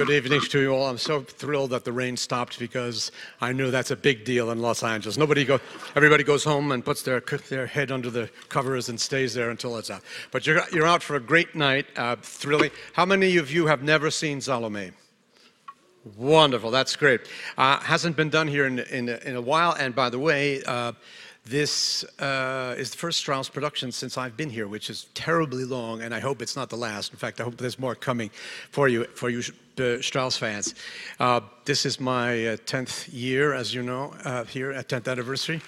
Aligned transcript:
Good 0.00 0.08
evening 0.08 0.40
to 0.40 0.58
you 0.58 0.70
all. 0.72 0.88
I'm 0.88 0.96
so 0.96 1.20
thrilled 1.20 1.72
that 1.72 1.84
the 1.84 1.92
rain 1.92 2.16
stopped 2.16 2.58
because 2.58 3.12
I 3.42 3.52
knew 3.52 3.70
that's 3.70 3.90
a 3.90 3.96
big 3.96 4.24
deal 4.24 4.50
in 4.50 4.62
Los 4.62 4.82
Angeles. 4.82 5.18
Nobody 5.18 5.44
go, 5.44 5.60
everybody 5.94 6.24
goes 6.24 6.42
home 6.42 6.72
and 6.72 6.82
puts 6.82 7.02
their 7.02 7.20
their 7.50 7.66
head 7.66 7.92
under 7.92 8.08
the 8.08 8.30
covers 8.48 8.88
and 8.88 8.98
stays 8.98 9.34
there 9.34 9.50
until 9.50 9.76
it's 9.76 9.90
out. 9.90 10.00
But 10.30 10.46
you're 10.46 10.62
you're 10.72 10.86
out 10.86 11.02
for 11.02 11.16
a 11.16 11.20
great 11.20 11.54
night, 11.54 11.84
uh, 11.96 12.16
thrilling. 12.16 12.70
How 12.94 13.04
many 13.04 13.36
of 13.36 13.50
you 13.50 13.66
have 13.66 13.82
never 13.82 14.10
seen 14.10 14.40
Salome? 14.40 14.92
Wonderful, 16.16 16.70
that's 16.70 16.96
great. 16.96 17.20
Uh, 17.58 17.78
hasn't 17.80 18.16
been 18.16 18.30
done 18.30 18.48
here 18.48 18.64
in, 18.64 18.78
in, 18.78 19.10
in 19.10 19.36
a 19.36 19.42
while. 19.42 19.72
And 19.72 19.94
by 19.94 20.08
the 20.08 20.18
way, 20.18 20.62
uh, 20.62 20.92
this 21.44 22.04
uh, 22.20 22.74
is 22.76 22.90
the 22.90 22.96
first 22.96 23.18
Strauss 23.18 23.48
production 23.48 23.92
since 23.92 24.18
I've 24.18 24.36
been 24.36 24.50
here, 24.50 24.68
which 24.68 24.90
is 24.90 25.06
terribly 25.14 25.64
long, 25.64 26.02
and 26.02 26.14
I 26.14 26.20
hope 26.20 26.42
it's 26.42 26.56
not 26.56 26.68
the 26.68 26.76
last. 26.76 27.12
In 27.12 27.18
fact, 27.18 27.40
I 27.40 27.44
hope 27.44 27.56
there's 27.56 27.78
more 27.78 27.94
coming 27.94 28.30
for 28.70 28.88
you, 28.88 29.04
for 29.04 29.30
you 29.30 29.42
uh, 29.78 30.00
Strauss 30.02 30.36
fans. 30.36 30.74
Uh, 31.18 31.40
this 31.64 31.86
is 31.86 31.98
my 31.98 32.58
10th 32.66 33.08
uh, 33.08 33.12
year, 33.12 33.54
as 33.54 33.74
you 33.74 33.82
know, 33.82 34.14
uh, 34.24 34.44
here 34.44 34.72
at 34.72 34.88
10th 34.88 35.10
anniversary. 35.10 35.62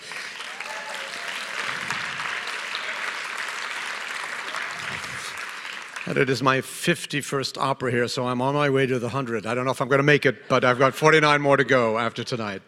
And 6.04 6.18
it 6.18 6.28
is 6.28 6.42
my 6.42 6.58
51st 6.58 7.58
opera 7.58 7.92
here, 7.92 8.08
so 8.08 8.26
I'm 8.26 8.42
on 8.42 8.54
my 8.54 8.68
way 8.68 8.86
to 8.86 8.98
the 8.98 9.06
100. 9.06 9.46
I 9.46 9.54
don't 9.54 9.64
know 9.64 9.70
if 9.70 9.80
I'm 9.80 9.86
going 9.86 10.00
to 10.00 10.02
make 10.04 10.26
it, 10.26 10.48
but 10.48 10.64
I've 10.64 10.78
got 10.78 10.96
49 10.96 11.40
more 11.40 11.56
to 11.56 11.62
go 11.62 11.96
after 11.96 12.24
tonight. 12.24 12.60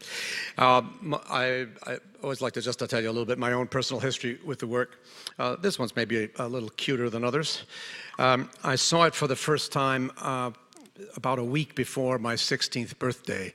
Um, 0.56 1.18
I, 1.28 1.66
I, 1.84 1.98
always 2.22 2.40
like 2.40 2.52
to 2.52 2.60
just 2.60 2.78
to 2.78 2.86
tell 2.86 3.02
you 3.02 3.08
a 3.08 3.10
little 3.10 3.24
bit 3.24 3.36
my 3.36 3.52
own 3.52 3.66
personal 3.66 4.00
history 4.00 4.38
with 4.44 4.60
the 4.60 4.68
work. 4.68 5.04
Uh, 5.36 5.56
this 5.56 5.80
one's 5.80 5.96
maybe 5.96 6.24
a, 6.24 6.46
a, 6.46 6.46
little 6.46 6.68
cuter 6.70 7.10
than 7.10 7.24
others. 7.24 7.64
Um, 8.20 8.50
I 8.62 8.76
saw 8.76 9.02
it 9.02 9.16
for 9.16 9.26
the 9.26 9.36
first 9.36 9.72
time 9.72 10.12
uh, 10.18 10.52
about 11.16 11.40
a 11.40 11.44
week 11.44 11.74
before 11.74 12.20
my 12.20 12.34
16th 12.34 12.98
birthday, 13.00 13.52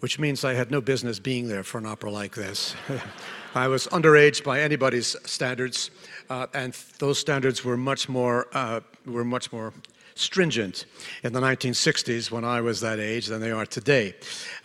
which 0.00 0.18
means 0.18 0.44
I 0.44 0.54
had 0.54 0.70
no 0.70 0.80
business 0.80 1.18
being 1.18 1.48
there 1.48 1.62
for 1.62 1.78
an 1.78 1.86
opera 1.86 2.10
like 2.10 2.34
this. 2.34 2.74
I 3.54 3.68
was 3.68 3.86
underage 3.88 4.44
by 4.44 4.60
anybody's 4.60 5.16
standards, 5.24 5.90
uh, 6.28 6.46
and 6.54 6.72
those 6.98 7.18
standards 7.18 7.64
were 7.64 7.76
much 7.76 8.08
more 8.08 8.46
uh, 8.52 8.80
were 9.06 9.24
much 9.24 9.52
more 9.52 9.72
stringent 10.14 10.84
in 11.22 11.32
the 11.32 11.40
1960s 11.40 12.30
when 12.30 12.44
I 12.44 12.60
was 12.60 12.80
that 12.80 12.98
age 12.98 13.26
than 13.26 13.40
they 13.40 13.50
are 13.50 13.66
today. 13.66 14.14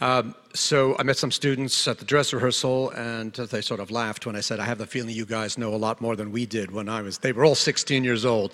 Um, 0.02 0.36
so 0.56 0.95
I 0.98 1.03
met 1.03 1.17
some 1.17 1.31
students 1.31 1.88
at 1.88 2.00
the 2.00 2.06
dress 2.06 2.31
rehearsal, 2.31 2.89
and 2.92 3.34
they 3.34 3.61
sort 3.61 3.81
of 3.81 3.92
laughed 3.92 4.25
when 4.25 4.36
I 4.36 4.39
said, 4.39 4.59
"I 4.59 4.66
have 4.66 4.78
the 4.78 4.88
feeling 4.88 5.14
you 5.14 5.25
guys 5.25 5.58
know 5.58 5.73
a 5.73 5.75
lot 5.75 6.00
more 6.00 6.16
than 6.16 6.31
we 6.31 6.45
did 6.45 6.72
when 6.72 6.88
I 6.88 7.02
was." 7.02 7.17
They 7.17 7.34
were 7.34 7.44
all 7.45 7.56
16 7.56 8.03
years 8.03 8.25
old. 8.25 8.53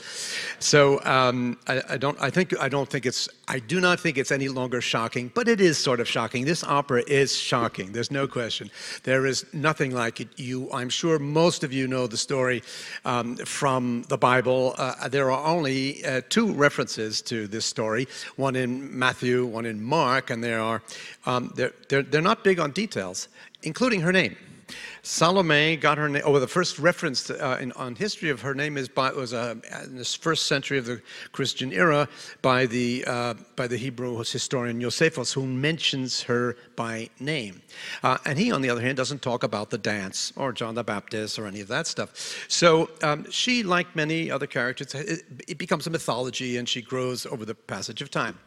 So 0.60 1.00
um, 1.06 1.60
I, 1.68 1.82
I, 1.90 1.98
don't. 1.98 2.20
I 2.20 2.30
think 2.30 2.60
I 2.60 2.70
don't 2.70 2.90
think 2.90 3.06
it's. 3.06 3.30
I 3.48 3.60
do 3.60 3.80
not 3.80 4.00
think 4.00 4.18
it's 4.18 4.32
any 4.32 4.48
longer 4.48 4.82
shocking, 4.82 5.32
but 5.34 5.48
it 5.48 5.62
is 5.62 5.78
sort 5.78 6.00
of 6.00 6.08
shocking. 6.08 6.46
This 6.46 6.64
opera 6.64 7.04
is 7.08 7.36
shocking. 7.36 7.92
There's 7.92 8.12
no 8.12 8.28
question. 8.28 8.72
There 9.04 9.26
is 9.28 9.46
nothing 9.54 9.92
like 9.92 10.20
it. 10.20 10.28
You, 10.38 10.72
I'm 10.74 10.90
sure 10.90 11.20
most 11.20 11.64
of 11.64 11.72
you 11.72 11.88
know 11.88 12.08
the 12.08 12.18
story 12.18 12.64
um, 13.06 13.36
from 13.38 14.04
the 14.10 14.18
Bible. 14.18 14.74
Uh, 14.78 15.08
there 15.08 15.32
are 15.32 15.46
only 15.46 16.04
uh, 16.04 16.22
two 16.30 16.52
references 16.54 17.22
to 17.24 17.48
this 17.48 17.66
story. 17.66 18.08
One 18.38 18.56
in 18.56 18.98
Matthew, 18.98 19.46
one 19.46 19.66
in 19.66 19.84
Mark, 19.84 20.32
and 20.32 20.44
there 20.44 20.60
are. 20.60 20.82
Um, 21.28 21.54
there, 21.56 21.72
they're, 21.92 22.04
they're 22.04 22.22
not 22.22 22.42
big 22.44 22.58
on 22.58 22.72
details, 22.72 23.28
including 23.64 24.00
her 24.00 24.14
name. 24.14 24.38
Salome 25.04 25.78
got 25.78 25.98
her 25.98 26.08
name, 26.08 26.22
oh, 26.26 26.40
the 26.40 26.48
first 26.48 26.78
reference 26.78 27.24
to, 27.24 27.44
uh, 27.44 27.58
in, 27.58 27.72
on 27.72 27.96
history 27.96 28.30
of 28.30 28.42
her 28.42 28.54
name 28.54 28.78
is 28.78 28.88
by, 28.88 29.12
was 29.12 29.34
uh, 29.34 29.56
in 29.86 29.98
the 29.98 30.06
first 30.06 30.46
century 30.46 30.78
of 30.78 30.86
the 30.86 31.02
Christian 31.32 31.74
era 31.74 32.08
by 32.44 32.68
the, 32.68 33.04
uh, 33.08 33.34
by 33.56 33.66
the 33.66 33.78
Hebrew 33.78 34.20
historian 34.20 34.80
Josephus, 34.80 35.34
who 35.34 35.48
mentions 35.48 36.22
her 36.22 36.56
by 36.76 37.10
name. 37.20 37.64
Uh, 38.04 38.20
and 38.26 38.38
he, 38.38 38.52
on 38.52 38.62
the 38.62 38.70
other 38.70 38.82
hand, 38.82 38.96
doesn't 38.96 39.24
talk 39.24 39.42
about 39.42 39.72
the 39.72 39.78
dance 39.80 40.34
or 40.36 40.54
John 40.54 40.76
the 40.76 40.84
Baptist 40.84 41.40
or 41.40 41.48
any 41.48 41.62
of 41.62 41.68
that 41.70 41.88
stuff. 41.88 42.46
So 42.48 42.92
um, 43.02 43.30
she, 43.32 43.64
like 43.64 43.96
many 43.96 44.30
other 44.30 44.46
characters, 44.46 44.94
it, 44.94 45.24
it, 45.48 45.58
becomes 45.58 45.88
a 45.88 45.90
mythology 45.90 46.58
and 46.58 46.70
she 46.70 46.82
grows 46.82 47.26
over 47.26 47.46
the 47.46 47.56
passage 47.56 48.02
of 48.02 48.12
time. 48.12 48.38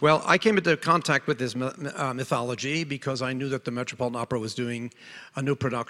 Well, 0.00 0.22
I 0.24 0.38
came 0.38 0.56
into 0.56 0.76
contact 0.78 1.26
with 1.26 1.38
this 1.38 1.54
uh, 1.54 2.14
mythology 2.14 2.84
because 2.84 3.20
I 3.20 3.34
knew 3.34 3.50
that 3.50 3.64
the 3.66 3.70
Metropolitan 3.70 4.20
Opera 4.20 4.38
was 4.38 4.54
doing 4.54 4.92
a 5.36 5.42
new 5.42 5.54
production 5.54 5.89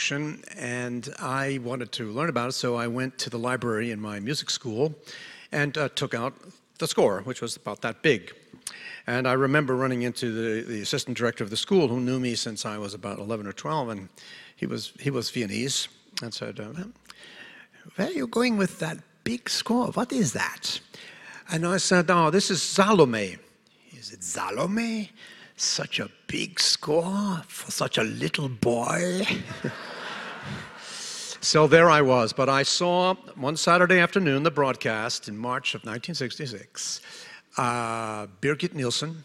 and 0.56 1.15
I 1.19 1.59
wanted 1.62 1.93
to 1.93 2.11
learn 2.11 2.31
about 2.31 2.49
it, 2.49 2.53
so 2.53 2.75
I 2.75 2.87
went 2.87 3.19
to 3.19 3.28
the 3.28 3.38
library 3.38 3.91
in 3.91 4.00
my 4.00 4.19
music 4.19 4.49
school 4.49 4.94
and 5.53 5.77
uh, 5.77 5.91
took 5.91 6.15
out 6.15 6.33
the 6.78 6.87
score, 6.87 7.21
which 7.21 7.43
was 7.43 7.56
about 7.56 7.83
that 7.83 8.00
big. 8.00 8.33
And 9.06 9.28
I 9.28 9.34
remember 9.34 9.77
running 9.77 10.00
into 10.00 10.33
the, 10.33 10.62
the 10.62 10.81
assistant 10.81 11.19
director 11.19 11.44
of 11.44 11.50
the 11.50 11.56
school 11.56 11.89
who 11.89 12.00
knew 12.00 12.19
me 12.19 12.34
since 12.34 12.65
I 12.65 12.78
was 12.78 12.94
about 12.94 13.19
11 13.19 13.47
or 13.47 13.53
12, 13.53 13.89
and 13.91 14.09
he 14.56 14.65
was, 14.65 14.93
he 14.99 15.10
was 15.10 15.28
Viennese, 15.28 15.89
and 16.22 16.33
said, 16.33 16.59
uh, 16.59 16.72
Where 17.97 18.09
are 18.09 18.12
you 18.12 18.27
going 18.27 18.56
with 18.56 18.78
that 18.78 18.99
big 19.22 19.50
score? 19.50 19.89
What 19.89 20.12
is 20.12 20.33
that? 20.33 20.81
And 21.53 21.66
I 21.66 21.77
said, 21.77 22.10
Oh, 22.10 22.31
this 22.31 22.50
is 22.50 22.62
Salome. 22.62 23.37
He 23.84 23.99
said, 23.99 24.25
Salome? 24.25 25.10
Such 25.56 26.00
a 26.00 26.09
big 26.27 26.59
score 26.59 27.43
for 27.47 27.71
such 27.71 27.99
a 27.99 28.03
little 28.03 28.49
boy? 28.49 29.27
so 31.41 31.67
there 31.67 31.89
I 31.89 32.03
was, 32.03 32.33
but 32.33 32.49
I 32.49 32.62
saw 32.62 33.15
one 33.34 33.56
Saturday 33.56 33.99
afternoon 33.99 34.43
the 34.43 34.51
broadcast 34.51 35.28
in 35.28 35.37
March 35.39 35.75
of 35.75 35.81
1966 35.81 37.01
uh, 37.56 38.27
Birgit 38.41 38.75
Nilsson, 38.75 39.25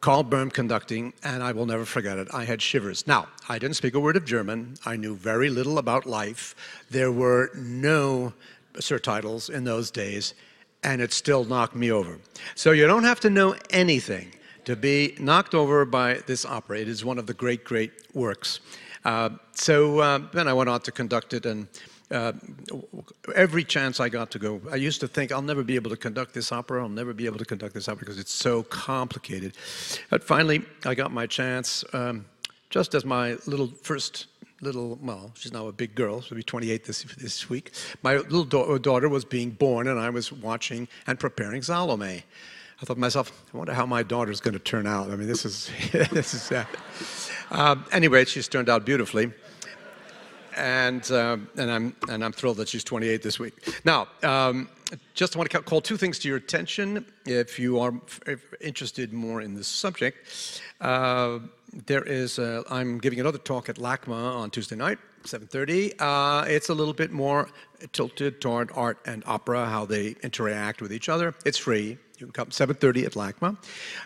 Karl 0.00 0.24
Böhm 0.24 0.52
conducting, 0.52 1.12
and 1.22 1.42
I 1.42 1.52
will 1.52 1.66
never 1.66 1.84
forget 1.84 2.18
it. 2.18 2.28
I 2.32 2.44
had 2.44 2.60
shivers. 2.60 3.06
Now, 3.06 3.28
I 3.48 3.58
didn't 3.58 3.76
speak 3.76 3.94
a 3.94 4.00
word 4.00 4.16
of 4.16 4.24
German. 4.24 4.74
I 4.84 4.96
knew 4.96 5.14
very 5.14 5.48
little 5.48 5.78
about 5.78 6.06
life. 6.06 6.54
There 6.90 7.12
were 7.12 7.50
no 7.54 8.32
surtitles 8.74 9.48
in 9.48 9.64
those 9.64 9.90
days, 9.90 10.34
and 10.82 11.00
it 11.00 11.12
still 11.12 11.44
knocked 11.44 11.74
me 11.74 11.90
over. 11.90 12.18
So 12.54 12.72
you 12.72 12.86
don't 12.86 13.04
have 13.04 13.20
to 13.20 13.30
know 13.30 13.56
anything 13.70 14.34
to 14.64 14.76
be 14.76 15.14
knocked 15.18 15.54
over 15.54 15.84
by 15.84 16.14
this 16.26 16.44
opera. 16.44 16.80
It 16.80 16.88
is 16.88 17.04
one 17.04 17.18
of 17.18 17.26
the 17.26 17.34
great, 17.34 17.64
great 17.64 17.92
works. 18.14 18.60
Uh, 19.04 19.30
so 19.52 19.98
uh, 19.98 20.20
then 20.32 20.48
I 20.48 20.52
went 20.52 20.70
on 20.70 20.80
to 20.80 20.92
conduct 20.92 21.34
it, 21.34 21.46
and 21.46 21.68
uh, 22.10 22.32
every 23.34 23.64
chance 23.64 24.00
I 24.00 24.08
got 24.08 24.30
to 24.32 24.38
go, 24.38 24.60
I 24.70 24.76
used 24.76 25.00
to 25.00 25.08
think 25.08 25.32
I'll 25.32 25.42
never 25.42 25.62
be 25.62 25.74
able 25.74 25.90
to 25.90 25.96
conduct 25.96 26.34
this 26.34 26.52
opera. 26.52 26.82
I'll 26.82 26.88
never 26.88 27.12
be 27.12 27.26
able 27.26 27.38
to 27.38 27.44
conduct 27.44 27.74
this 27.74 27.88
opera 27.88 28.00
because 28.00 28.18
it's 28.18 28.32
so 28.32 28.62
complicated. 28.64 29.56
But 30.10 30.24
finally, 30.24 30.62
I 30.84 30.94
got 30.94 31.12
my 31.12 31.26
chance. 31.26 31.84
Um, 31.92 32.26
just 32.70 32.94
as 32.94 33.04
my 33.04 33.36
little 33.46 33.68
first 33.68 34.26
little, 34.60 34.98
well, 35.02 35.32
she's 35.34 35.52
now 35.52 35.66
a 35.68 35.72
big 35.72 35.94
girl, 35.94 36.20
she'll 36.20 36.36
be 36.36 36.42
28 36.42 36.84
this, 36.84 37.02
this 37.18 37.48
week. 37.48 37.72
My 38.02 38.16
little 38.16 38.44
da 38.44 38.78
daughter 38.78 39.08
was 39.08 39.24
being 39.24 39.50
born, 39.50 39.88
and 39.88 40.00
I 40.00 40.10
was 40.10 40.32
watching 40.32 40.88
and 41.06 41.18
preparing 41.20 41.62
Salome. 41.62 42.24
I 42.84 42.86
thought 42.86 42.94
to 42.96 43.00
myself, 43.00 43.32
I 43.54 43.56
wonder 43.56 43.72
how 43.72 43.86
my 43.86 44.02
daughter's 44.02 44.40
going 44.42 44.52
to 44.52 44.60
turn 44.60 44.86
out. 44.86 45.10
I 45.10 45.16
mean, 45.16 45.26
this 45.26 45.46
is, 45.46 45.70
this 46.12 46.34
is, 46.34 46.52
uh, 47.50 47.76
anyway, 47.90 48.26
she's 48.26 48.46
turned 48.46 48.68
out 48.68 48.84
beautifully 48.84 49.32
and 50.54 51.10
uh, 51.10 51.38
and 51.56 51.70
I'm 51.70 51.96
and 52.10 52.22
I'm 52.22 52.32
thrilled 52.32 52.58
that 52.58 52.68
she's 52.68 52.84
28 52.84 53.22
this 53.22 53.38
week. 53.38 53.54
Now, 53.86 54.08
um, 54.22 54.68
just 55.14 55.34
want 55.34 55.50
to 55.50 55.62
call 55.62 55.80
two 55.80 55.96
things 55.96 56.18
to 56.20 56.28
your 56.28 56.36
attention 56.36 57.06
if 57.24 57.58
you 57.58 57.80
are 57.80 57.94
interested 58.60 59.14
more 59.14 59.40
in 59.40 59.54
this 59.54 59.66
subject. 59.66 60.60
Uh, 60.78 61.38
there 61.86 62.04
is 62.04 62.38
i 62.38 62.62
I'm 62.68 62.98
giving 62.98 63.18
another 63.18 63.38
talk 63.38 63.70
at 63.70 63.76
LACMA 63.76 64.36
on 64.36 64.50
Tuesday 64.50 64.76
night, 64.76 64.98
7:30. 65.24 65.94
Uh, 65.98 66.44
it's 66.46 66.68
a 66.68 66.74
little 66.74 66.94
bit 66.94 67.12
more 67.12 67.48
tilted 67.92 68.42
toward 68.42 68.70
art 68.74 68.98
and 69.06 69.22
opera, 69.24 69.64
how 69.64 69.86
they 69.86 70.16
interact 70.22 70.82
with 70.82 70.92
each 70.92 71.08
other. 71.08 71.34
It's 71.46 71.58
free. 71.58 71.96
You 72.18 72.26
can 72.26 72.32
come 72.32 72.48
7.30 72.50 73.06
at 73.06 73.12
LACMA. 73.14 73.56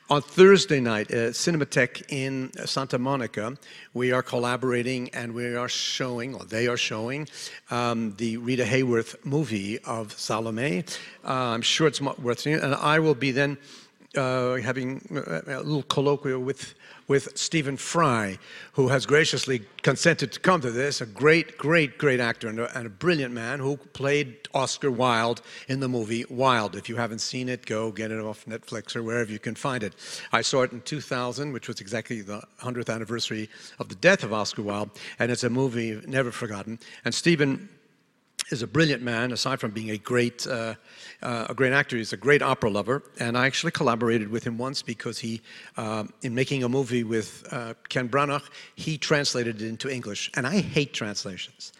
On 0.08 0.22
Thursday 0.22 0.80
night 0.80 1.10
at 1.10 1.34
Cinematheque 1.34 2.04
in 2.08 2.50
Santa 2.64 2.98
Monica, 2.98 3.58
we 3.92 4.12
are 4.12 4.22
collaborating 4.22 5.10
and 5.10 5.34
we 5.34 5.54
are 5.54 5.68
showing, 5.68 6.34
or 6.34 6.44
they 6.44 6.68
are 6.68 6.78
showing, 6.78 7.28
um, 7.70 8.14
the 8.16 8.38
Rita 8.38 8.64
Hayworth 8.64 9.14
movie 9.26 9.78
of 9.80 10.18
Salome. 10.18 10.84
Uh, 11.22 11.32
I'm 11.32 11.60
sure 11.60 11.86
it's 11.86 12.00
worth 12.00 12.40
seeing. 12.40 12.58
And 12.58 12.74
I 12.74 12.98
will 12.98 13.14
be 13.14 13.30
then 13.30 13.58
uh, 14.16 14.54
having 14.54 15.06
a 15.10 15.58
little 15.58 15.82
colloquial 15.82 16.40
with 16.40 16.74
with 17.08 17.36
Stephen 17.36 17.76
Fry, 17.76 18.38
who 18.74 18.88
has 18.88 19.06
graciously 19.06 19.62
consented 19.82 20.30
to 20.32 20.40
come 20.40 20.60
to 20.60 20.70
this, 20.70 21.00
a 21.00 21.06
great, 21.06 21.56
great, 21.56 21.96
great 21.96 22.20
actor 22.20 22.48
and 22.48 22.60
a, 22.60 22.78
and 22.78 22.86
a, 22.86 22.90
brilliant 22.90 23.32
man 23.32 23.58
who 23.58 23.76
played 23.76 24.36
Oscar 24.52 24.90
Wilde 24.90 25.40
in 25.68 25.80
the 25.80 25.88
movie 25.88 26.24
Wilde. 26.28 26.76
If 26.76 26.88
you 26.88 26.96
haven't 26.96 27.20
seen 27.20 27.48
it, 27.48 27.64
go 27.64 27.90
get 27.90 28.10
it 28.10 28.20
off 28.20 28.44
Netflix 28.44 28.94
or 28.94 29.02
wherever 29.02 29.32
you 29.32 29.38
can 29.38 29.54
find 29.54 29.82
it. 29.82 29.94
I 30.32 30.42
saw 30.42 30.62
it 30.62 30.72
in 30.72 30.82
2000, 30.82 31.52
which 31.52 31.66
was 31.66 31.80
exactly 31.80 32.20
the 32.20 32.42
100th 32.60 32.92
anniversary 32.92 33.48
of 33.78 33.88
the 33.88 33.94
death 33.94 34.22
of 34.22 34.32
Oscar 34.32 34.62
Wilde, 34.62 34.90
and 35.18 35.32
it's 35.32 35.44
a 35.44 35.50
movie 35.50 36.00
never 36.06 36.30
forgotten. 36.30 36.78
And 37.04 37.14
Stephen 37.14 37.70
is 38.50 38.62
a 38.62 38.66
brilliant 38.66 39.02
man. 39.02 39.32
Aside 39.32 39.60
from 39.60 39.70
being 39.70 39.90
a 39.90 39.98
great, 39.98 40.46
uh, 40.46 40.74
uh, 41.22 41.46
a 41.48 41.54
great 41.54 41.72
actor, 41.72 41.96
he's 41.96 42.12
a 42.12 42.16
great 42.16 42.42
opera 42.42 42.70
lover. 42.70 43.02
And 43.20 43.36
I 43.36 43.46
actually 43.46 43.72
collaborated 43.72 44.28
with 44.28 44.44
him 44.44 44.58
once 44.58 44.82
because 44.82 45.18
he, 45.18 45.40
uh, 45.76 46.04
in 46.22 46.34
making 46.34 46.62
a 46.64 46.68
movie 46.68 47.04
with 47.04 47.46
uh, 47.50 47.74
Ken 47.88 48.08
Branagh, 48.08 48.42
he 48.74 48.98
translated 48.98 49.62
it 49.62 49.68
into 49.68 49.92
English. 49.92 50.30
And 50.34 50.46
I 50.46 50.60
hate 50.60 50.92
translations, 50.92 51.72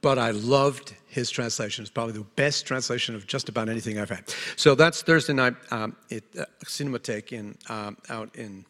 but 0.00 0.18
I 0.18 0.30
loved 0.30 0.94
his 1.06 1.30
translation. 1.30 1.82
It's 1.82 1.90
probably 1.90 2.14
the 2.14 2.26
best 2.36 2.66
translation 2.66 3.14
of 3.14 3.26
just 3.26 3.48
about 3.48 3.68
anything 3.68 3.98
I've 3.98 4.10
had. 4.10 4.32
So 4.56 4.74
that's 4.74 5.02
Thursday 5.02 5.32
night 5.32 5.54
um, 5.70 5.96
at 6.10 6.24
uh, 6.38 6.44
Cinematheque 6.64 7.32
in 7.32 7.56
um, 7.68 7.96
out 8.08 8.34
in 8.36 8.64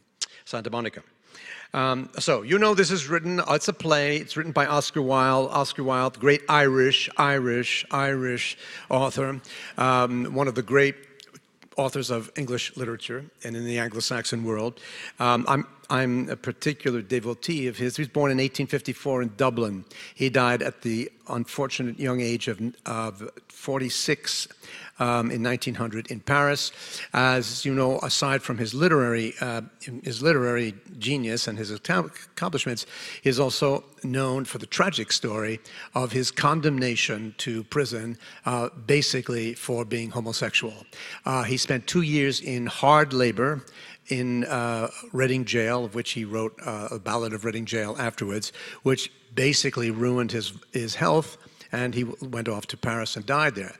Santa 0.44 0.70
Monica. 0.70 1.02
Um, 1.74 2.10
so 2.18 2.42
you 2.42 2.58
know 2.58 2.74
this 2.74 2.90
is 2.90 3.08
written. 3.08 3.40
It's 3.48 3.68
a 3.68 3.72
play. 3.72 4.18
It's 4.18 4.36
written 4.36 4.52
by 4.52 4.66
Oscar 4.66 5.00
Wilde. 5.00 5.50
Oscar 5.50 5.84
Wilde, 5.84 6.18
great 6.18 6.42
Irish, 6.48 7.08
Irish, 7.16 7.84
Irish 7.90 8.58
author. 8.90 9.40
Um, 9.78 10.34
one 10.34 10.48
of 10.48 10.54
the 10.54 10.62
great 10.62 10.96
authors 11.76 12.10
of 12.10 12.30
English 12.36 12.76
literature 12.76 13.24
and 13.44 13.56
in 13.56 13.64
the 13.64 13.78
Anglo-Saxon 13.78 14.44
world. 14.44 14.80
Um, 15.18 15.46
I'm, 15.48 15.66
I'm 15.92 16.30
a 16.30 16.36
particular 16.36 17.02
devotee 17.02 17.66
of 17.66 17.76
his. 17.76 17.96
He 17.96 18.00
was 18.00 18.08
born 18.08 18.30
in 18.30 18.38
1854 18.38 19.22
in 19.22 19.32
Dublin. 19.36 19.84
He 20.14 20.30
died 20.30 20.62
at 20.62 20.80
the 20.80 21.12
unfortunate 21.28 22.00
young 22.00 22.22
age 22.22 22.48
of, 22.48 22.60
of 22.86 23.30
46 23.48 24.48
um, 24.98 25.30
in 25.30 25.42
1900 25.42 26.10
in 26.10 26.20
Paris. 26.20 26.72
As 27.12 27.66
you 27.66 27.74
know, 27.74 27.98
aside 27.98 28.42
from 28.42 28.56
his 28.56 28.72
literary, 28.72 29.34
uh, 29.42 29.60
his 30.02 30.22
literary 30.22 30.74
genius 30.98 31.46
and 31.46 31.58
his 31.58 31.70
accomplishments, 31.70 32.86
he 33.22 33.28
is 33.28 33.38
also 33.38 33.84
known 34.02 34.46
for 34.46 34.56
the 34.58 34.66
tragic 34.66 35.12
story 35.12 35.60
of 35.94 36.12
his 36.12 36.30
condemnation 36.30 37.34
to 37.38 37.64
prison, 37.64 38.16
uh, 38.46 38.70
basically 38.86 39.54
for 39.54 39.84
being 39.84 40.10
homosexual. 40.10 40.86
Uh, 41.26 41.42
he 41.42 41.56
spent 41.56 41.86
two 41.86 42.02
years 42.02 42.40
in 42.40 42.66
hard 42.66 43.12
labor 43.12 43.62
in 44.08 44.44
uh, 44.44 44.88
Reading 45.12 45.44
Jail, 45.44 45.84
of 45.84 45.94
which 45.94 46.12
he 46.12 46.24
wrote 46.24 46.58
uh, 46.64 46.88
a 46.90 46.98
ballad 46.98 47.32
of 47.32 47.44
Reading 47.44 47.64
Jail 47.64 47.96
afterwards, 47.98 48.52
which 48.82 49.10
basically 49.34 49.90
ruined 49.90 50.32
his, 50.32 50.52
his 50.72 50.94
health, 50.94 51.38
and 51.70 51.94
he 51.94 52.04
went 52.04 52.48
off 52.48 52.66
to 52.66 52.76
Paris 52.76 53.16
and 53.16 53.24
died 53.24 53.54
there 53.54 53.74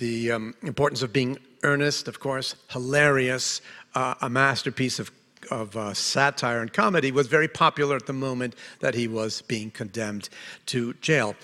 the 0.00 0.32
um, 0.32 0.54
importance 0.62 1.02
of 1.02 1.12
being 1.12 1.38
earnest, 1.62 2.08
of 2.08 2.18
course, 2.18 2.56
hilarious, 2.70 3.60
uh, 3.94 4.14
a 4.22 4.28
masterpiece 4.28 4.98
of, 4.98 5.12
of 5.50 5.76
uh, 5.76 5.94
satire 5.94 6.60
and 6.60 6.72
comedy, 6.72 7.12
was 7.12 7.28
very 7.28 7.46
popular 7.46 7.94
at 7.94 8.06
the 8.06 8.12
moment 8.12 8.56
that 8.80 8.94
he 8.94 9.06
was 9.06 9.42
being 9.42 9.70
condemned 9.70 10.28
to 10.66 10.94
jail. 10.94 11.36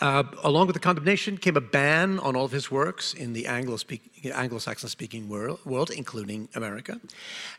Uh, 0.00 0.22
along 0.44 0.66
with 0.68 0.74
the 0.74 0.80
condemnation 0.80 1.36
came 1.36 1.56
a 1.56 1.60
ban 1.60 2.20
on 2.20 2.36
all 2.36 2.44
of 2.44 2.52
his 2.52 2.70
works 2.70 3.14
in 3.14 3.32
the 3.32 3.46
Anglo-Saxon 3.46 4.88
speaking 4.88 5.28
world, 5.28 5.58
world, 5.64 5.90
including 5.90 6.48
America. 6.54 7.00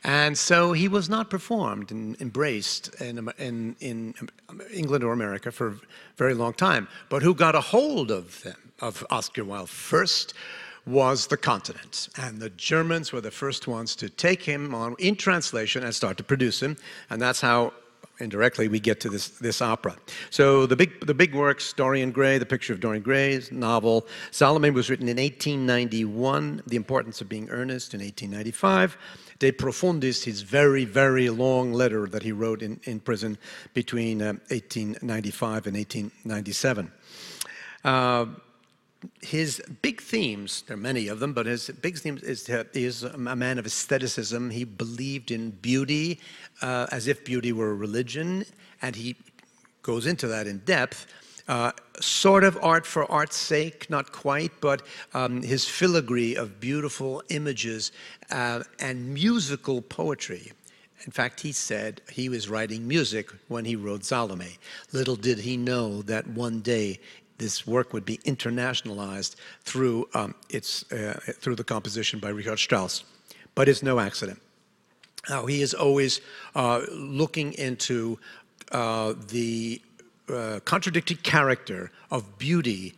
And 0.04 0.38
so 0.38 0.72
he 0.72 0.88
was 0.88 1.10
not 1.10 1.30
performed 1.30 1.92
and 1.92 2.16
embraced 2.22 2.94
in, 3.02 3.30
in, 3.38 3.76
in 3.80 4.14
England 4.72 5.04
or 5.04 5.12
America 5.12 5.52
for 5.52 5.68
a 5.68 5.80
very 6.16 6.34
long 6.34 6.54
time. 6.54 6.88
But 7.10 7.24
who 7.24 7.34
got 7.34 7.56
a 7.56 7.62
hold 7.62 8.12
of 8.12 8.42
them? 8.44 8.68
of 8.82 9.06
Oscar 9.10 9.44
Wilde 9.44 9.70
first 9.70 10.34
was 10.86 11.28
the 11.28 11.38
continent. 11.38 12.10
And 12.18 12.40
the 12.40 12.50
Germans 12.52 13.12
were 13.12 13.22
the 13.22 13.32
first 13.32 13.68
ones 13.68 13.96
to 13.98 14.10
take 14.10 14.44
him 14.44 14.74
on 14.74 14.96
in 15.00 15.16
translation 15.16 15.84
and 15.84 15.94
start 15.94 16.18
to 16.18 16.24
produce 16.24 16.62
him. 16.62 16.78
And 17.10 17.22
that's 17.22 17.42
how 17.42 17.74
indirectly 18.20 18.68
we 18.68 18.80
get 18.80 19.00
to 19.02 19.10
this, 19.10 19.30
this 19.30 19.62
opera. 19.62 19.96
So 20.30 20.66
the 20.66 20.76
big, 20.76 21.06
the 21.06 21.14
big 21.14 21.36
works, 21.36 21.74
Dorian 21.74 22.12
Gray, 22.12 22.38
The 22.38 22.46
Picture 22.46 22.74
of 22.74 22.80
Dorian 22.80 23.04
Gray's 23.04 23.52
novel. 23.52 24.08
Salome 24.32 24.70
was 24.72 24.90
written 24.90 25.08
in 25.08 25.18
1891, 25.18 26.64
The 26.68 26.76
Importance 26.76 27.22
of 27.22 27.30
Being 27.30 27.50
Earnest 27.50 27.94
in 27.94 28.02
1895. 28.02 28.98
De 29.40 29.52
Profundis, 29.52 30.24
his 30.24 30.42
very, 30.42 30.84
very 30.84 31.30
long 31.30 31.72
letter 31.72 32.08
that 32.08 32.24
he 32.24 32.32
wrote 32.32 32.64
in, 32.64 32.80
in 32.84 33.00
prison 33.00 33.38
between 33.74 34.22
uh, 34.22 34.34
1895 34.50 35.68
and 35.68 35.76
1897. 35.78 36.92
Uh, 37.84 38.26
his 39.22 39.62
big 39.82 40.02
themes, 40.02 40.64
there 40.68 40.76
are 40.76 40.80
many 40.80 41.08
of 41.08 41.20
them, 41.20 41.34
but 41.34 41.46
his 41.46 41.70
big 41.82 41.98
themes 41.98 42.24
is 42.24 42.48
he 42.48 42.84
is 42.84 43.04
a 43.04 43.18
man 43.18 43.60
of 43.60 43.66
aestheticism. 43.66 44.50
He 44.50 44.64
believed 44.64 45.32
in 45.32 45.52
beauty 45.52 46.20
uh, 46.62 46.88
as 46.92 47.08
if 47.08 47.24
beauty 47.24 47.52
were 47.52 47.72
a 47.72 47.76
religion, 47.76 48.46
and 48.82 48.96
he 48.96 49.16
goes 49.82 50.06
into 50.08 50.28
that 50.28 50.48
in 50.48 50.60
depth. 50.60 51.08
Uh, 51.48 51.72
sort 52.02 52.44
of 52.44 52.58
art 52.62 52.86
for 52.86 53.10
art's 53.10 53.38
sake, 53.38 53.90
not 53.90 54.12
quite, 54.12 54.52
but 54.60 54.82
um, 55.14 55.42
his 55.42 55.66
filigree 55.66 56.36
of 56.36 56.60
beautiful 56.60 57.24
images 57.30 57.94
uh, 58.32 58.62
and 58.80 59.14
musical 59.14 59.82
poetry. 59.82 60.52
In 61.06 61.12
fact, 61.12 61.40
he 61.40 61.54
said 61.54 62.02
he 62.12 62.28
was 62.28 62.50
writing 62.50 62.86
music 62.86 63.32
when 63.48 63.64
he 63.64 63.78
wrote 63.78 64.04
Salome. 64.04 64.58
Little 64.92 65.16
did 65.16 65.40
he 65.40 65.56
know 65.56 66.02
that 66.02 66.28
one 66.28 66.60
day 66.60 67.00
this 67.38 67.68
work 67.68 67.94
would 67.94 68.06
be 68.06 68.18
internationalized 68.20 69.36
through, 69.64 70.08
um, 70.14 70.36
its, 70.50 70.92
uh, 70.92 71.20
through 71.40 71.56
the 71.56 71.64
composition 71.64 72.20
by 72.20 72.30
Richard 72.30 72.60
Strauss. 72.60 73.04
But 73.56 73.70
it's 73.70 73.84
no 73.84 74.00
accident. 74.00 74.42
Now, 75.30 75.46
he 75.46 75.62
is 75.62 75.74
always 75.74 76.22
uh, 76.56 76.82
looking 76.92 77.54
into 77.54 78.20
uh, 78.72 79.14
the 79.30 79.82
uh, 80.30 80.60
contradictory 80.66 81.18
character 81.18 81.92
of 82.12 82.38
beauty 82.38 82.94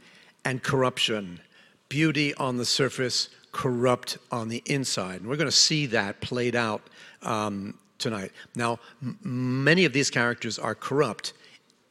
and 0.45 0.61
corruption. 0.61 1.39
Beauty 1.89 2.33
on 2.35 2.57
the 2.57 2.65
surface, 2.65 3.29
corrupt 3.51 4.17
on 4.31 4.49
the 4.49 4.61
inside. 4.65 5.21
And 5.21 5.29
we're 5.29 5.37
going 5.37 5.49
to 5.49 5.51
see 5.51 5.85
that 5.87 6.21
played 6.21 6.55
out 6.55 6.81
um, 7.23 7.73
tonight. 7.97 8.31
Now, 8.55 8.79
many 9.23 9.85
of 9.85 9.93
these 9.93 10.09
characters 10.09 10.59
are 10.59 10.75
corrupt 10.75 11.33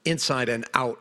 inside 0.05 0.49
and 0.49 0.65
out 0.75 1.00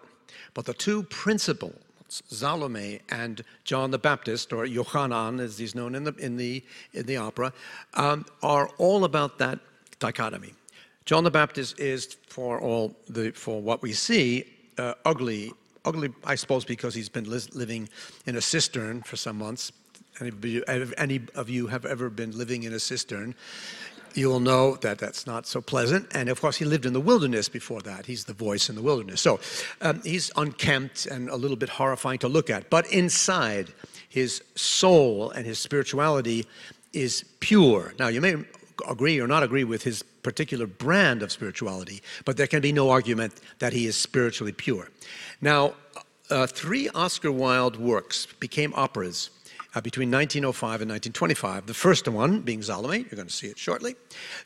but 0.57 0.65
the 0.65 0.73
two 0.73 1.03
principals, 1.03 1.75
Salome 2.09 2.99
and 3.09 3.43
John 3.63 3.91
the 3.91 3.99
Baptist, 3.99 4.51
or 4.51 4.65
Yohanan 4.65 5.39
as 5.39 5.59
he's 5.59 5.75
known 5.75 5.93
in 5.93 6.03
the, 6.03 6.15
in 6.15 6.35
the, 6.35 6.63
in 6.93 7.05
the 7.05 7.17
opera, 7.17 7.53
um, 7.93 8.25
are 8.41 8.67
all 8.79 9.03
about 9.03 9.37
that 9.37 9.59
dichotomy. 9.99 10.55
John 11.05 11.23
the 11.23 11.29
Baptist 11.29 11.79
is, 11.79 12.17
for 12.27 12.59
all 12.59 12.95
the, 13.07 13.33
for 13.33 13.61
what 13.61 13.83
we 13.83 13.93
see, 13.93 14.45
uh, 14.79 14.95
ugly, 15.05 15.51
ugly, 15.85 16.09
I 16.23 16.33
suppose, 16.33 16.65
because 16.65 16.95
he's 16.95 17.07
been 17.07 17.29
li 17.29 17.39
living 17.53 17.87
in 18.25 18.35
a 18.35 18.41
cistern 18.41 19.03
for 19.03 19.15
some 19.15 19.37
months. 19.37 19.71
Any 20.19 20.29
of, 20.29 20.43
you, 20.43 20.63
any 20.97 21.21
of 21.35 21.51
you 21.51 21.67
have 21.67 21.85
ever 21.85 22.09
been 22.09 22.35
living 22.35 22.63
in 22.63 22.73
a 22.73 22.79
cistern? 22.79 23.35
You 24.17 24.29
will 24.29 24.39
know 24.39 24.75
that 24.77 24.97
that's 24.97 25.27
not 25.27 25.45
so 25.45 25.61
pleasant. 25.61 26.07
And 26.13 26.27
of 26.27 26.41
course, 26.41 26.57
he 26.57 26.65
lived 26.65 26.85
in 26.85 26.93
the 26.93 26.99
wilderness 26.99 27.47
before 27.47 27.81
that. 27.81 28.07
He's 28.07 28.25
the 28.25 28.33
voice 28.33 28.67
in 28.69 28.75
the 28.75 28.81
wilderness. 28.81 29.21
So 29.21 29.39
um, 29.81 30.01
he's 30.03 30.31
unkempt 30.35 31.05
and 31.05 31.29
a 31.29 31.35
little 31.35 31.57
bit 31.57 31.69
horrifying 31.69 32.19
to 32.19 32.27
look 32.27 32.49
at. 32.49 32.69
But 32.69 32.91
inside, 32.91 33.69
his 34.09 34.43
soul 34.55 35.29
and 35.29 35.45
his 35.45 35.59
spirituality 35.59 36.47
is 36.93 37.23
pure. 37.39 37.93
Now, 37.99 38.07
you 38.07 38.21
may 38.21 38.35
agree 38.87 39.19
or 39.19 39.27
not 39.27 39.43
agree 39.43 39.63
with 39.63 39.83
his 39.83 40.03
particular 40.23 40.65
brand 40.65 41.21
of 41.21 41.31
spirituality, 41.31 42.01
but 42.25 42.37
there 42.37 42.47
can 42.47 42.61
be 42.61 42.71
no 42.71 42.89
argument 42.89 43.33
that 43.59 43.73
he 43.73 43.85
is 43.85 43.95
spiritually 43.95 44.51
pure. 44.51 44.89
Now, 45.41 45.75
uh, 46.29 46.47
three 46.47 46.89
Oscar 46.89 47.31
Wilde 47.31 47.77
works 47.77 48.25
became 48.39 48.73
operas 48.75 49.29
uh, 49.75 49.81
between 49.81 50.09
1905 50.09 50.81
and 50.81 50.91
1925. 50.91 51.65
The 51.65 51.73
first 51.73 52.07
one 52.07 52.41
being 52.41 52.61
Salome, 52.61 52.99
you're 52.99 53.15
going 53.15 53.27
to 53.27 53.33
see 53.33 53.47
it 53.47 53.57
shortly. 53.57 53.95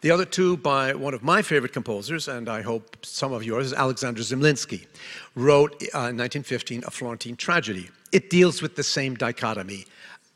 The 0.01 0.11
other 0.11 0.25
two 0.25 0.57
by 0.57 0.93
one 0.93 1.13
of 1.13 1.23
my 1.23 1.41
favorite 1.41 1.73
composers, 1.73 2.27
and 2.27 2.49
I 2.49 2.61
hope 2.61 3.05
some 3.05 3.33
of 3.33 3.43
yours, 3.43 3.67
is 3.67 3.73
Alexander 3.73 4.21
Zemlinsky, 4.21 4.87
wrote 5.35 5.73
uh, 5.93 6.09
in 6.09 6.17
1915 6.17 6.83
A 6.85 6.91
Florentine 6.91 7.35
Tragedy. 7.35 7.89
It 8.11 8.29
deals 8.29 8.61
with 8.61 8.75
the 8.75 8.83
same 8.83 9.15
dichotomy 9.15 9.85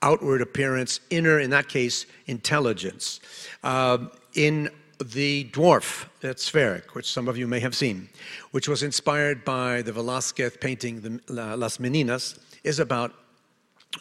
outward 0.01 0.41
appearance, 0.41 0.99
inner, 1.09 1.39
in 1.39 1.49
that 1.49 1.67
case, 1.67 2.05
intelligence. 2.27 3.19
Uh, 3.63 3.97
in 4.35 4.69
the 5.03 5.49
dwarf 5.51 6.05
Der 6.21 6.33
Zwerg, 6.33 6.83
which 6.93 7.11
some 7.11 7.27
of 7.27 7.37
you 7.37 7.47
may 7.47 7.59
have 7.59 7.75
seen, 7.75 8.07
which 8.51 8.67
was 8.69 8.83
inspired 8.83 9.43
by 9.43 9.81
the 9.81 9.91
Velázquez 9.91 10.59
painting 10.59 11.01
the, 11.01 11.19
Las 11.57 11.77
Meninas, 11.77 12.37
is 12.63 12.79
about 12.79 13.13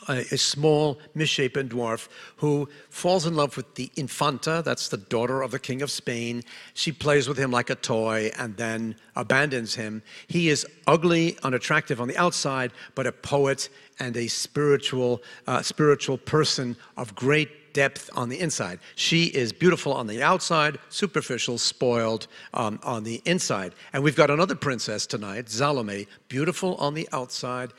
a, 0.08 0.36
small, 0.36 0.98
misshapen 1.14 1.68
dwarf 1.68 2.08
who 2.36 2.68
falls 2.90 3.26
in 3.26 3.34
love 3.34 3.56
with 3.56 3.74
the 3.74 3.90
Infanta, 3.96 4.62
that's 4.64 4.88
the 4.88 4.96
daughter 4.96 5.42
of 5.42 5.50
the 5.50 5.58
King 5.58 5.82
of 5.82 5.90
Spain. 5.90 6.42
She 6.74 6.92
plays 6.92 7.28
with 7.28 7.38
him 7.38 7.50
like 7.50 7.70
a 7.70 7.74
toy 7.74 8.30
and 8.38 8.56
then 8.56 8.96
abandons 9.16 9.74
him. 9.74 10.02
He 10.26 10.48
is 10.48 10.66
ugly, 10.86 11.38
unattractive 11.42 12.00
on 12.00 12.08
the 12.08 12.16
outside, 12.16 12.72
but 12.94 13.06
a 13.06 13.12
poet 13.12 13.68
and 13.98 14.16
a 14.16 14.26
spiritual, 14.26 15.22
uh, 15.46 15.62
spiritual 15.62 16.18
person 16.18 16.76
of 16.96 17.14
great 17.14 17.72
depth 17.74 18.08
on 18.14 18.28
the 18.28 18.40
inside. 18.40 18.78
She 18.94 19.24
is 19.24 19.52
beautiful 19.52 19.92
on 19.92 20.06
the 20.06 20.22
outside, 20.22 20.78
superficial, 20.88 21.58
spoiled 21.58 22.28
um, 22.54 22.78
on 22.82 23.04
the 23.04 23.20
inside. 23.26 23.74
And 23.92 24.02
we've 24.02 24.16
got 24.16 24.30
another 24.30 24.54
princess 24.54 25.06
tonight, 25.06 25.50
Salome, 25.50 26.06
beautiful 26.28 26.76
on 26.76 26.94
the 26.94 27.08
outside. 27.12 27.72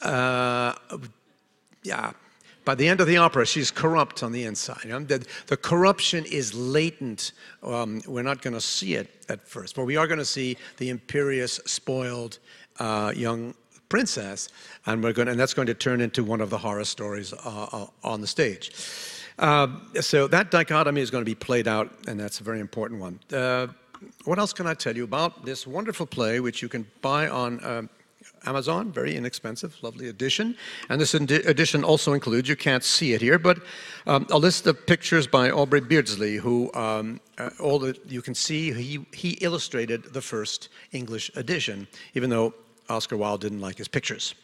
Uh, 0.00 0.74
yeah, 1.82 2.12
by 2.64 2.74
the 2.74 2.86
end 2.86 3.00
of 3.00 3.06
the 3.06 3.16
opera, 3.16 3.44
she's 3.44 3.70
corrupt 3.70 4.22
on 4.22 4.32
the 4.32 4.44
inside. 4.44 4.84
You 4.84 4.90
know? 4.90 5.00
the, 5.00 5.26
the, 5.48 5.56
corruption 5.56 6.24
is 6.24 6.54
latent. 6.54 7.32
Um, 7.62 8.02
we're 8.06 8.22
not 8.22 8.40
going 8.40 8.54
to 8.54 8.60
see 8.60 8.94
it 8.94 9.24
at 9.28 9.46
first, 9.48 9.74
but 9.74 9.84
we 9.84 9.96
are 9.96 10.06
going 10.06 10.18
to 10.18 10.24
see 10.24 10.56
the 10.76 10.90
imperious, 10.90 11.60
spoiled 11.66 12.38
uh, 12.78 13.12
young 13.16 13.54
princess, 13.88 14.48
and 14.86 15.02
we're 15.02 15.12
going, 15.12 15.28
and 15.28 15.38
that's 15.38 15.54
going 15.54 15.66
to 15.66 15.74
turn 15.74 16.00
into 16.00 16.24
one 16.24 16.40
of 16.40 16.50
the 16.50 16.58
horror 16.58 16.84
stories 16.84 17.32
uh, 17.32 17.66
uh, 17.72 17.86
on 18.04 18.20
the 18.20 18.26
stage. 18.26 18.72
Uh, 19.38 19.66
so 20.00 20.28
that 20.28 20.50
dichotomy 20.50 21.00
is 21.00 21.10
going 21.10 21.22
to 21.22 21.30
be 21.30 21.34
played 21.34 21.66
out, 21.66 21.90
and 22.06 22.18
that's 22.18 22.40
a 22.40 22.44
very 22.44 22.60
important 22.60 23.00
one. 23.00 23.18
Uh, 23.32 23.66
what 24.24 24.38
else 24.38 24.52
can 24.52 24.66
I 24.66 24.74
tell 24.74 24.96
you 24.96 25.04
about 25.04 25.44
this 25.44 25.66
wonderful 25.66 26.06
play, 26.06 26.40
which 26.40 26.62
you 26.62 26.68
can 26.68 26.86
buy 27.02 27.28
on 27.28 27.60
uh, 27.60 27.82
Amazon, 28.46 28.92
very 28.92 29.16
inexpensive, 29.16 29.76
lovely 29.82 30.08
edition. 30.08 30.56
And 30.88 31.00
this 31.00 31.14
edition 31.14 31.84
also 31.84 32.12
includes, 32.12 32.48
you 32.48 32.56
can't 32.56 32.84
see 32.84 33.12
it 33.12 33.20
here, 33.20 33.38
but 33.38 33.58
um, 34.06 34.26
a 34.30 34.38
list 34.38 34.66
of 34.66 34.86
pictures 34.86 35.26
by 35.26 35.50
Aubrey 35.50 35.80
Beardsley, 35.80 36.36
who 36.36 36.72
um, 36.74 37.20
uh, 37.38 37.50
all 37.60 37.78
that 37.80 37.98
you 38.10 38.22
can 38.22 38.34
see, 38.34 38.72
he, 38.72 39.04
he 39.12 39.30
illustrated 39.40 40.04
the 40.12 40.22
first 40.22 40.68
English 40.92 41.30
edition, 41.36 41.86
even 42.14 42.30
though 42.30 42.54
Oscar 42.88 43.16
Wilde 43.16 43.40
didn't 43.40 43.60
like 43.60 43.78
his 43.78 43.88
pictures. 43.88 44.34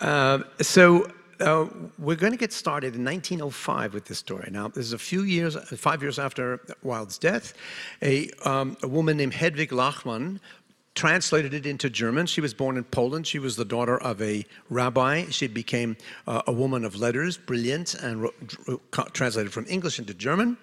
Uh, 0.00 0.40
so 0.60 1.10
uh, 1.40 1.66
we're 1.98 2.16
going 2.16 2.32
to 2.32 2.38
get 2.38 2.52
started 2.52 2.94
in 2.94 3.04
1905 3.04 3.94
with 3.94 4.04
this 4.04 4.18
story. 4.18 4.48
Now, 4.50 4.68
this 4.68 4.84
is 4.84 4.92
a 4.92 4.98
few 4.98 5.22
years, 5.22 5.56
five 5.78 6.02
years 6.02 6.18
after 6.18 6.60
Wilde's 6.82 7.18
death. 7.18 7.54
A, 8.02 8.30
um, 8.44 8.76
a 8.82 8.88
woman 8.88 9.16
named 9.16 9.34
Hedwig 9.34 9.70
Lachmann 9.70 10.40
translated 10.94 11.52
it 11.54 11.66
into 11.66 11.90
German. 11.90 12.26
She 12.26 12.40
was 12.40 12.54
born 12.54 12.76
in 12.76 12.84
Poland. 12.84 13.26
She 13.26 13.38
was 13.38 13.56
the 13.56 13.64
daughter 13.64 14.00
of 14.00 14.22
a 14.22 14.44
rabbi. 14.70 15.26
She 15.30 15.46
became 15.46 15.96
uh, 16.26 16.42
a 16.46 16.52
woman 16.52 16.84
of 16.84 16.96
letters, 16.96 17.36
brilliant, 17.36 17.94
and 17.94 18.22
wrote, 18.22 18.92
translated 19.12 19.52
from 19.52 19.66
English 19.68 19.98
into 19.98 20.14
German. 20.14 20.56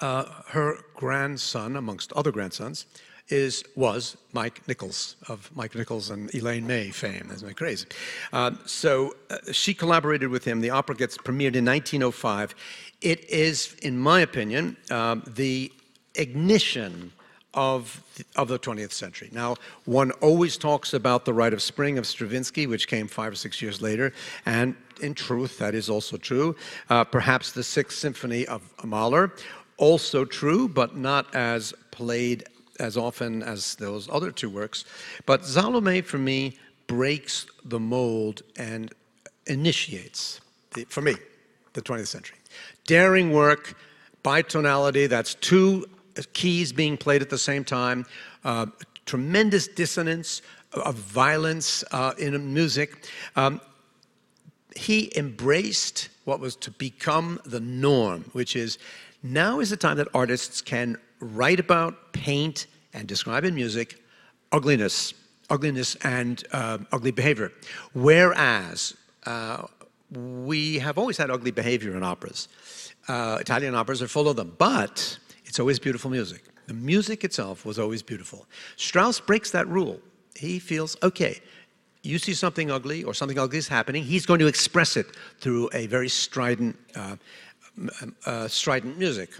Uh, 0.00 0.24
her 0.48 0.78
grandson, 0.94 1.76
amongst 1.76 2.12
other 2.14 2.32
grandsons, 2.32 2.86
is 3.28 3.64
was 3.76 4.16
Mike 4.32 4.66
Nichols 4.66 5.16
of 5.28 5.50
Mike 5.54 5.74
Nichols 5.74 6.10
and 6.10 6.34
Elaine 6.34 6.66
May 6.66 6.90
fame. 6.90 7.26
That's 7.28 7.42
my 7.42 7.52
crazy. 7.52 7.86
Uh, 8.32 8.52
so 8.66 9.14
uh, 9.30 9.38
she 9.52 9.74
collaborated 9.74 10.30
with 10.30 10.44
him. 10.44 10.60
The 10.60 10.70
opera 10.70 10.96
gets 10.96 11.16
premiered 11.16 11.54
in 11.54 11.64
1905. 11.64 12.54
It 13.02 13.28
is, 13.30 13.74
in 13.82 13.98
my 13.98 14.20
opinion, 14.20 14.76
um, 14.90 15.22
the 15.26 15.72
ignition 16.14 17.12
of 17.54 18.02
the, 18.16 18.24
of 18.36 18.48
the 18.48 18.58
20th 18.58 18.92
century. 18.92 19.28
Now, 19.32 19.56
one 19.84 20.12
always 20.12 20.56
talks 20.56 20.94
about 20.94 21.24
the 21.24 21.32
Rite 21.32 21.52
of 21.52 21.62
Spring 21.62 21.98
of 21.98 22.06
Stravinsky, 22.06 22.66
which 22.66 22.86
came 22.86 23.08
five 23.08 23.32
or 23.32 23.36
six 23.36 23.60
years 23.60 23.82
later, 23.82 24.12
and 24.46 24.74
in 25.00 25.14
truth, 25.14 25.58
that 25.58 25.74
is 25.74 25.88
also 25.88 26.16
true. 26.16 26.54
Uh, 26.88 27.04
perhaps 27.04 27.52
the 27.52 27.64
Sixth 27.64 27.98
Symphony 27.98 28.46
of 28.46 28.62
Mahler, 28.84 29.32
also 29.78 30.24
true, 30.24 30.68
but 30.68 30.96
not 30.96 31.34
as 31.34 31.72
played 31.90 32.44
as 32.78 32.96
often 32.96 33.42
as 33.42 33.74
those 33.76 34.08
other 34.10 34.30
two 34.30 34.50
works. 34.50 34.84
But 35.26 35.44
Salome, 35.44 36.02
for 36.02 36.18
me, 36.18 36.58
breaks 36.86 37.46
the 37.64 37.80
mold 37.80 38.42
and 38.56 38.92
initiates, 39.46 40.40
the, 40.74 40.84
for 40.84 41.00
me, 41.00 41.16
the 41.72 41.82
20th 41.82 42.08
century. 42.08 42.38
Daring 42.86 43.32
work, 43.32 43.76
bitonality, 44.24 45.08
that's 45.08 45.34
two 45.34 45.86
keys 46.32 46.72
being 46.72 46.96
played 46.96 47.22
at 47.22 47.30
the 47.30 47.38
same 47.38 47.64
time, 47.64 48.06
uh, 48.44 48.66
tremendous 49.06 49.68
dissonance 49.68 50.42
of 50.72 50.94
violence 50.94 51.84
uh, 51.92 52.12
in 52.18 52.54
music. 52.54 53.06
Um, 53.36 53.60
he 54.76 55.12
embraced 55.16 56.08
what 56.24 56.40
was 56.40 56.54
to 56.56 56.70
become 56.70 57.40
the 57.44 57.60
norm, 57.60 58.24
which 58.32 58.54
is 58.54 58.78
now 59.22 59.60
is 59.60 59.70
the 59.70 59.76
time 59.76 59.96
that 59.96 60.08
artists 60.14 60.60
can 60.60 60.96
write 61.18 61.60
about, 61.60 62.12
paint, 62.12 62.66
and 62.92 63.06
describe 63.06 63.44
in 63.44 63.54
music 63.54 64.02
ugliness, 64.52 65.14
ugliness 65.48 65.96
and 65.96 66.44
uh, 66.52 66.78
ugly 66.92 67.10
behavior. 67.10 67.52
Whereas 67.92 68.94
uh, 69.26 69.66
we 70.12 70.78
have 70.78 70.98
always 70.98 71.16
had 71.16 71.30
ugly 71.30 71.50
behavior 71.50 71.96
in 71.96 72.02
operas. 72.02 72.48
Uh, 73.08 73.38
Italian 73.40 73.74
operas 73.74 74.02
are 74.02 74.08
full 74.08 74.28
of 74.28 74.36
them, 74.36 74.54
but 74.58 75.18
it's 75.50 75.58
always 75.58 75.80
beautiful 75.80 76.12
music. 76.12 76.44
The 76.68 76.74
music 76.74 77.24
itself 77.24 77.66
was 77.66 77.76
always 77.76 78.04
beautiful. 78.04 78.46
Strauss 78.76 79.18
breaks 79.18 79.50
that 79.50 79.66
rule. 79.66 79.98
He 80.36 80.60
feels, 80.60 80.96
okay, 81.02 81.40
you 82.02 82.20
see 82.20 82.34
something 82.34 82.70
ugly 82.70 83.02
or 83.02 83.14
something 83.14 83.36
ugly 83.36 83.58
is 83.58 83.66
happening, 83.66 84.04
he's 84.04 84.24
going 84.24 84.38
to 84.38 84.46
express 84.46 84.96
it 84.96 85.06
through 85.40 85.68
a 85.72 85.88
very 85.88 86.08
strident, 86.08 86.76
uh, 86.94 87.16
uh, 88.26 88.46
strident 88.46 88.96
music. 88.96 89.30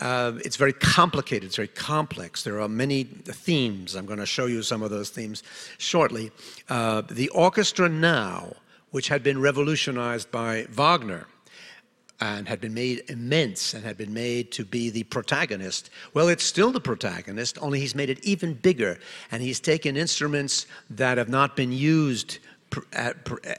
Uh, 0.00 0.34
it's 0.44 0.54
very 0.54 0.72
complicated, 0.72 1.48
it's 1.48 1.56
very 1.56 1.66
complex. 1.66 2.44
There 2.44 2.60
are 2.60 2.68
many 2.68 3.02
themes. 3.02 3.96
I'm 3.96 4.06
going 4.06 4.20
to 4.20 4.26
show 4.26 4.46
you 4.46 4.62
some 4.62 4.82
of 4.84 4.90
those 4.90 5.10
themes 5.10 5.42
shortly. 5.78 6.30
Uh, 6.68 7.02
the 7.10 7.28
orchestra 7.30 7.88
now, 7.88 8.54
which 8.92 9.08
had 9.08 9.24
been 9.24 9.40
revolutionized 9.40 10.30
by 10.30 10.68
Wagner, 10.70 11.26
and 12.20 12.48
had 12.48 12.60
been 12.60 12.74
made 12.74 13.02
immense 13.08 13.74
and 13.74 13.84
had 13.84 13.96
been 13.96 14.12
made 14.12 14.52
to 14.52 14.64
be 14.64 14.90
the 14.90 15.04
protagonist. 15.04 15.90
Well, 16.12 16.28
it's 16.28 16.44
still 16.44 16.70
the 16.70 16.80
protagonist, 16.80 17.58
only 17.62 17.80
he's 17.80 17.94
made 17.94 18.10
it 18.10 18.22
even 18.24 18.54
bigger. 18.54 18.98
And 19.32 19.42
he's 19.42 19.60
taken 19.60 19.96
instruments 19.96 20.66
that 20.90 21.18
have 21.18 21.28
not 21.28 21.56
been 21.56 21.72
used 21.72 22.38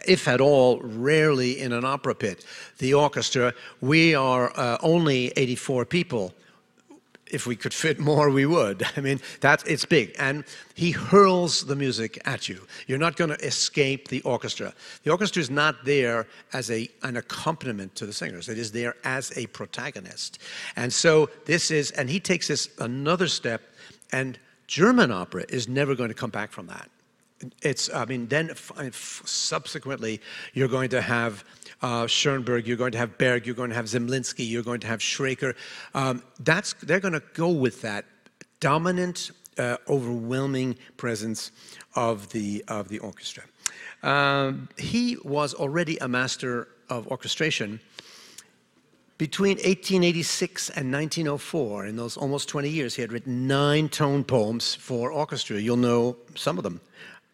if 0.07 0.27
at 0.27 0.41
all, 0.41 0.79
rarely 0.79 1.59
in 1.59 1.73
an 1.73 1.83
opera 1.83 2.15
pit. 2.15 2.45
The 2.77 2.93
orchestra, 2.93 3.53
we 3.81 4.15
are 4.15 4.57
uh, 4.57 4.77
only 4.81 5.33
84 5.35 5.85
people. 5.85 6.33
If 7.31 7.47
we 7.47 7.55
could 7.55 7.73
fit 7.73 8.00
more, 8.00 8.29
we 8.29 8.45
would. 8.45 8.83
I 8.97 9.01
mean, 9.01 9.19
that 9.39 9.63
it's 9.67 9.85
big. 9.85 10.15
And 10.19 10.43
he 10.75 10.91
hurls 10.91 11.65
the 11.65 11.75
music 11.75 12.19
at 12.25 12.47
you. 12.50 12.67
You're 12.88 12.97
not 12.97 13.15
going 13.15 13.29
to 13.29 13.45
escape 13.45 14.09
the 14.09 14.21
orchestra. 14.21 14.73
The 15.03 15.11
orchestra 15.11 15.41
is 15.41 15.50
not 15.50 15.85
there 15.85 16.27
as 16.53 16.69
a, 16.69 16.89
an 17.03 17.17
accompaniment 17.17 17.95
to 17.95 18.05
the 18.05 18.13
singers. 18.13 18.50
It 18.50 18.57
is 18.57 18.71
there 18.71 18.95
as 19.03 19.35
a 19.38 19.47
protagonist. 19.47 20.39
And 20.75 20.91
so 20.91 21.29
this 21.45 21.71
is, 21.71 21.91
and 21.91 22.09
he 22.09 22.19
takes 22.19 22.47
this 22.47 22.69
another 22.79 23.27
step, 23.27 23.61
and 24.11 24.38
German 24.67 25.11
opera 25.11 25.45
is 25.50 25.67
never 25.67 25.95
going 25.95 26.09
to 26.09 26.15
come 26.15 26.29
back 26.29 26.51
from 26.51 26.67
that 26.67 26.89
it's, 27.61 27.93
I 27.93 28.05
mean, 28.05 28.27
then 28.27 28.51
subsequently, 28.93 30.21
you're 30.53 30.67
going 30.67 30.89
to 30.89 31.01
have 31.01 31.43
uh, 31.81 32.07
Schoenberg, 32.07 32.67
you're 32.67 32.77
going 32.77 32.91
to 32.91 32.97
have 32.97 33.17
Berg, 33.17 33.45
you're 33.45 33.55
going 33.55 33.69
to 33.69 33.75
have 33.75 33.85
Zemlinsky, 33.85 34.50
you're 34.50 34.63
going 34.63 34.79
to 34.81 34.88
have 34.88 35.00
Schreker. 35.00 35.55
Um, 35.93 36.23
that's, 36.39 36.73
they're 36.81 37.00
going 37.00 37.13
to 37.13 37.23
go 37.33 37.50
with 37.50 37.81
that 37.81 38.05
dominant, 38.59 39.31
uh, 39.57 39.77
overwhelming 39.88 40.75
presence 40.97 41.51
of 41.95 42.29
the, 42.29 42.63
of 42.67 42.88
the 42.89 43.00
orchestra. 43.00 43.43
Um, 44.03 44.69
he 44.77 45.17
was 45.23 45.53
already 45.53 45.97
a 45.97 46.07
master 46.07 46.67
of 46.89 47.07
orchestration 47.07 47.79
between 49.21 49.57
1886 49.57 50.69
and 50.69 50.91
1904, 50.91 51.85
in 51.85 51.95
those 51.95 52.17
almost 52.17 52.50
20 52.50 52.69
years, 52.69 52.95
he 52.95 53.03
had 53.03 53.11
written 53.11 53.45
nine 53.45 53.88
tone 53.88 54.23
poems 54.23 54.73
for 54.73 55.11
orchestra. 55.11 55.59
You'll 55.59 55.77
know 55.77 56.17
some 56.33 56.57
of 56.57 56.63
them 56.63 56.81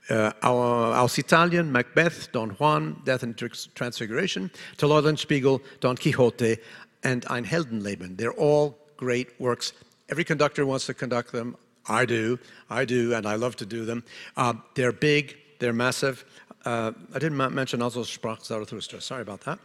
uh, 0.10 0.32
our, 0.44 0.94
Aus 0.96 1.18
Italien, 1.18 1.72
Macbeth, 1.72 2.32
Don 2.32 2.52
Juan, 2.52 3.02
Death 3.04 3.24
and 3.24 3.38
Transfiguration, 3.76 4.52
Till 4.78 4.90
Eulenspiegel, 4.90 5.62
Don 5.80 5.98
Quixote, 5.98 6.58
and 7.04 7.26
Ein 7.30 7.46
Heldenleben. 7.46 8.18
They're 8.18 8.34
all 8.34 8.78
great 8.98 9.40
works. 9.40 9.74
Every 10.10 10.24
conductor 10.24 10.66
wants 10.66 10.86
to 10.88 10.94
conduct 10.94 11.32
them. 11.32 11.56
I 11.90 12.06
do, 12.06 12.38
I 12.70 12.86
do, 12.86 13.14
and 13.14 13.26
I 13.26 13.36
love 13.36 13.56
to 13.58 13.66
do 13.66 13.86
them. 13.86 14.04
Uh, 14.36 14.54
they're 14.76 14.92
big, 14.92 15.38
they're 15.60 15.74
massive. 15.74 16.26
Uh, 16.66 16.92
I 17.14 17.20
didn't 17.20 17.38
mention 17.38 17.82
also 17.82 18.02
Sprach 18.02 18.44
Zarathustra. 18.44 19.00
Sorry 19.00 19.22
about 19.22 19.42
that. 19.42 19.60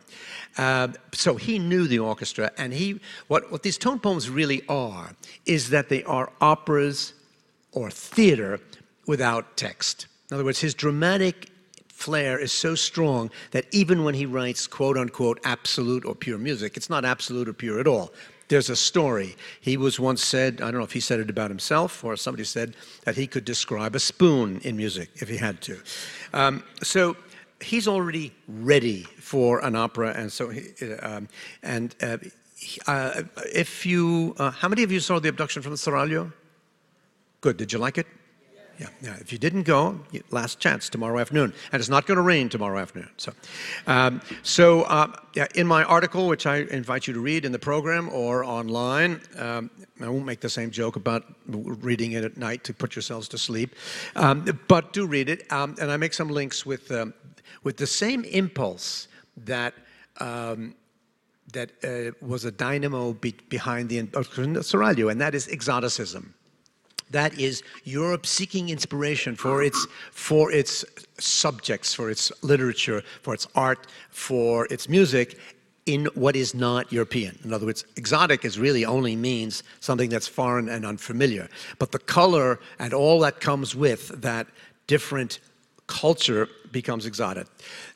Uh, 0.56 0.88
so 1.12 1.34
he 1.34 1.58
knew 1.58 1.88
the 1.88 1.98
orchestra, 1.98 2.52
and 2.56 2.72
he 2.72 3.00
what 3.26 3.50
what 3.50 3.64
these 3.64 3.76
tone 3.76 3.98
poems 3.98 4.30
really 4.30 4.62
are 4.68 5.16
is 5.44 5.70
that 5.70 5.88
they 5.88 6.04
are 6.04 6.30
operas 6.40 7.14
or 7.72 7.90
theater 7.90 8.60
without 9.06 9.56
text. 9.56 10.06
In 10.32 10.36
other 10.36 10.46
words, 10.46 10.60
his 10.60 10.72
dramatic 10.72 11.50
flair 11.88 12.38
is 12.38 12.52
so 12.52 12.74
strong 12.74 13.30
that 13.50 13.66
even 13.70 14.02
when 14.02 14.14
he 14.14 14.24
writes 14.24 14.66
quote 14.66 14.96
unquote 14.96 15.38
absolute 15.44 16.06
or 16.06 16.14
pure 16.14 16.38
music, 16.38 16.74
it's 16.78 16.88
not 16.88 17.04
absolute 17.04 17.50
or 17.50 17.52
pure 17.52 17.78
at 17.78 17.86
all. 17.86 18.10
There's 18.48 18.70
a 18.70 18.76
story. 18.76 19.36
He 19.60 19.76
was 19.76 20.00
once 20.00 20.24
said, 20.24 20.62
I 20.62 20.70
don't 20.70 20.78
know 20.78 20.84
if 20.84 20.92
he 20.92 21.00
said 21.00 21.20
it 21.20 21.28
about 21.28 21.50
himself 21.50 22.02
or 22.02 22.16
somebody 22.16 22.44
said 22.44 22.76
that 23.04 23.14
he 23.14 23.26
could 23.26 23.44
describe 23.44 23.94
a 23.94 24.00
spoon 24.00 24.58
in 24.64 24.74
music 24.74 25.10
if 25.16 25.28
he 25.28 25.36
had 25.36 25.60
to. 25.62 25.78
Um, 26.32 26.64
so 26.82 27.14
he's 27.60 27.86
already 27.86 28.32
ready 28.48 29.02
for 29.02 29.62
an 29.62 29.76
opera, 29.76 30.14
and 30.16 30.32
so 30.32 30.48
he, 30.48 30.62
um, 31.02 31.28
and 31.62 31.94
uh, 32.00 32.16
uh, 32.86 33.22
if 33.54 33.84
you, 33.84 34.34
uh, 34.38 34.50
how 34.50 34.68
many 34.68 34.82
of 34.82 34.90
you 34.90 34.98
saw 34.98 35.18
the 35.18 35.28
abduction 35.28 35.60
from 35.60 35.72
the 35.72 35.78
Seraglio? 35.78 36.32
Good. 37.42 37.58
Did 37.58 37.70
you 37.70 37.78
like 37.78 37.98
it? 37.98 38.06
Yeah, 38.82 38.88
yeah. 39.00 39.16
If 39.20 39.30
you 39.30 39.38
didn't 39.38 39.62
go, 39.62 40.00
last 40.32 40.58
chance 40.58 40.88
tomorrow 40.88 41.20
afternoon, 41.20 41.54
and 41.70 41.78
it's 41.78 41.88
not 41.88 42.04
going 42.04 42.16
to 42.16 42.22
rain 42.22 42.48
tomorrow 42.48 42.80
afternoon. 42.80 43.10
So, 43.16 43.32
um, 43.86 44.20
so 44.42 44.82
uh, 44.82 45.06
yeah, 45.34 45.46
in 45.54 45.68
my 45.68 45.84
article, 45.84 46.26
which 46.26 46.46
I 46.46 46.56
invite 46.62 47.06
you 47.06 47.14
to 47.14 47.20
read 47.20 47.44
in 47.44 47.52
the 47.52 47.60
program 47.60 48.08
or 48.08 48.44
online, 48.44 49.20
um, 49.38 49.70
I 50.00 50.08
won't 50.08 50.26
make 50.26 50.40
the 50.40 50.48
same 50.48 50.72
joke 50.72 50.96
about 50.96 51.22
reading 51.46 52.12
it 52.12 52.24
at 52.24 52.36
night 52.36 52.64
to 52.64 52.74
put 52.74 52.96
yourselves 52.96 53.28
to 53.28 53.38
sleep, 53.38 53.76
um, 54.16 54.44
but 54.66 54.92
do 54.92 55.06
read 55.06 55.28
it, 55.28 55.52
um, 55.52 55.76
and 55.80 55.88
I 55.92 55.96
make 55.96 56.12
some 56.12 56.28
links 56.28 56.66
with 56.66 56.90
um, 56.90 57.14
with 57.62 57.76
the 57.76 57.86
same 57.86 58.24
impulse 58.24 59.06
that. 59.36 59.74
Um, 60.18 60.74
that 61.52 61.70
uh, 61.84 62.12
was 62.26 62.46
a 62.46 62.50
dynamo 62.50 63.12
be 63.12 63.34
behind 63.50 63.90
the 63.90 64.02
Seraglio, 64.04 65.10
and 65.10 65.20
that 65.20 65.34
is 65.34 65.48
exoticism. 65.48 66.32
That 67.12 67.38
is 67.38 67.62
Europe 67.84 68.26
seeking 68.26 68.70
inspiration 68.70 69.36
for 69.36 69.62
its, 69.62 69.86
for 70.10 70.50
its 70.50 70.84
subjects, 71.18 71.94
for 71.94 72.10
its 72.10 72.32
literature, 72.42 73.02
for 73.22 73.34
its 73.34 73.46
art, 73.54 73.86
for 74.10 74.66
its 74.70 74.88
music 74.88 75.38
in 75.86 76.06
what 76.14 76.36
is 76.36 76.54
not 76.54 76.92
European. 76.92 77.38
In 77.44 77.52
other 77.52 77.66
words, 77.66 77.84
exotic 77.96 78.44
is 78.44 78.58
really 78.58 78.84
only 78.84 79.16
means 79.16 79.62
something 79.80 80.10
that's 80.10 80.28
foreign 80.28 80.68
and 80.68 80.86
unfamiliar. 80.86 81.48
But 81.78 81.92
the 81.92 81.98
color 81.98 82.60
and 82.78 82.94
all 82.94 83.20
that 83.20 83.40
comes 83.40 83.74
with 83.74 84.08
that 84.22 84.46
different 84.86 85.40
culture 85.92 86.48
becomes 86.70 87.04
exotic. 87.04 87.46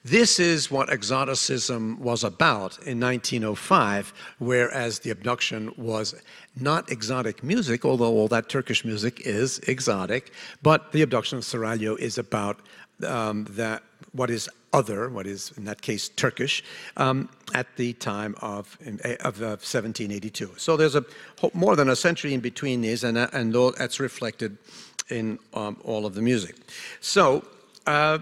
This 0.04 0.38
is 0.38 0.70
what 0.70 0.92
exoticism 0.92 1.98
was 1.98 2.24
about 2.24 2.76
in 2.86 3.00
1905, 3.00 4.12
whereas 4.38 4.98
the 4.98 5.10
abduction 5.10 5.72
was 5.78 6.14
not 6.60 6.92
exotic 6.92 7.42
music, 7.42 7.86
although 7.86 8.12
all 8.12 8.28
that 8.28 8.50
Turkish 8.50 8.84
music 8.84 9.22
is 9.24 9.60
exotic, 9.60 10.30
but 10.62 10.92
the 10.92 11.00
abduction 11.00 11.38
of 11.38 11.44
Seraglio 11.44 11.98
is 11.98 12.18
about 12.18 12.60
um, 13.06 13.46
that 13.50 13.82
what 14.12 14.28
is 14.28 14.46
other, 14.74 15.08
what 15.08 15.26
is 15.26 15.52
in 15.56 15.64
that 15.64 15.80
case 15.80 16.10
Turkish, 16.10 16.62
um, 16.98 17.30
at 17.54 17.66
the 17.76 17.94
time 17.94 18.34
of, 18.42 18.76
of 19.20 19.40
uh, 19.40 19.56
1782. 19.56 20.52
So 20.58 20.76
there's 20.76 20.96
a 20.96 21.04
more 21.54 21.76
than 21.76 21.88
a 21.88 21.96
century 21.96 22.34
in 22.34 22.40
between 22.40 22.82
these, 22.82 23.04
and, 23.04 23.16
uh, 23.16 23.28
and 23.32 23.54
that's 23.78 24.00
reflected 24.00 24.58
in 25.08 25.38
um, 25.54 25.78
all 25.84 26.04
of 26.04 26.14
the 26.14 26.20
music. 26.20 26.56
So 27.00 27.42
uh, 27.86 28.18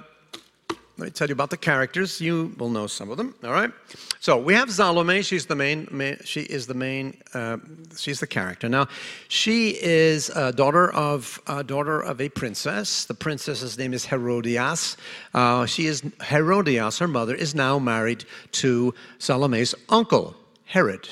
let 0.96 1.06
me 1.06 1.10
tell 1.10 1.26
you 1.26 1.32
about 1.32 1.50
the 1.50 1.56
characters. 1.56 2.20
You 2.20 2.54
will 2.56 2.70
know 2.70 2.86
some 2.86 3.10
of 3.10 3.16
them. 3.16 3.34
All 3.42 3.50
right. 3.50 3.72
So 4.20 4.38
we 4.38 4.54
have 4.54 4.70
Salome. 4.70 5.22
She's 5.22 5.44
the 5.44 5.56
main. 5.56 5.88
she 6.24 6.42
is 6.42 6.68
the 6.68 6.74
main. 6.74 7.20
Uh, 7.32 7.56
she's 7.96 8.20
the 8.20 8.28
character. 8.28 8.68
Now, 8.68 8.86
she 9.26 9.70
is 9.70 10.30
a 10.30 10.52
daughter 10.52 10.92
of 10.92 11.40
a 11.48 11.64
daughter 11.64 12.00
of 12.00 12.20
a 12.20 12.28
princess. 12.28 13.06
The 13.06 13.14
princess's 13.14 13.76
name 13.76 13.92
is 13.92 14.06
Herodias. 14.06 14.96
Uh, 15.32 15.66
she 15.66 15.86
is 15.86 16.02
Herodias. 16.22 17.00
Her 17.00 17.08
mother 17.08 17.34
is 17.34 17.56
now 17.56 17.80
married 17.80 18.24
to 18.52 18.94
Salome's 19.18 19.74
uncle 19.88 20.36
Herod. 20.64 21.08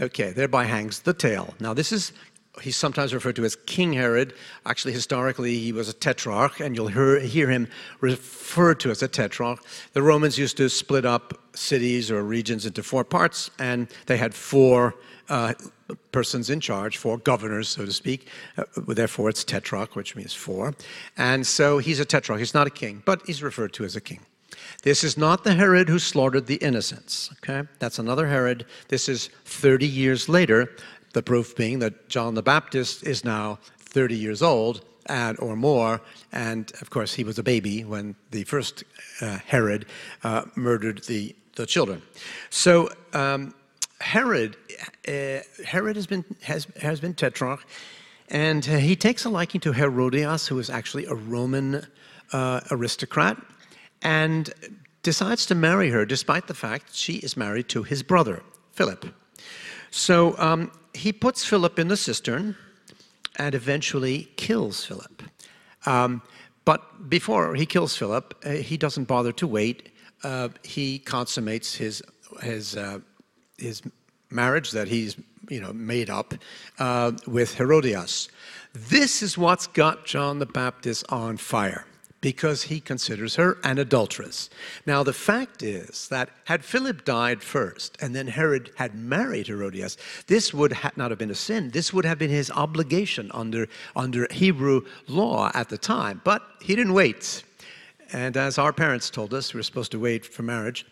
Okay, 0.00 0.32
thereby 0.32 0.64
hangs 0.64 1.00
the 1.00 1.14
tale. 1.14 1.54
Now, 1.60 1.74
this 1.74 1.92
is 1.92 2.12
he's 2.60 2.76
sometimes 2.76 3.14
referred 3.14 3.36
to 3.36 3.44
as 3.44 3.56
King 3.56 3.92
Herod. 3.92 4.34
Actually, 4.66 4.92
historically, 4.92 5.58
he 5.58 5.72
was 5.72 5.88
a 5.88 5.92
tetrarch, 5.92 6.60
and 6.60 6.76
you'll 6.76 6.88
hear, 6.88 7.20
hear, 7.20 7.48
him 7.48 7.68
referred 8.00 8.80
to 8.80 8.90
as 8.90 9.02
a 9.02 9.08
tetrarch. 9.08 9.60
The 9.92 10.02
Romans 10.02 10.38
used 10.38 10.56
to 10.58 10.68
split 10.68 11.04
up 11.04 11.38
cities 11.54 12.10
or 12.10 12.22
regions 12.22 12.66
into 12.66 12.82
four 12.82 13.04
parts, 13.04 13.50
and 13.58 13.88
they 14.06 14.18
had 14.18 14.34
four 14.34 14.94
uh, 15.28 15.54
persons 16.10 16.50
in 16.50 16.60
charge, 16.60 16.98
four 16.98 17.18
governors, 17.18 17.68
so 17.68 17.86
to 17.86 17.92
speak. 17.92 18.28
Uh, 18.58 18.64
therefore, 18.88 19.30
it's 19.30 19.44
tetrarch, 19.44 19.96
which 19.96 20.14
means 20.14 20.34
four. 20.34 20.74
And 21.16 21.46
so 21.46 21.78
he's 21.78 22.00
a 22.00 22.04
tetrarch. 22.04 22.38
He's 22.38 22.54
not 22.54 22.66
a 22.66 22.70
king, 22.70 23.02
but 23.06 23.22
he's 23.26 23.42
referred 23.42 23.72
to 23.74 23.84
as 23.84 23.96
a 23.96 24.00
king. 24.00 24.20
This 24.82 25.04
is 25.04 25.16
not 25.16 25.44
the 25.44 25.54
Herod 25.54 25.88
who 25.88 25.98
slaughtered 25.98 26.46
the 26.46 26.56
innocents, 26.56 27.30
okay? 27.38 27.66
That's 27.78 27.98
another 27.98 28.26
Herod. 28.26 28.66
This 28.88 29.08
is 29.08 29.28
30 29.44 29.86
years 29.86 30.28
later. 30.28 30.70
The 31.12 31.22
proof 31.22 31.56
being 31.56 31.78
that 31.80 32.08
John 32.08 32.34
the 32.34 32.42
Baptist 32.42 33.04
is 33.04 33.24
now 33.24 33.58
30 33.78 34.16
years 34.16 34.42
old 34.42 34.84
and 35.06 35.38
or 35.40 35.56
more, 35.56 36.00
and 36.30 36.72
of 36.80 36.90
course 36.90 37.14
he 37.14 37.24
was 37.24 37.38
a 37.38 37.42
baby 37.42 37.84
when 37.84 38.14
the 38.30 38.44
first 38.44 38.84
uh, 39.20 39.38
Herod 39.46 39.86
uh, 40.22 40.44
murdered 40.54 41.04
the, 41.04 41.34
the 41.56 41.66
children. 41.66 42.02
So 42.50 42.88
um, 43.12 43.54
Herod, 44.00 44.56
uh, 45.08 45.40
Herod 45.64 45.96
has 45.96 46.06
been 46.06 46.24
has 46.42 46.66
has 46.80 47.00
been 47.00 47.14
tetrarch, 47.14 47.64
and 48.28 48.64
he 48.64 48.96
takes 48.96 49.24
a 49.24 49.30
liking 49.30 49.60
to 49.62 49.72
Herodias, 49.72 50.46
who 50.46 50.58
is 50.58 50.70
actually 50.70 51.06
a 51.06 51.14
Roman 51.14 51.86
uh, 52.32 52.60
aristocrat, 52.70 53.36
and 54.02 54.50
decides 55.02 55.46
to 55.46 55.54
marry 55.54 55.90
her, 55.90 56.06
despite 56.06 56.46
the 56.46 56.54
fact 56.54 56.94
she 56.94 57.14
is 57.14 57.36
married 57.36 57.68
to 57.68 57.82
his 57.82 58.02
brother 58.02 58.42
Philip. 58.72 59.06
So 59.90 60.36
um, 60.38 60.70
he 60.94 61.12
puts 61.12 61.44
Philip 61.44 61.78
in 61.78 61.88
the 61.88 61.96
cistern 61.96 62.56
and 63.36 63.54
eventually 63.54 64.30
kills 64.36 64.84
Philip. 64.84 65.22
Um, 65.86 66.22
but 66.64 67.08
before 67.08 67.54
he 67.54 67.66
kills 67.66 67.96
Philip, 67.96 68.34
uh, 68.44 68.50
he 68.50 68.76
doesn't 68.76 69.04
bother 69.04 69.32
to 69.32 69.46
wait. 69.46 69.88
Uh, 70.22 70.48
he 70.62 70.98
consummates 70.98 71.74
his 71.74 72.02
his 72.42 72.76
uh, 72.76 73.00
his 73.58 73.82
marriage 74.30 74.70
that 74.70 74.88
he's 74.88 75.16
you 75.48 75.60
know 75.60 75.72
made 75.72 76.08
up 76.08 76.34
uh, 76.78 77.12
with 77.26 77.54
Herodias. 77.54 78.28
This 78.72 79.22
is 79.22 79.36
what's 79.36 79.66
got 79.66 80.06
John 80.06 80.38
the 80.38 80.46
Baptist 80.46 81.04
on 81.08 81.36
fire 81.36 81.84
because 82.22 82.62
he 82.62 82.80
considers 82.80 83.34
her 83.34 83.58
an 83.64 83.78
adulteress. 83.78 84.48
Now, 84.86 85.02
the 85.02 85.12
fact 85.12 85.62
is 85.62 86.08
that 86.08 86.30
had 86.44 86.64
Philip 86.64 87.04
died 87.04 87.42
first 87.42 87.98
and 88.00 88.14
then 88.14 88.28
Herod 88.28 88.70
had 88.76 88.94
married 88.94 89.48
Herodias, 89.48 89.98
this 90.28 90.54
would 90.54 90.72
ha- 90.72 90.92
not 90.96 91.10
have 91.10 91.18
been 91.18 91.30
a 91.30 91.34
sin. 91.34 91.70
This 91.70 91.92
would 91.92 92.06
have 92.06 92.18
been 92.18 92.30
his 92.30 92.50
obligation 92.52 93.30
under, 93.34 93.68
under 93.94 94.26
Hebrew 94.30 94.82
law 95.08 95.50
at 95.52 95.68
the 95.68 95.76
time. 95.76 96.22
But 96.24 96.42
he 96.62 96.76
didn't 96.76 96.94
wait. 96.94 97.42
And 98.12 98.36
as 98.36 98.56
our 98.56 98.72
parents 98.72 99.10
told 99.10 99.34
us, 99.34 99.52
we 99.52 99.58
were 99.58 99.64
supposed 99.64 99.90
to 99.92 99.98
wait 99.98 100.24
for 100.24 100.42
marriage. 100.42 100.86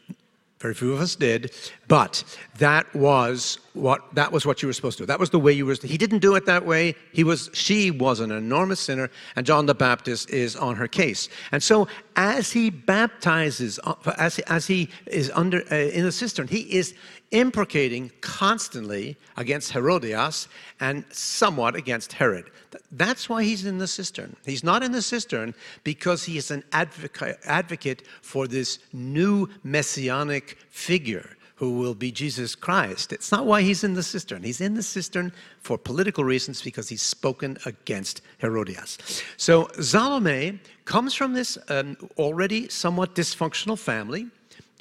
Very 0.60 0.74
few 0.74 0.92
of 0.92 1.00
us 1.00 1.16
did, 1.16 1.54
but 1.88 2.22
that 2.58 2.94
was 2.94 3.60
what 3.72 4.14
that 4.14 4.30
was 4.30 4.44
what 4.44 4.60
you 4.60 4.68
were 4.68 4.74
supposed 4.74 4.98
to 4.98 5.04
do. 5.04 5.06
That 5.06 5.18
was 5.18 5.30
the 5.30 5.38
way 5.38 5.52
you 5.52 5.64
were. 5.64 5.74
He 5.74 5.96
didn't 5.96 6.18
do 6.18 6.34
it 6.34 6.44
that 6.44 6.66
way. 6.66 6.94
He 7.14 7.24
was. 7.24 7.48
She 7.54 7.90
was 7.90 8.20
an 8.20 8.30
enormous 8.30 8.78
sinner, 8.78 9.10
and 9.36 9.46
John 9.46 9.64
the 9.64 9.74
Baptist 9.74 10.28
is 10.28 10.56
on 10.56 10.76
her 10.76 10.86
case. 10.86 11.30
And 11.50 11.62
so, 11.62 11.88
as 12.16 12.52
he 12.52 12.68
baptizes, 12.68 13.80
uh, 13.84 13.94
as 14.18 14.38
as 14.40 14.66
he 14.66 14.90
is 15.06 15.32
under 15.34 15.62
uh, 15.72 15.76
in 15.76 16.04
the 16.04 16.12
cistern, 16.12 16.46
he 16.46 16.60
is 16.70 16.92
imprecating 17.32 18.10
constantly 18.20 19.16
against 19.36 19.72
Herodias 19.72 20.48
and 20.80 21.04
somewhat 21.10 21.76
against 21.76 22.12
Herod. 22.12 22.50
That's 22.92 23.28
why 23.28 23.44
he's 23.44 23.64
in 23.64 23.78
the 23.78 23.86
cistern. 23.86 24.36
He's 24.44 24.64
not 24.64 24.82
in 24.82 24.92
the 24.92 25.02
cistern 25.02 25.54
because 25.84 26.24
he 26.24 26.36
is 26.36 26.50
an 26.50 26.64
advocate, 26.72 28.02
for 28.22 28.48
this 28.48 28.78
new 28.92 29.48
messianic 29.62 30.58
figure 30.70 31.36
who 31.60 31.72
will 31.72 31.94
be 31.94 32.10
Jesus 32.10 32.54
Christ. 32.54 33.12
It's 33.12 33.30
not 33.30 33.44
why 33.44 33.60
he's 33.60 33.84
in 33.84 33.92
the 33.92 34.02
cistern. 34.02 34.42
He's 34.42 34.62
in 34.62 34.72
the 34.72 34.82
cistern 34.82 35.30
for 35.60 35.76
political 35.76 36.24
reasons 36.24 36.62
because 36.62 36.88
he's 36.88 37.02
spoken 37.02 37.58
against 37.66 38.22
Herodias. 38.38 38.96
So 39.36 39.68
Salome 39.78 40.58
comes 40.86 41.12
from 41.12 41.34
this 41.34 41.58
um, 41.68 41.98
already 42.16 42.68
somewhat 42.70 43.14
dysfunctional 43.14 43.78
family. 43.78 44.28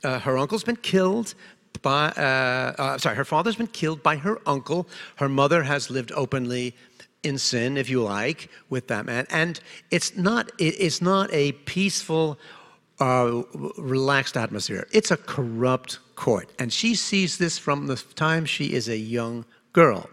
Uh, 0.05 0.19
her 0.19 0.38
uncle's 0.38 0.63
been 0.63 0.77
killed 0.77 1.35
by, 1.82 2.10
uh, 2.10 2.82
uh, 2.82 2.97
sorry, 2.97 3.15
her 3.15 3.25
father's 3.25 3.55
been 3.55 3.67
killed 3.67 4.03
by 4.03 4.17
her 4.17 4.39
uncle. 4.45 4.88
Her 5.15 5.29
mother 5.29 5.63
has 5.63 5.89
lived 5.89 6.12
openly 6.13 6.75
in 7.23 7.38
sin, 7.38 7.77
if 7.77 7.89
you 7.89 8.01
like, 8.01 8.49
with 8.69 8.88
that 8.88 9.05
man. 9.05 9.27
And 9.29 9.60
it's 9.91 10.15
not, 10.15 10.51
it's 10.58 11.01
not 11.01 11.29
a 11.34 11.53
peaceful, 11.53 12.39
uh, 12.99 13.43
relaxed 13.77 14.38
atmosphere. 14.38 14.88
It's 14.91 15.12
a 15.12 15.17
corrupt 15.17 15.99
court. 16.15 16.51
And 16.60 16.71
she 16.71 16.95
sees 16.95 17.38
this 17.38 17.58
from 17.58 17.88
the 17.88 17.95
time 18.15 18.45
she 18.45 18.73
is 18.73 18.88
a 18.88 18.97
young 18.97 19.45
girl, 19.73 20.10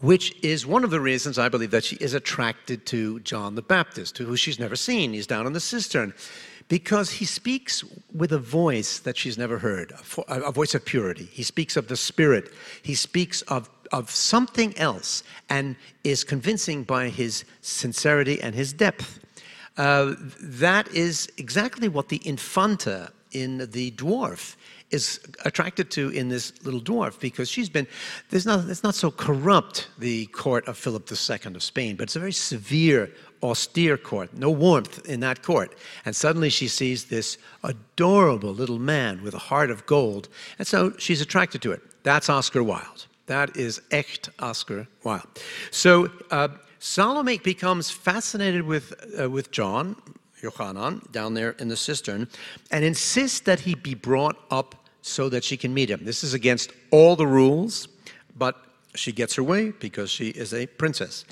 which 0.00 0.34
is 0.42 0.66
one 0.66 0.84
of 0.84 0.90
the 0.90 1.00
reasons 1.00 1.38
I 1.38 1.48
believe 1.48 1.70
that 1.70 1.84
she 1.84 1.96
is 1.96 2.14
attracted 2.14 2.86
to 2.86 3.20
John 3.20 3.54
the 3.54 3.62
Baptist, 3.62 4.18
who 4.18 4.36
she's 4.36 4.58
never 4.58 4.76
seen. 4.76 5.12
He's 5.12 5.26
down 5.26 5.46
in 5.46 5.52
the 5.52 5.60
cistern 5.60 6.14
because 6.70 7.10
he 7.10 7.24
speaks 7.24 7.84
with 8.14 8.32
a 8.32 8.38
voice 8.38 9.00
that 9.00 9.16
she's 9.16 9.36
never 9.36 9.58
heard, 9.58 9.92
a 10.28 10.52
voice 10.52 10.72
of 10.72 10.84
purity. 10.84 11.24
He 11.24 11.42
speaks 11.42 11.76
of 11.76 11.88
the 11.88 11.96
Spirit. 11.96 12.52
He 12.80 12.94
speaks 12.94 13.42
of, 13.42 13.68
of 13.90 14.08
something 14.08 14.78
else 14.78 15.24
and 15.48 15.74
is 16.04 16.22
convincing 16.22 16.84
by 16.84 17.08
his 17.08 17.44
sincerity 17.60 18.40
and 18.40 18.54
his 18.54 18.72
depth. 18.72 19.18
uh, 19.78 20.14
that 20.40 20.88
is 20.94 21.28
exactly 21.38 21.88
what 21.88 22.08
the 22.08 22.20
Infanta 22.24 23.10
in 23.32 23.68
the 23.72 23.90
dwarf 23.92 24.56
is 24.90 25.20
attracted 25.44 25.90
to 25.90 26.10
in 26.10 26.28
this 26.28 26.52
little 26.64 26.80
dwarf 26.80 27.18
because 27.20 27.48
she's 27.48 27.68
been 27.68 27.86
there's 28.30 28.46
not 28.46 28.68
it's 28.68 28.82
not 28.82 28.94
so 28.94 29.10
corrupt 29.10 29.88
the 29.98 30.26
court 30.26 30.66
of 30.66 30.76
Philip 30.76 31.10
II 31.10 31.54
of 31.54 31.62
Spain, 31.62 31.96
but 31.96 32.04
it's 32.04 32.16
a 32.16 32.20
very 32.20 32.32
severe, 32.32 33.10
austere 33.42 33.96
court. 33.96 34.32
No 34.34 34.50
warmth 34.50 35.06
in 35.08 35.20
that 35.20 35.42
court. 35.42 35.74
And 36.04 36.14
suddenly 36.14 36.50
she 36.50 36.68
sees 36.68 37.04
this 37.04 37.38
adorable 37.62 38.52
little 38.52 38.78
man 38.78 39.22
with 39.22 39.34
a 39.34 39.38
heart 39.38 39.70
of 39.70 39.86
gold, 39.86 40.28
and 40.58 40.66
so 40.66 40.92
she's 40.98 41.20
attracted 41.20 41.62
to 41.62 41.72
it. 41.72 41.82
That's 42.02 42.28
Oscar 42.28 42.62
Wilde. 42.62 43.06
That 43.26 43.56
is 43.56 43.80
echt 43.90 44.30
Oscar 44.38 44.88
Wilde. 45.04 45.28
So 45.70 46.10
uh, 46.30 46.48
Salome 46.78 47.38
becomes 47.38 47.90
fascinated 47.90 48.62
with 48.62 48.92
uh, 49.20 49.30
with 49.30 49.50
John. 49.50 49.96
Yochanan 50.42 51.12
down 51.12 51.34
there 51.34 51.50
in 51.58 51.68
the 51.68 51.76
cistern 51.76 52.26
and 52.70 52.82
insists 52.82 53.40
that 53.40 53.60
he 53.60 53.74
be 53.74 53.94
brought 53.94 54.36
up 54.50 54.74
so 55.02 55.28
that 55.28 55.44
she 55.44 55.56
can 55.56 55.74
meet 55.74 55.90
him. 55.90 56.00
This 56.02 56.24
is 56.24 56.32
against 56.34 56.72
all 56.90 57.14
the 57.14 57.26
rules, 57.26 57.88
but 58.36 58.56
she 58.94 59.12
gets 59.12 59.34
her 59.34 59.42
way 59.42 59.70
because 59.70 60.10
she 60.10 60.28
is 60.30 60.52
a 60.52 60.66
princess. 60.66 61.24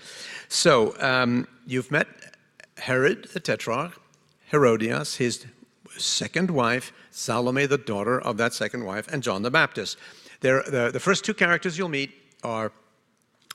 So 0.48 0.94
um, 1.00 1.46
you've 1.66 1.90
met 1.90 2.06
Herod 2.78 3.28
the 3.32 3.40
Tetrarch, 3.40 4.00
Herodias, 4.50 5.16
his 5.16 5.46
second 5.96 6.50
wife, 6.50 6.92
Salome, 7.10 7.66
the 7.66 7.78
daughter 7.78 8.20
of 8.20 8.36
that 8.36 8.54
second 8.54 8.84
wife, 8.84 9.08
and 9.08 9.22
John 9.22 9.42
the 9.42 9.50
Baptist. 9.50 9.98
the, 10.40 10.90
the 10.92 11.00
first 11.00 11.24
two 11.24 11.34
characters 11.34 11.76
you'll 11.76 11.88
meet 11.88 12.12
are 12.44 12.72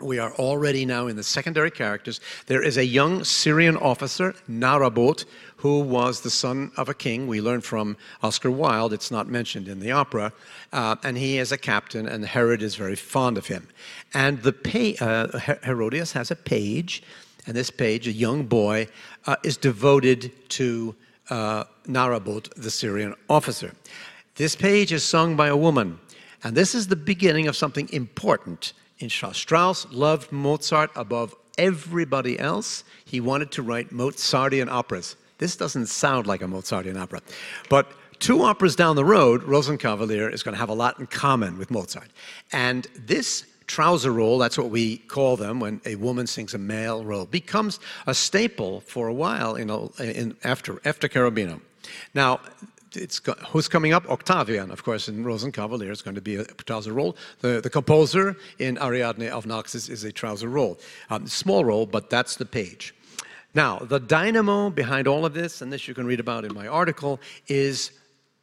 we 0.01 0.19
are 0.19 0.33
already 0.33 0.85
now 0.85 1.07
in 1.07 1.15
the 1.15 1.23
secondary 1.23 1.71
characters. 1.71 2.19
There 2.47 2.63
is 2.63 2.77
a 2.77 2.85
young 2.85 3.23
Syrian 3.23 3.77
officer, 3.77 4.35
Narraboth, 4.49 5.25
who 5.57 5.79
was 5.81 6.21
the 6.21 6.29
son 6.29 6.71
of 6.77 6.89
a 6.89 6.93
king. 6.93 7.27
We 7.27 7.41
learn 7.41 7.61
from 7.61 7.95
Oscar 8.21 8.51
Wilde, 8.51 8.93
it's 8.93 9.11
not 9.11 9.27
mentioned 9.27 9.67
in 9.67 9.79
the 9.79 9.91
opera. 9.91 10.33
Uh, 10.71 10.95
and 11.03 11.17
he 11.17 11.37
is 11.37 11.51
a 11.51 11.57
captain, 11.57 12.07
and 12.07 12.25
Herod 12.25 12.61
is 12.61 12.75
very 12.75 12.95
fond 12.95 13.37
of 13.37 13.47
him. 13.47 13.67
And 14.13 14.41
the 14.41 14.97
uh, 14.99 15.37
Herodias 15.63 16.11
has 16.13 16.31
a 16.31 16.35
page, 16.35 17.03
and 17.45 17.55
this 17.55 17.69
page, 17.69 18.07
a 18.07 18.11
young 18.11 18.43
boy, 18.43 18.87
uh, 19.25 19.35
is 19.43 19.57
devoted 19.57 20.31
to 20.49 20.95
uh, 21.29 21.65
Narraboth, 21.87 22.53
the 22.55 22.71
Syrian 22.71 23.15
officer. 23.29 23.73
This 24.35 24.55
page 24.55 24.91
is 24.91 25.03
sung 25.03 25.35
by 25.35 25.47
a 25.47 25.55
woman, 25.55 25.99
and 26.43 26.57
this 26.57 26.73
is 26.73 26.87
the 26.87 26.95
beginning 26.95 27.47
of 27.47 27.55
something 27.55 27.87
important 27.93 28.73
in 29.03 29.09
Strauss. 29.09 29.37
Strauss 29.37 29.87
loved 29.91 30.31
Mozart 30.31 30.91
above 30.95 31.35
everybody 31.57 32.39
else. 32.39 32.83
He 33.05 33.19
wanted 33.19 33.51
to 33.51 33.61
write 33.61 33.91
Mozartian 33.91 34.69
operas. 34.69 35.15
This 35.37 35.55
doesn't 35.55 35.87
sound 35.87 36.25
like 36.25 36.41
a 36.41 36.47
Mozartian 36.47 36.97
opera. 36.97 37.21
But 37.69 37.91
two 38.19 38.41
operas 38.43 38.75
down 38.75 38.95
the 38.95 39.05
road, 39.05 39.43
Rosenkavalier 39.43 40.33
is 40.33 40.41
going 40.41 40.53
to 40.53 40.59
have 40.59 40.69
a 40.69 40.73
lot 40.73 40.99
in 40.99 41.07
common 41.07 41.57
with 41.57 41.69
Mozart. 41.69 42.09
And 42.51 42.87
this 42.97 43.45
trouser 43.67 44.11
role, 44.11 44.37
that's 44.37 44.57
what 44.57 44.69
we 44.69 44.97
call 44.97 45.37
them 45.37 45.59
when 45.59 45.81
a 45.85 45.95
woman 45.95 46.27
sings 46.27 46.53
a 46.53 46.57
male 46.57 47.03
role, 47.03 47.25
becomes 47.25 47.79
a 48.07 48.13
staple 48.13 48.81
for 48.81 49.07
a 49.07 49.13
while 49.13 49.55
in, 49.55 49.69
in 49.99 50.35
after, 50.43 50.81
after 50.85 51.07
Cherubino. 51.07 51.61
Now, 52.13 52.39
it's 52.95 53.21
who's 53.49 53.67
coming 53.67 53.93
up? 53.93 54.09
Octavian, 54.09 54.71
of 54.71 54.83
course, 54.83 55.07
in 55.07 55.23
Rosenkavalier 55.23 55.91
is 55.91 56.01
going 56.01 56.15
to 56.15 56.21
be 56.21 56.35
a 56.35 56.45
trouser 56.45 56.93
role. 56.93 57.15
The, 57.41 57.61
the 57.61 57.69
composer 57.69 58.35
in 58.59 58.77
Ariadne 58.77 59.29
of 59.29 59.45
Naxos 59.45 59.89
is 59.89 60.03
a 60.03 60.11
trouser 60.11 60.49
role. 60.49 60.79
Um, 61.09 61.27
small 61.27 61.65
role, 61.65 61.85
but 61.85 62.09
that's 62.09 62.35
the 62.35 62.45
page. 62.45 62.93
Now, 63.55 63.79
the 63.79 63.99
dynamo 63.99 64.69
behind 64.69 65.07
all 65.07 65.25
of 65.25 65.33
this, 65.33 65.61
and 65.61 65.71
this 65.71 65.87
you 65.87 65.93
can 65.93 66.07
read 66.07 66.19
about 66.19 66.45
in 66.45 66.53
my 66.53 66.67
article, 66.67 67.19
is 67.47 67.91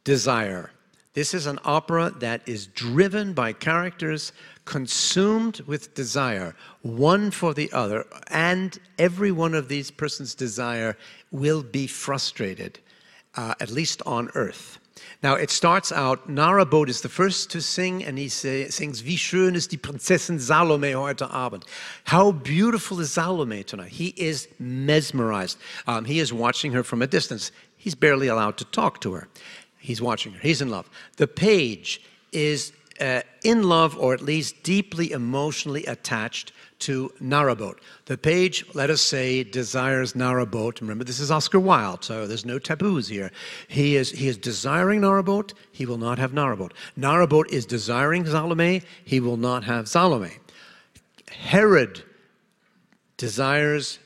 desire. 0.03 0.71
This 1.13 1.33
is 1.33 1.45
an 1.45 1.59
opera 1.65 2.11
that 2.19 2.41
is 2.47 2.67
driven 2.67 3.33
by 3.33 3.51
characters 3.51 4.31
consumed 4.63 5.59
with 5.61 5.93
desire, 5.93 6.55
one 6.83 7.31
for 7.31 7.53
the 7.53 7.69
other, 7.73 8.05
and 8.27 8.79
every 8.97 9.31
one 9.31 9.53
of 9.53 9.67
these 9.67 9.91
persons' 9.91 10.33
desire 10.33 10.95
will 11.31 11.61
be 11.61 11.87
frustrated 11.87 12.79
uh, 13.35 13.55
at 13.59 13.69
least 13.69 14.01
on 14.05 14.29
earth. 14.35 14.77
Now, 15.23 15.35
it 15.35 15.51
starts 15.51 15.91
out, 15.91 16.27
Narraboth 16.27 16.89
is 16.89 17.01
the 17.01 17.09
first 17.09 17.51
to 17.51 17.61
sing, 17.61 18.03
and 18.03 18.17
he 18.17 18.27
say, 18.27 18.67
sings, 18.69 19.03
Wie 19.03 19.17
schön 19.17 19.55
ist 19.55 19.71
die 19.71 19.77
Prinzessin 19.77 20.39
Salome 20.39 20.93
heute 20.93 21.29
Abend. 21.31 21.65
How 22.05 22.31
beautiful 22.31 22.99
is 22.99 23.11
Salome 23.11 23.63
tonight. 23.63 23.91
He 23.91 24.13
is 24.17 24.47
mesmerized. 24.59 25.57
Um, 25.87 26.05
he 26.05 26.19
is 26.19 26.33
watching 26.33 26.71
her 26.73 26.83
from 26.83 27.01
a 27.01 27.07
distance. 27.07 27.51
He's 27.77 27.95
barely 27.95 28.27
allowed 28.27 28.57
to 28.57 28.65
talk 28.65 28.99
to 29.01 29.13
her. 29.13 29.27
He's 29.77 30.01
watching 30.01 30.33
her. 30.33 30.39
He's 30.39 30.61
in 30.61 30.69
love. 30.69 30.89
The 31.17 31.27
page 31.27 32.01
is 32.31 32.73
uh, 32.99 33.21
in 33.43 33.63
love, 33.63 33.97
or 33.97 34.13
at 34.13 34.21
least 34.21 34.63
deeply 34.63 35.11
emotionally 35.11 35.85
attached 35.85 36.51
to 36.81 37.11
Narraboth. 37.21 37.77
The 38.05 38.17
page, 38.17 38.65
let 38.73 38.89
us 38.89 39.01
say, 39.01 39.43
desires 39.43 40.13
Narraboth. 40.13 40.81
Remember, 40.81 41.03
this 41.03 41.19
is 41.19 41.31
Oscar 41.31 41.59
Wilde, 41.59 42.03
so 42.03 42.27
there's 42.27 42.45
no 42.45 42.59
taboos 42.59 43.07
here. 43.07 43.31
He 43.67 43.95
is, 43.95 44.11
he 44.11 44.27
is 44.27 44.37
desiring 44.37 45.01
Narraboth, 45.01 45.53
he 45.71 45.85
will 45.85 45.97
not 45.97 46.19
have 46.19 46.31
Narraboth. 46.31 46.71
Narabot 46.97 47.49
is 47.49 47.65
desiring 47.65 48.25
Salome, 48.25 48.83
he 49.05 49.19
will 49.19 49.37
not 49.37 49.63
have 49.63 49.87
Salome. 49.87 50.37
Herod 51.29 52.03
desires 53.17 53.99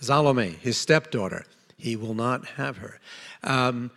Salome, 0.00 0.56
his 0.60 0.76
stepdaughter, 0.76 1.46
he 1.76 1.96
will 1.96 2.14
not 2.14 2.44
have 2.46 2.76
her. 2.78 2.98
Um, 3.42 3.90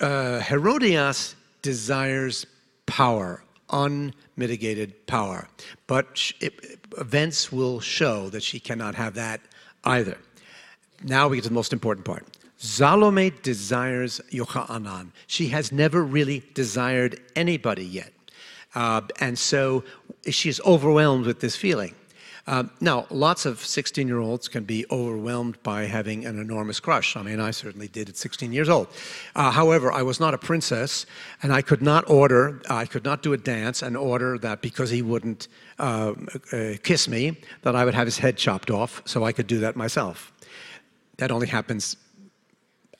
uh, 0.00 0.40
Herodias 0.40 1.36
desires 1.62 2.46
power, 2.86 3.43
unmitigated 3.70 5.06
power. 5.06 5.48
But 5.86 6.32
it, 6.40 6.78
events 6.98 7.52
will 7.52 7.80
show 7.80 8.28
that 8.30 8.42
she 8.42 8.60
cannot 8.60 8.94
have 8.94 9.14
that 9.14 9.40
either. 9.84 10.18
Now 11.02 11.28
we 11.28 11.36
get 11.36 11.42
to 11.44 11.48
the 11.48 11.54
most 11.54 11.72
important 11.72 12.06
part. 12.06 12.24
Salome 12.56 13.30
desires 13.42 14.20
Yochanan. 14.30 15.10
She 15.26 15.48
has 15.48 15.70
never 15.70 16.02
really 16.02 16.42
desired 16.54 17.20
anybody 17.36 17.84
yet. 17.84 18.12
Uh, 18.74 19.02
and 19.20 19.38
so 19.38 19.84
she 20.30 20.48
is 20.48 20.60
overwhelmed 20.64 21.26
with 21.26 21.40
this 21.40 21.56
feeling. 21.56 21.94
Um, 22.46 22.70
now, 22.80 23.06
lots 23.10 23.46
of 23.46 23.64
16 23.64 24.06
year 24.06 24.18
olds 24.18 24.48
can 24.48 24.64
be 24.64 24.84
overwhelmed 24.90 25.62
by 25.62 25.84
having 25.84 26.26
an 26.26 26.38
enormous 26.38 26.78
crush. 26.78 27.16
I 27.16 27.22
mean, 27.22 27.40
I 27.40 27.50
certainly 27.50 27.88
did 27.88 28.08
at 28.10 28.16
16 28.16 28.52
years 28.52 28.68
old. 28.68 28.88
Uh, 29.34 29.50
however, 29.50 29.90
I 29.90 30.02
was 30.02 30.20
not 30.20 30.34
a 30.34 30.38
princess, 30.38 31.06
and 31.42 31.52
I 31.52 31.62
could 31.62 31.80
not 31.80 32.08
order, 32.08 32.60
I 32.68 32.84
could 32.84 33.04
not 33.04 33.22
do 33.22 33.32
a 33.32 33.38
dance 33.38 33.80
and 33.80 33.96
order 33.96 34.36
that 34.38 34.60
because 34.60 34.90
he 34.90 35.00
wouldn't 35.00 35.48
uh, 35.78 36.12
uh, 36.52 36.74
kiss 36.82 37.08
me, 37.08 37.38
that 37.62 37.74
I 37.74 37.84
would 37.84 37.94
have 37.94 38.06
his 38.06 38.18
head 38.18 38.36
chopped 38.36 38.70
off 38.70 39.00
so 39.06 39.24
I 39.24 39.32
could 39.32 39.46
do 39.46 39.60
that 39.60 39.74
myself. 39.74 40.30
That 41.16 41.30
only 41.30 41.46
happens 41.46 41.96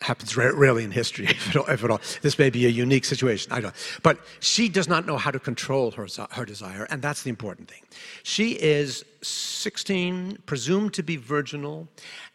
happens 0.04 0.36
rarely 0.36 0.84
in 0.84 0.90
history, 0.90 1.24
if 1.28 1.50
at, 1.50 1.56
all, 1.56 1.66
if 1.66 1.82
at, 1.82 1.90
all, 1.90 2.00
This 2.22 2.38
may 2.38 2.50
be 2.50 2.66
a 2.66 2.68
unique 2.68 3.04
situation. 3.04 3.50
I 3.52 3.60
don't. 3.60 3.74
But 4.02 4.18
she 4.40 4.68
does 4.68 4.88
not 4.88 5.06
know 5.06 5.16
how 5.16 5.30
to 5.30 5.40
control 5.40 5.90
her, 5.92 6.06
her 6.30 6.44
desire, 6.44 6.84
and 6.90 7.00
that's 7.00 7.22
the 7.22 7.30
important 7.30 7.68
thing. 7.68 7.82
She 8.22 8.52
is 8.52 9.04
16, 9.22 10.38
presumed 10.46 10.92
to 10.94 11.02
be 11.02 11.16
virginal, 11.16 11.88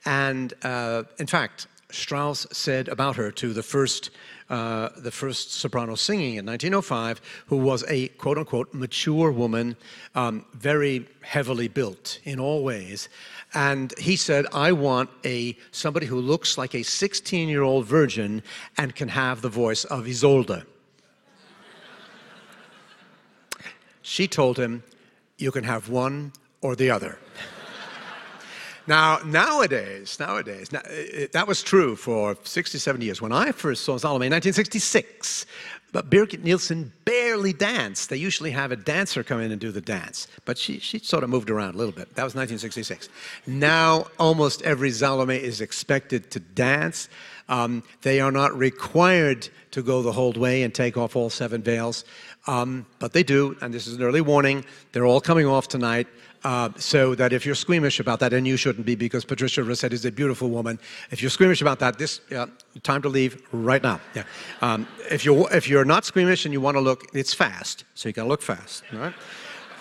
and 0.06 0.54
uh, 0.64 1.04
in 1.20 1.28
fact, 1.28 1.68
Strauss 1.92 2.46
said 2.52 2.88
about 2.88 3.16
her 3.16 3.32
to 3.32 3.52
the 3.52 3.64
first, 3.64 4.12
uh, 4.50 4.90
the 4.98 5.12
first 5.12 5.54
soprano 5.54 5.96
singing 5.96 6.36
in 6.36 6.46
1905, 6.46 7.22
who 7.48 7.58
was 7.58 7.84
a 7.88 8.10
quote 8.10 8.38
unquote 8.38 8.74
mature 8.74 9.32
woman, 9.32 9.76
um, 10.14 10.46
very 10.54 11.08
heavily 11.22 11.68
built 11.68 12.20
in 12.24 12.40
all 12.40 12.64
ways. 12.64 13.10
And 13.54 13.98
he 13.98 14.16
said, 14.16 14.46
I 14.54 14.72
want 14.72 15.10
a 15.26 15.58
somebody 15.72 16.06
who 16.06 16.20
looks 16.20 16.58
like 16.58 16.76
a 16.76 16.84
16 16.84 17.50
year 17.50 17.64
old 17.64 17.86
virgin 17.86 18.44
and 18.78 18.96
can 18.96 19.10
have 19.10 19.42
the 19.42 19.50
voice 19.50 19.86
of 19.86 20.06
Isolde. 20.06 20.64
she 24.02 24.28
told 24.28 24.58
him, 24.58 24.84
You 25.38 25.52
can 25.52 25.64
have 25.64 25.90
one 25.90 26.34
or 26.62 26.76
the 26.76 26.92
other. 26.92 27.18
Now, 28.90 29.20
nowadays, 29.24 30.20
nowadays, 30.20 30.72
now, 30.72 30.82
it, 30.86 31.32
that 31.34 31.48
was 31.48 31.62
true 31.62 31.96
for 31.96 32.36
60, 32.44 32.80
70 32.80 33.06
years. 33.06 33.22
When 33.22 33.32
I 33.32 33.52
first 33.52 33.84
saw 33.86 34.00
Salome 34.00 34.26
in 34.26 34.32
1966, 34.32 35.46
but 35.92 36.10
Birgit 36.10 36.44
Nilsson 36.44 36.92
barely 37.06 37.54
danced. 37.54 38.10
They 38.10 38.18
usually 38.18 38.50
have 38.50 38.72
a 38.72 38.76
dancer 38.76 39.24
come 39.24 39.42
in 39.42 39.52
and 39.52 39.62
do 39.62 39.72
the 39.72 39.80
dance, 39.80 40.28
but 40.44 40.58
she, 40.58 40.80
she 40.80 40.98
sort 40.98 41.24
of 41.24 41.30
moved 41.30 41.52
around 41.52 41.76
a 41.76 41.78
little 41.78 41.92
bit. 41.92 42.16
That 42.16 42.24
was 42.24 42.34
1966. 42.34 43.10
Now, 43.46 44.08
almost 44.18 44.64
every 44.64 44.90
Salome 44.90 45.36
is 45.36 45.62
expected 45.62 46.32
to 46.32 46.40
dance. 46.40 47.10
Um, 47.48 47.84
they 48.02 48.20
are 48.20 48.32
not 48.32 48.58
required 48.58 49.50
to 49.70 49.84
go 49.84 50.02
the 50.02 50.12
whole 50.12 50.34
way 50.34 50.64
and 50.64 50.74
take 50.74 50.98
off 50.98 51.16
all 51.16 51.30
seven 51.30 51.62
veils, 51.62 52.06
um, 52.48 52.88
but 52.98 53.14
they 53.14 53.22
do, 53.22 53.56
and 53.62 53.72
this 53.72 53.86
is 53.86 53.98
an 53.98 54.02
early 54.02 54.22
warning. 54.22 54.66
They're 54.94 55.06
all 55.06 55.22
coming 55.22 55.46
off 55.46 55.68
tonight. 55.68 56.08
Uh, 56.44 56.70
so 56.78 57.16
that 57.16 57.34
if 57.34 57.46
you're 57.46 57.56
squeamish 57.56 58.00
about 58.00 58.20
that, 58.20 58.32
and 58.32 58.48
you 58.48 58.56
shouldn't 58.56 58.86
be 58.86 58.96
because 58.96 59.26
Patricia 59.26 59.62
Racette 59.62 59.92
is 59.92 60.06
a 60.06 60.12
beautiful 60.12 60.50
woman, 60.50 60.80
if 61.12 61.22
you're 61.22 61.30
squeamish 61.30 61.62
about 61.62 61.80
that, 61.80 61.98
this 61.98 62.22
uh, 62.32 62.48
time 62.82 63.02
to 63.02 63.10
leave 63.10 63.42
right 63.52 63.84
now. 63.84 64.00
Yeah. 64.16 64.24
Um, 64.62 64.88
if 65.12 65.26
you're 65.26 65.52
if 65.54 65.68
you're 65.68 65.86
not 65.86 66.06
squeamish 66.06 66.46
and 66.46 66.54
you 66.54 66.62
want 66.62 66.78
to 66.78 66.82
look, 66.82 67.08
it's 67.14 67.34
fast, 67.34 67.84
so 67.94 68.08
you 68.08 68.14
got 68.14 68.24
to 68.24 68.30
look 68.30 68.42
fast. 68.42 68.84
All 68.94 69.00
right. 69.00 69.14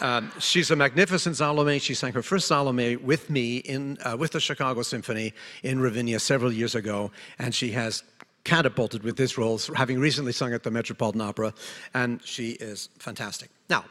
Um, 0.01 0.31
she's 0.38 0.71
a 0.71 0.77
magnificent 0.77 1.37
Salome. 1.37 1.79
She 1.81 1.94
sang 1.94 2.12
her 2.12 2.23
first 2.23 2.47
Salome 2.47 2.97
with 2.97 3.31
me 3.31 3.59
in 3.59 3.99
uh, 4.05 4.16
with 4.16 4.33
the 4.33 4.40
Chicago 4.40 4.83
Symphony 4.83 5.35
in 5.62 5.81
Ravinia 5.81 6.18
several 6.21 6.53
years 6.53 6.75
ago, 6.75 7.11
and 7.38 7.55
she 7.55 7.71
has 7.73 8.03
catapulted 8.44 9.03
with 9.03 9.16
this 9.16 9.37
role, 9.37 9.61
having 9.77 9.99
recently 9.99 10.33
sung 10.33 10.55
at 10.55 10.62
the 10.62 10.71
Metropolitan 10.71 11.21
Opera, 11.21 11.53
and 11.94 12.21
she 12.25 12.53
is 12.53 12.88
fantastic. 12.99 13.51
Now, 13.68 13.85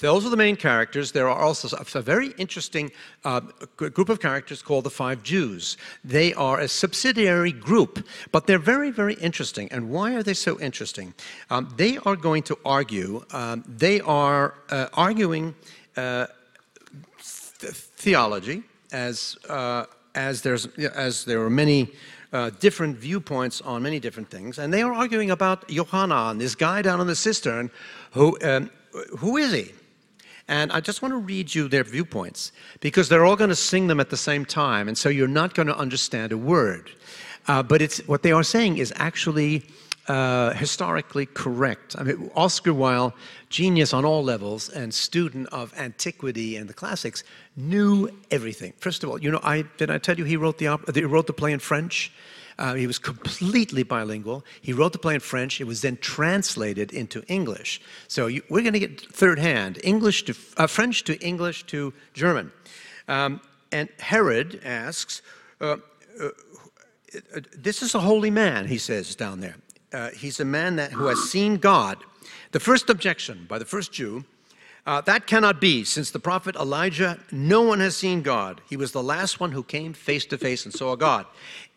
those 0.00 0.26
are 0.26 0.30
the 0.30 0.36
main 0.36 0.56
characters. 0.56 1.12
There 1.12 1.28
are 1.28 1.38
also 1.38 1.76
a 1.94 2.02
very 2.02 2.32
interesting 2.36 2.90
uh, 3.24 3.40
group 3.76 4.08
of 4.08 4.20
characters 4.20 4.62
called 4.62 4.84
the 4.84 4.90
Five 4.90 5.22
Jews. 5.22 5.76
They 6.04 6.34
are 6.34 6.60
a 6.60 6.68
subsidiary 6.68 7.52
group, 7.52 8.06
but 8.30 8.46
they're 8.46 8.58
very, 8.58 8.90
very 8.90 9.14
interesting. 9.14 9.68
And 9.72 9.90
why 9.90 10.14
are 10.14 10.22
they 10.22 10.34
so 10.34 10.60
interesting? 10.60 11.14
Um, 11.50 11.72
they 11.76 11.98
are 11.98 12.16
going 12.16 12.42
to 12.44 12.58
argue, 12.64 13.24
um, 13.32 13.64
they 13.66 14.00
are 14.02 14.54
uh, 14.70 14.88
arguing 14.94 15.54
uh, 15.96 16.26
th 17.58 17.72
theology 17.96 18.62
as, 18.92 19.36
uh, 19.48 19.84
as, 20.14 20.42
there's, 20.42 20.66
as 20.94 21.24
there 21.24 21.40
are 21.40 21.50
many 21.50 21.88
uh, 22.32 22.50
different 22.60 22.98
viewpoints 22.98 23.62
on 23.62 23.82
many 23.82 23.98
different 23.98 24.30
things. 24.30 24.58
And 24.58 24.72
they 24.72 24.82
are 24.82 24.92
arguing 24.92 25.30
about 25.30 25.68
Yohanan, 25.70 26.38
this 26.38 26.54
guy 26.54 26.82
down 26.82 27.00
in 27.00 27.06
the 27.06 27.16
cistern, 27.16 27.70
who, 28.12 28.36
um, 28.42 28.70
who 29.18 29.38
is 29.38 29.52
he? 29.52 29.72
And 30.48 30.70
I 30.70 30.80
just 30.80 31.02
want 31.02 31.12
to 31.12 31.18
read 31.18 31.54
you 31.54 31.68
their 31.68 31.82
viewpoints 31.82 32.52
because 32.80 33.08
they're 33.08 33.24
all 33.24 33.36
going 33.36 33.50
to 33.50 33.56
sing 33.56 33.88
them 33.88 33.98
at 33.98 34.10
the 34.10 34.16
same 34.16 34.44
time. 34.44 34.86
And 34.88 34.96
so 34.96 35.08
you're 35.08 35.26
not 35.26 35.54
going 35.54 35.66
to 35.66 35.76
understand 35.76 36.32
a 36.32 36.38
word. 36.38 36.90
Uh, 37.48 37.62
but 37.62 37.82
it's, 37.82 37.98
what 38.06 38.22
they 38.22 38.32
are 38.32 38.44
saying 38.44 38.78
is 38.78 38.92
actually 38.96 39.64
uh, 40.08 40.52
historically 40.52 41.26
correct. 41.26 41.96
I 41.98 42.04
mean, 42.04 42.30
Oscar 42.36 42.72
Wilde, 42.72 43.12
genius 43.48 43.92
on 43.92 44.04
all 44.04 44.22
levels 44.22 44.68
and 44.68 44.94
student 44.94 45.48
of 45.48 45.76
antiquity 45.76 46.56
and 46.56 46.68
the 46.68 46.74
classics, 46.74 47.24
knew 47.56 48.08
everything. 48.30 48.72
First 48.78 49.02
of 49.02 49.10
all, 49.10 49.20
you 49.20 49.30
know, 49.32 49.40
I, 49.42 49.64
did 49.78 49.90
I 49.90 49.98
tell 49.98 50.16
you 50.16 50.24
he 50.24 50.36
wrote 50.36 50.58
the, 50.58 50.78
he 50.94 51.02
wrote 51.02 51.26
the 51.26 51.32
play 51.32 51.52
in 51.52 51.58
French? 51.58 52.12
Uh, 52.58 52.74
he 52.74 52.86
was 52.86 52.98
completely 52.98 53.82
bilingual. 53.82 54.44
He 54.62 54.72
wrote 54.72 54.92
the 54.92 54.98
play 54.98 55.14
in 55.14 55.20
French. 55.20 55.60
It 55.60 55.64
was 55.64 55.82
then 55.82 55.98
translated 55.98 56.92
into 56.92 57.22
English. 57.28 57.80
So 58.08 58.28
you, 58.28 58.42
we're 58.48 58.62
going 58.62 58.72
to 58.72 58.78
get 58.78 59.00
third 59.00 59.38
hand, 59.38 59.78
English 59.84 60.24
to 60.24 60.34
uh, 60.56 60.66
French 60.66 61.04
to 61.04 61.18
English 61.20 61.64
to 61.66 61.92
German. 62.14 62.50
Um, 63.08 63.40
and 63.72 63.88
Herod 63.98 64.60
asks, 64.64 65.22
uh, 65.60 65.76
uh, 66.20 66.28
uh 67.14 67.40
"This 67.56 67.82
is 67.82 67.94
a 67.94 68.00
holy 68.00 68.30
man," 68.30 68.66
he 68.66 68.78
says 68.78 69.14
down 69.14 69.40
there. 69.40 69.56
Uh, 69.92 70.10
he's 70.10 70.40
a 70.40 70.44
man 70.44 70.76
that 70.76 70.92
who 70.92 71.06
has 71.06 71.30
seen 71.30 71.56
God. 71.56 71.98
The 72.52 72.60
first 72.60 72.88
objection 72.88 73.46
by 73.48 73.58
the 73.58 73.64
first 73.64 73.92
Jew 73.92 74.24
uh, 74.86 75.00
that 75.02 75.26
cannot 75.26 75.60
be, 75.60 75.82
since 75.82 76.10
the 76.12 76.18
prophet 76.20 76.54
Elijah, 76.54 77.18
no 77.32 77.62
one 77.62 77.80
has 77.80 77.96
seen 77.96 78.22
God. 78.22 78.60
He 78.68 78.76
was 78.76 78.92
the 78.92 79.02
last 79.02 79.40
one 79.40 79.50
who 79.50 79.64
came 79.64 79.92
face 79.92 80.24
to 80.26 80.38
face 80.38 80.64
and 80.64 80.72
saw 80.72 80.94
God. 80.94 81.26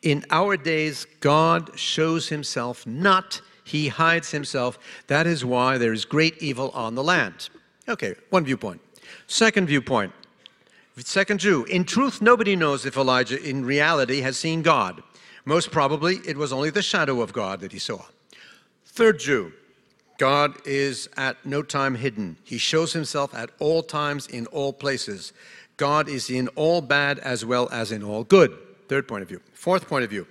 In 0.04 0.24
our 0.30 0.56
days, 0.56 1.08
God 1.20 1.72
shows 1.78 2.30
himself 2.30 2.86
not, 2.86 3.42
he 3.64 3.88
hides 3.88 4.30
himself. 4.30 4.78
That 5.08 5.26
is 5.26 5.44
why 5.44 5.80
there 5.80 5.92
is 5.92 6.06
great 6.06 6.38
evil 6.38 6.70
on 6.72 6.94
the 6.94 7.04
land. 7.04 7.50
Okay, 7.88 8.14
one 8.30 8.46
viewpoint. 8.46 8.80
Second 9.26 9.66
viewpoint, 9.68 10.14
second 10.98 11.40
Jew. 11.40 11.64
In 11.66 11.86
truth, 11.86 12.22
nobody 12.22 12.56
knows 12.56 12.86
if 12.86 12.96
Elijah 12.96 13.42
in 13.44 13.66
reality 13.66 14.22
has 14.22 14.38
seen 14.38 14.62
God. 14.62 15.02
Most 15.46 15.72
probably, 15.72 16.18
it 16.28 16.38
was 16.38 16.54
only 16.54 16.70
the 16.70 16.84
shadow 16.84 17.22
of 17.22 17.34
God 17.34 17.62
that 17.62 17.72
he 17.72 17.80
saw. 17.80 18.04
Third 18.86 19.20
Jew. 19.20 19.54
God 20.20 20.56
is 20.66 21.10
at 21.18 21.44
no 21.46 21.64
time 21.64 21.96
hidden. 21.96 22.38
He 22.44 22.58
shows 22.58 22.94
himself 22.94 23.34
at 23.34 23.50
all 23.58 23.82
times 23.82 24.28
in 24.28 24.46
all 24.48 24.74
places. 24.74 25.34
God 25.78 26.10
is 26.10 26.30
in 26.30 26.50
all 26.50 26.82
bad 26.82 27.20
as 27.20 27.46
well 27.46 27.70
as 27.72 27.92
in 27.92 28.04
all 28.04 28.26
good. 28.26 28.56
Third 28.90 29.08
point 29.08 29.24
of 29.24 29.30
view. 29.30 29.42
Fourth 29.54 29.88
point 29.88 30.04
of 30.04 30.10
view. 30.10 30.28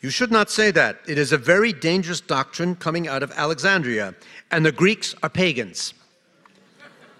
You 0.00 0.08
should 0.08 0.32
not 0.32 0.50
say 0.50 0.70
that. 0.70 1.00
It 1.06 1.18
is 1.18 1.32
a 1.32 1.36
very 1.36 1.74
dangerous 1.74 2.22
doctrine 2.22 2.74
coming 2.74 3.06
out 3.06 3.22
of 3.22 3.30
Alexandria, 3.32 4.14
and 4.50 4.64
the 4.64 4.72
Greeks 4.72 5.14
are 5.22 5.28
pagans. 5.28 5.92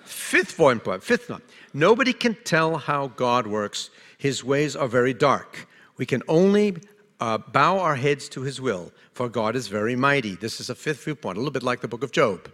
Fifth 0.05 0.57
point, 0.57 0.83
fifth 1.05 1.29
one. 1.29 1.43
Nobody 1.75 2.15
can 2.15 2.35
tell 2.45 2.79
how 2.79 3.09
God 3.09 3.47
works. 3.47 3.91
His 4.17 4.43
ways 4.43 4.75
are 4.75 4.89
very 4.89 5.13
dark. 5.13 5.69
We 5.99 6.07
can 6.07 6.23
only 6.29 6.79
uh, 7.21 7.39
bow 7.39 7.79
our 7.79 7.97
heads 7.97 8.29
to 8.31 8.43
his 8.43 8.61
will, 8.61 8.93
for 9.13 9.29
God 9.29 9.55
is 9.55 9.69
very 9.69 9.95
mighty. 9.95 10.35
This 10.35 10.61
is 10.61 10.71
a 10.71 10.75
fifth 10.75 11.05
viewpoint, 11.05 11.37
a 11.37 11.41
little 11.41 11.53
bit 11.53 11.63
like 11.63 11.81
the 11.81 11.89
book 11.89 12.03
of 12.03 12.13
Job. 12.13 12.51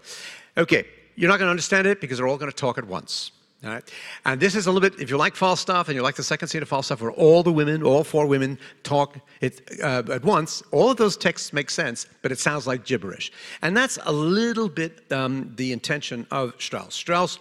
Okay, 0.57 0.87
you're 1.14 1.31
not 1.31 1.38
going 1.38 1.46
to 1.46 1.50
understand 1.50 1.87
it 1.87 2.00
because 2.00 2.18
they're 2.18 2.29
all 2.29 2.38
going 2.38 2.50
to 2.50 2.57
talk 2.57 2.79
at 2.79 2.87
once. 2.87 3.33
All 3.64 3.70
right? 3.70 3.90
And 4.24 4.40
this 4.40 4.55
is 4.55 4.66
a 4.66 4.72
little 4.72 4.88
bit, 4.88 5.00
if 5.00 5.09
you 5.09 5.16
like 5.16 5.35
Falstaff 5.35 5.88
and 5.88 5.96
you 5.96 6.02
like 6.02 6.14
the 6.14 6.22
second 6.22 6.48
scene 6.48 6.62
of 6.62 6.68
Falstaff, 6.68 7.00
where 7.00 7.11
all 7.12 7.42
the 7.42 7.52
women, 7.52 7.83
all 7.83 8.05
four 8.05 8.26
women 8.26 8.59
talk 8.83 9.18
it, 9.40 9.62
uh, 9.83 10.02
at 10.12 10.24
once, 10.24 10.62
all 10.72 10.90
of 10.90 10.98
those 10.98 11.16
texts 11.16 11.52
make 11.52 11.70
sense, 11.70 12.07
but 12.22 12.31
it 12.31 12.38
sounds 12.38 12.66
like 12.66 12.85
gibberish. 12.85 13.33
And 13.62 13.76
that's 13.76 13.98
a 14.05 14.12
little 14.12 14.68
bit 14.68 15.11
um, 15.11 15.52
the 15.57 15.72
intention 15.72 16.26
of 16.31 16.55
Strauss. 16.59 16.94
Strauss, 16.94 17.38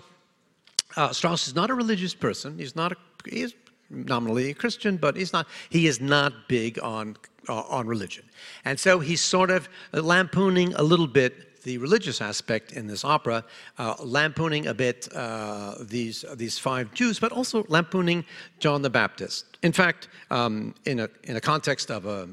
uh, 0.96 1.12
Strauss 1.12 1.48
is 1.48 1.56
not 1.56 1.70
a 1.70 1.74
religious 1.74 2.16
person. 2.16 2.58
He's 2.58 2.76
not 2.76 2.94
a, 2.94 2.96
he's 3.30 3.54
nominally 3.90 4.50
a 4.50 4.54
Christian, 4.54 4.98
but 4.98 5.16
he's 5.16 5.34
not, 5.34 5.48
he 5.70 5.88
is 5.88 6.00
not 6.00 6.48
big 6.48 6.80
on, 6.82 7.18
uh, 7.48 7.62
on 7.62 7.88
religion. 7.88 8.24
And 8.64 8.80
so 8.80 9.00
he's 9.00 9.22
sort 9.22 9.52
of 9.52 9.70
lampooning 9.94 10.74
a 10.76 10.84
little 10.84 11.08
bit 11.08 11.64
the 11.64 11.78
religious 11.80 12.22
aspect 12.22 12.74
in 12.74 12.86
this 12.86 13.04
opera, 13.04 13.44
uh, 13.80 13.96
lampooning 14.00 14.68
a 14.68 14.74
bit 14.74 15.10
uh, 15.16 15.74
these, 15.82 16.24
these 16.36 16.60
five 16.60 16.94
Jews, 16.94 17.20
but 17.20 17.32
also 17.32 17.66
lampooning 17.68 18.24
John 18.60 18.84
the 18.84 18.90
Baptist. 18.90 19.58
In 19.64 19.72
fact, 19.72 20.08
um, 20.30 20.76
in, 20.86 21.00
a, 21.00 21.10
in 21.24 21.38
a 21.38 21.42
context 21.42 21.90
of 21.90 22.06
a 22.06 22.30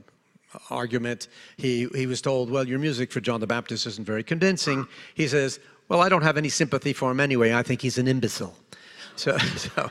argument, 0.70 1.28
he, 1.56 1.88
he 1.94 2.06
was 2.06 2.20
told, 2.20 2.50
well, 2.50 2.68
your 2.68 2.78
music 2.78 3.10
for 3.10 3.20
John 3.20 3.40
the 3.40 3.46
Baptist 3.46 3.86
isn't 3.86 4.04
very 4.04 4.22
convincing. 4.22 4.86
He 5.14 5.26
says, 5.26 5.60
well, 5.88 6.00
I 6.00 6.08
don't 6.08 6.22
have 6.22 6.36
any 6.36 6.48
sympathy 6.48 6.92
for 6.92 7.10
him 7.10 7.20
anyway. 7.20 7.54
I 7.54 7.62
think 7.62 7.80
he's 7.80 7.98
an 7.98 8.08
imbecile. 8.08 8.54
So, 9.16 9.36
so 9.56 9.90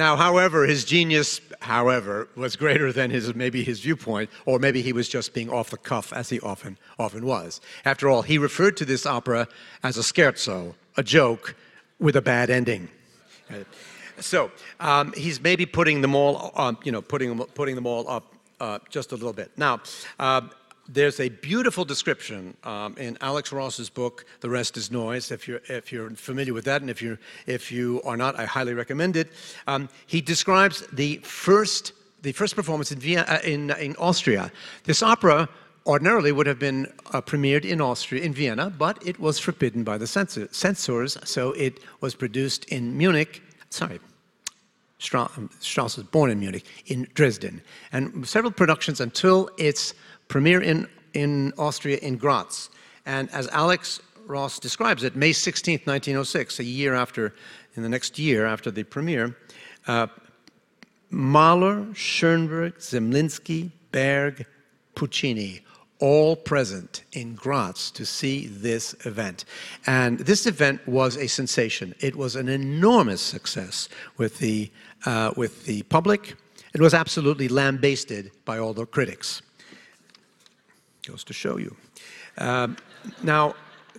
now, 0.00 0.16
however, 0.16 0.64
his 0.64 0.86
genius, 0.86 1.42
however, 1.60 2.26
was 2.34 2.56
greater 2.56 2.90
than 2.90 3.10
his 3.10 3.34
maybe 3.34 3.62
his 3.62 3.80
viewpoint, 3.80 4.30
or 4.46 4.58
maybe 4.58 4.80
he 4.80 4.94
was 4.94 5.10
just 5.10 5.34
being 5.34 5.50
off 5.50 5.68
the 5.68 5.76
cuff, 5.76 6.10
as 6.14 6.30
he 6.30 6.40
often 6.40 6.78
often 6.98 7.26
was. 7.26 7.60
After 7.84 8.08
all, 8.08 8.22
he 8.22 8.38
referred 8.38 8.78
to 8.78 8.86
this 8.86 9.04
opera 9.04 9.46
as 9.82 9.98
a 9.98 10.00
scherzo, 10.00 10.72
a 10.96 11.02
joke 11.02 11.54
with 11.98 12.16
a 12.16 12.22
bad 12.22 12.48
ending. 12.48 12.88
So 14.20 14.50
um, 14.80 15.12
he's 15.12 15.38
maybe 15.38 15.66
putting 15.66 16.00
them 16.00 16.14
all, 16.14 16.50
um, 16.54 16.78
you 16.82 16.92
know, 16.92 17.02
putting 17.02 17.36
them, 17.36 17.46
putting 17.52 17.74
them 17.74 17.86
all 17.86 18.08
up 18.08 18.34
uh, 18.58 18.78
just 18.88 19.12
a 19.12 19.16
little 19.16 19.34
bit. 19.34 19.50
Now, 19.58 19.80
uh, 20.18 20.48
there's 20.92 21.20
a 21.20 21.28
beautiful 21.28 21.84
description 21.84 22.56
um, 22.64 22.96
in 22.98 23.16
Alex 23.20 23.52
Ross's 23.52 23.88
book, 23.88 24.24
The 24.40 24.50
Rest 24.50 24.76
is 24.76 24.90
Noise. 24.90 25.30
If 25.30 25.46
you're, 25.46 25.60
if 25.68 25.92
you're 25.92 26.10
familiar 26.10 26.52
with 26.52 26.64
that, 26.64 26.80
and 26.80 26.90
if, 26.90 27.00
you're, 27.00 27.18
if 27.46 27.70
you 27.70 28.02
are 28.04 28.16
not, 28.16 28.38
I 28.38 28.44
highly 28.44 28.74
recommend 28.74 29.16
it. 29.16 29.28
Um, 29.68 29.88
he 30.06 30.20
describes 30.20 30.84
the 30.92 31.18
first, 31.18 31.92
the 32.22 32.32
first 32.32 32.56
performance 32.56 32.90
in, 32.90 33.18
uh, 33.18 33.38
in, 33.44 33.70
in 33.70 33.94
Austria. 33.96 34.50
This 34.84 35.02
opera 35.02 35.48
ordinarily 35.86 36.32
would 36.32 36.46
have 36.46 36.58
been 36.58 36.92
uh, 37.12 37.20
premiered 37.20 37.64
in 37.64 37.80
Austria, 37.80 38.22
in 38.22 38.34
Vienna, 38.34 38.68
but 38.70 38.98
it 39.06 39.18
was 39.20 39.38
forbidden 39.38 39.84
by 39.84 39.96
the 39.96 40.06
censor, 40.06 40.48
censors, 40.50 41.16
so 41.24 41.52
it 41.52 41.78
was 42.00 42.14
produced 42.16 42.64
in 42.66 42.96
Munich, 42.98 43.42
sorry, 43.70 44.00
Strauss 45.00 45.96
was 45.96 46.06
born 46.10 46.30
in 46.30 46.38
Munich, 46.38 46.66
in 46.86 47.08
Dresden, 47.14 47.62
and 47.90 48.26
several 48.28 48.52
productions 48.52 49.00
until 49.00 49.48
its 49.56 49.94
premiere 50.30 50.62
in, 50.62 50.88
in 51.12 51.52
Austria 51.58 51.98
in 51.98 52.16
Graz. 52.16 52.70
And 53.04 53.28
as 53.32 53.48
Alex 53.48 54.00
Ross 54.26 54.60
describes 54.60 55.02
it, 55.02 55.16
May 55.16 55.32
16th, 55.32 55.86
1906, 55.86 56.60
a 56.60 56.64
year 56.64 56.94
after, 56.94 57.34
in 57.74 57.82
the 57.82 57.88
next 57.88 58.18
year 58.18 58.46
after 58.46 58.70
the 58.70 58.84
premiere, 58.84 59.36
uh, 59.88 60.06
Mahler, 61.10 61.92
Schoenberg, 61.94 62.78
Zemlinsky, 62.78 63.72
Berg, 63.90 64.46
Puccini, 64.94 65.62
all 65.98 66.36
present 66.36 67.02
in 67.12 67.34
Graz 67.34 67.90
to 67.90 68.06
see 68.06 68.46
this 68.46 68.94
event. 69.04 69.44
And 69.86 70.20
this 70.20 70.46
event 70.46 70.86
was 70.86 71.16
a 71.16 71.26
sensation. 71.26 71.94
It 71.98 72.14
was 72.14 72.36
an 72.36 72.48
enormous 72.48 73.20
success 73.20 73.88
with 74.16 74.38
the, 74.38 74.70
uh, 75.04 75.32
with 75.36 75.66
the 75.66 75.82
public. 75.82 76.36
It 76.72 76.80
was 76.80 76.94
absolutely 76.94 77.48
lambasted 77.48 78.30
by 78.44 78.58
all 78.58 78.72
the 78.72 78.86
critics. 78.86 79.42
Goes 81.06 81.24
to 81.24 81.32
show 81.32 81.56
you. 81.56 81.76
Um, 82.38 82.76
now, 83.22 83.54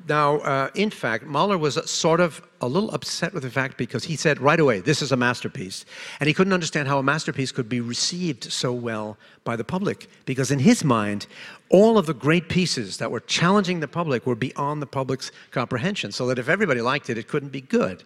now, 0.07 0.37
uh, 0.37 0.69
in 0.75 0.89
fact, 0.89 1.25
Mahler 1.25 1.57
was 1.57 1.89
sort 1.89 2.19
of 2.19 2.41
a 2.61 2.67
little 2.67 2.91
upset 2.91 3.33
with 3.33 3.43
the 3.43 3.49
fact 3.49 3.77
because 3.77 4.03
he 4.03 4.15
said 4.15 4.39
right 4.39 4.59
away, 4.59 4.79
this 4.79 5.01
is 5.01 5.11
a 5.11 5.17
masterpiece. 5.17 5.85
And 6.19 6.27
he 6.27 6.33
couldn't 6.33 6.53
understand 6.53 6.87
how 6.87 6.97
a 6.97 7.03
masterpiece 7.03 7.51
could 7.51 7.69
be 7.69 7.81
received 7.81 8.51
so 8.51 8.71
well 8.71 9.17
by 9.43 9.55
the 9.55 9.63
public. 9.63 10.09
Because 10.25 10.51
in 10.51 10.59
his 10.59 10.83
mind, 10.83 11.27
all 11.69 11.97
of 11.97 12.05
the 12.05 12.13
great 12.13 12.49
pieces 12.49 12.97
that 12.97 13.11
were 13.11 13.19
challenging 13.21 13.79
the 13.79 13.87
public 13.87 14.25
were 14.25 14.35
beyond 14.35 14.81
the 14.81 14.87
public's 14.87 15.31
comprehension. 15.51 16.11
So 16.11 16.27
that 16.27 16.39
if 16.39 16.49
everybody 16.49 16.81
liked 16.81 17.09
it, 17.09 17.17
it 17.17 17.27
couldn't 17.27 17.51
be 17.51 17.61
good. 17.61 18.03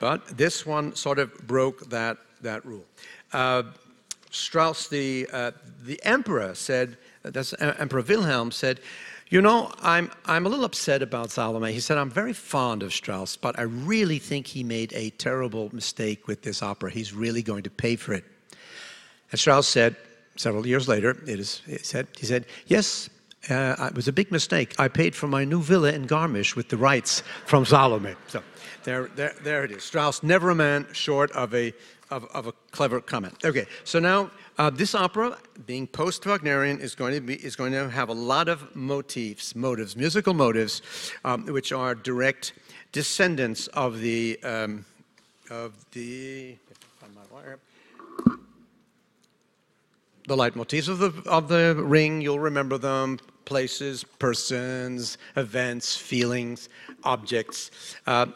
But 0.00 0.26
this 0.36 0.66
one 0.66 0.94
sort 0.94 1.18
of 1.18 1.46
broke 1.46 1.88
that, 1.90 2.18
that 2.42 2.64
rule. 2.64 2.84
Uh, 3.32 3.64
Strauss, 4.30 4.88
the, 4.88 5.28
uh, 5.32 5.52
the 5.84 6.02
emperor, 6.04 6.54
said, 6.54 6.98
that's 7.30 7.54
Emperor 7.60 8.02
Wilhelm 8.02 8.50
said, 8.50 8.80
you 9.28 9.40
know, 9.40 9.72
I'm, 9.82 10.10
I'm 10.24 10.46
a 10.46 10.48
little 10.48 10.64
upset 10.64 11.02
about 11.02 11.30
Salome. 11.30 11.72
He 11.72 11.80
said, 11.80 11.98
I'm 11.98 12.10
very 12.10 12.32
fond 12.32 12.82
of 12.82 12.92
Strauss, 12.92 13.36
but 13.36 13.58
I 13.58 13.62
really 13.62 14.18
think 14.18 14.46
he 14.46 14.62
made 14.62 14.92
a 14.92 15.10
terrible 15.10 15.68
mistake 15.72 16.28
with 16.28 16.42
this 16.42 16.62
opera. 16.62 16.90
He's 16.90 17.12
really 17.12 17.42
going 17.42 17.64
to 17.64 17.70
pay 17.70 17.96
for 17.96 18.12
it. 18.12 18.24
And 19.32 19.40
Strauss 19.40 19.66
said, 19.66 19.96
several 20.36 20.66
years 20.66 20.86
later, 20.86 21.10
it 21.26 21.40
is, 21.40 21.60
he, 21.66 21.78
said, 21.78 22.06
he 22.16 22.26
said, 22.26 22.46
Yes, 22.66 23.10
uh, 23.50 23.88
it 23.88 23.94
was 23.94 24.06
a 24.06 24.12
big 24.12 24.30
mistake. 24.30 24.74
I 24.78 24.88
paid 24.88 25.14
for 25.14 25.26
my 25.26 25.44
new 25.44 25.60
villa 25.60 25.92
in 25.92 26.06
Garmisch 26.06 26.54
with 26.54 26.68
the 26.68 26.76
rights 26.76 27.22
from 27.46 27.64
Salome. 27.64 28.14
So 28.28 28.42
there, 28.84 29.08
there, 29.16 29.34
there 29.42 29.64
it 29.64 29.72
is. 29.72 29.82
Strauss, 29.82 30.22
never 30.22 30.50
a 30.50 30.54
man 30.54 30.86
short 30.92 31.32
of 31.32 31.54
a, 31.54 31.72
of, 32.10 32.24
of 32.26 32.46
a 32.46 32.52
clever 32.70 33.00
comment. 33.00 33.34
Okay, 33.44 33.66
so 33.84 33.98
now 33.98 34.30
uh, 34.58 34.70
this 34.70 34.94
opera, 34.94 35.36
being 35.66 35.86
post-Wagnerian, 35.86 36.80
is 36.80 36.94
going 36.94 37.14
to 37.14 37.20
be 37.20 37.34
is 37.34 37.56
going 37.56 37.72
to 37.72 37.88
have 37.90 38.08
a 38.08 38.14
lot 38.14 38.48
of 38.48 38.74
motifs, 38.74 39.54
motives, 39.54 39.96
musical 39.96 40.34
motives, 40.34 40.82
um, 41.24 41.46
which 41.46 41.72
are 41.72 41.94
direct 41.94 42.52
descendants 42.92 43.66
of 43.68 44.00
the 44.00 44.38
um, 44.42 44.84
of 45.50 45.72
the 45.92 46.56
the 50.26 50.36
leitmotifs 50.36 50.88
of 50.88 50.98
the 50.98 51.12
of 51.26 51.48
the 51.48 51.74
ring. 51.76 52.20
You'll 52.20 52.40
remember 52.40 52.78
them: 52.78 53.18
places, 53.44 54.04
persons, 54.04 55.18
events, 55.36 55.96
feelings, 55.96 56.68
objects. 57.04 57.70
Uh, 58.06 58.26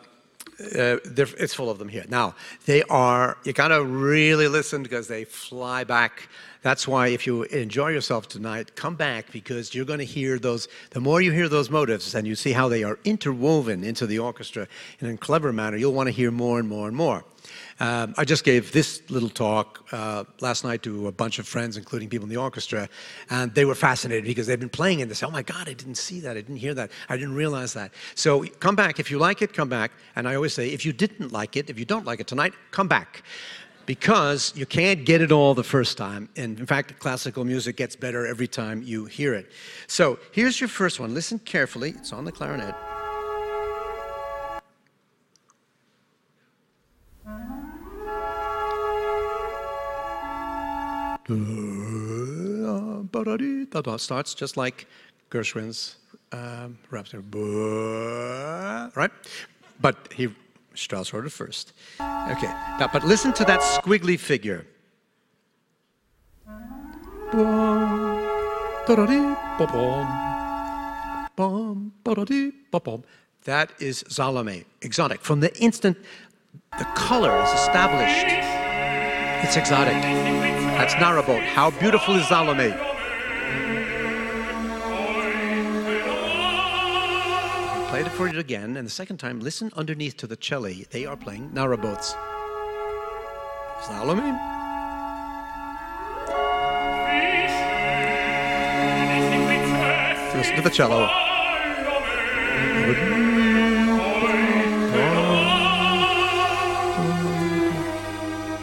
uh, 0.60 0.98
it's 1.04 1.54
full 1.54 1.70
of 1.70 1.78
them 1.78 1.88
here. 1.88 2.04
Now, 2.08 2.34
they 2.66 2.82
are, 2.84 3.38
you 3.44 3.52
gotta 3.52 3.82
really 3.84 4.48
listen 4.48 4.82
because 4.82 5.08
they 5.08 5.24
fly 5.24 5.84
back. 5.84 6.28
That's 6.62 6.86
why 6.86 7.08
if 7.08 7.26
you 7.26 7.44
enjoy 7.44 7.88
yourself 7.88 8.28
tonight, 8.28 8.76
come 8.76 8.94
back 8.94 9.32
because 9.32 9.74
you're 9.74 9.86
gonna 9.86 10.04
hear 10.04 10.38
those, 10.38 10.68
the 10.90 11.00
more 11.00 11.20
you 11.22 11.32
hear 11.32 11.48
those 11.48 11.70
motives 11.70 12.14
and 12.14 12.26
you 12.26 12.34
see 12.34 12.52
how 12.52 12.68
they 12.68 12.82
are 12.84 12.98
interwoven 13.04 13.82
into 13.82 14.06
the 14.06 14.18
orchestra 14.18 14.68
in 15.00 15.08
a 15.08 15.16
clever 15.16 15.52
manner, 15.52 15.76
you'll 15.76 15.94
wanna 15.94 16.10
hear 16.10 16.30
more 16.30 16.58
and 16.58 16.68
more 16.68 16.86
and 16.86 16.96
more. 16.96 17.24
Um, 17.80 18.14
I 18.18 18.26
just 18.26 18.44
gave 18.44 18.72
this 18.72 19.02
little 19.10 19.30
talk 19.30 19.86
uh, 19.92 20.24
last 20.40 20.64
night 20.64 20.82
to 20.82 21.08
a 21.08 21.12
bunch 21.12 21.38
of 21.38 21.48
friends, 21.48 21.78
including 21.78 22.10
people 22.10 22.24
in 22.24 22.28
the 22.28 22.36
orchestra, 22.36 22.88
and 23.30 23.54
they 23.54 23.64
were 23.64 23.74
fascinated 23.74 24.24
because 24.24 24.46
they've 24.46 24.60
been 24.60 24.68
playing. 24.68 24.98
They 25.08 25.14
said, 25.14 25.26
"Oh 25.26 25.32
my 25.32 25.42
God, 25.42 25.66
I 25.66 25.72
didn't 25.72 25.94
see 25.94 26.20
that. 26.20 26.32
I 26.32 26.42
didn't 26.42 26.56
hear 26.56 26.74
that. 26.74 26.90
I 27.08 27.16
didn't 27.16 27.34
realize 27.34 27.72
that." 27.72 27.92
So 28.14 28.44
come 28.60 28.76
back 28.76 29.00
if 29.00 29.10
you 29.10 29.18
like 29.18 29.40
it. 29.40 29.54
Come 29.54 29.70
back. 29.70 29.92
And 30.14 30.28
I 30.28 30.34
always 30.34 30.52
say, 30.52 30.68
if 30.68 30.84
you 30.84 30.92
didn't 30.92 31.32
like 31.32 31.56
it, 31.56 31.70
if 31.70 31.78
you 31.78 31.86
don't 31.86 32.04
like 32.04 32.20
it 32.20 32.26
tonight, 32.26 32.52
come 32.70 32.86
back. 32.86 33.22
Because 33.86 34.52
you 34.56 34.66
can't 34.66 35.04
get 35.04 35.20
it 35.20 35.32
all 35.32 35.54
the 35.54 35.64
first 35.64 35.98
time. 35.98 36.28
And 36.36 36.58
in 36.58 36.66
fact, 36.66 36.98
classical 36.98 37.44
music 37.44 37.76
gets 37.76 37.96
better 37.96 38.26
every 38.26 38.48
time 38.48 38.82
you 38.82 39.06
hear 39.06 39.34
it. 39.34 39.50
So 39.86 40.18
here's 40.32 40.60
your 40.60 40.68
first 40.68 41.00
one. 41.00 41.14
Listen 41.14 41.38
carefully. 41.40 41.90
It's 41.90 42.12
on 42.12 42.24
the 42.24 42.32
clarinet. 42.32 42.74
starts 54.00 54.34
just 54.34 54.56
like 54.56 54.86
Gershwin's 55.30 55.96
um, 56.32 56.78
Rhapsody, 56.90 57.22
right? 58.96 59.10
But 59.80 60.12
he 60.12 60.28
Strauss 60.80 61.12
wrote 61.12 61.26
it 61.26 61.32
first. 61.32 61.72
Okay, 62.00 62.52
now, 62.78 62.88
but 62.92 63.04
listen 63.04 63.32
to 63.34 63.44
that 63.44 63.60
squiggly 63.60 64.18
figure. 64.18 64.66
That 73.44 73.72
is 73.78 74.04
Salome, 74.08 74.64
exotic. 74.82 75.20
From 75.20 75.40
the 75.40 75.54
instant 75.60 75.96
the 76.78 76.84
color 76.94 77.36
is 77.44 77.50
established, 77.52 78.26
it's 79.44 79.56
exotic. 79.56 79.94
That's 80.80 80.94
Narraboth. 80.94 81.44
How 81.44 81.70
beautiful 81.70 82.16
is 82.16 82.26
Salome? 82.28 82.74
Played 88.00 88.12
it 88.12 88.16
for 88.16 88.28
you 88.28 88.38
again, 88.38 88.78
and 88.78 88.86
the 88.86 88.90
second 88.90 89.18
time, 89.18 89.40
listen 89.40 89.70
underneath 89.76 90.16
to 90.16 90.26
the 90.26 90.34
cello. 90.34 90.70
They 90.70 91.04
are 91.04 91.18
playing 91.18 91.50
Narraboth's. 91.50 92.14
Salome? 93.84 94.22
Listen 100.34 100.56
to 100.56 100.62
the 100.62 100.70
cello. 100.70 101.08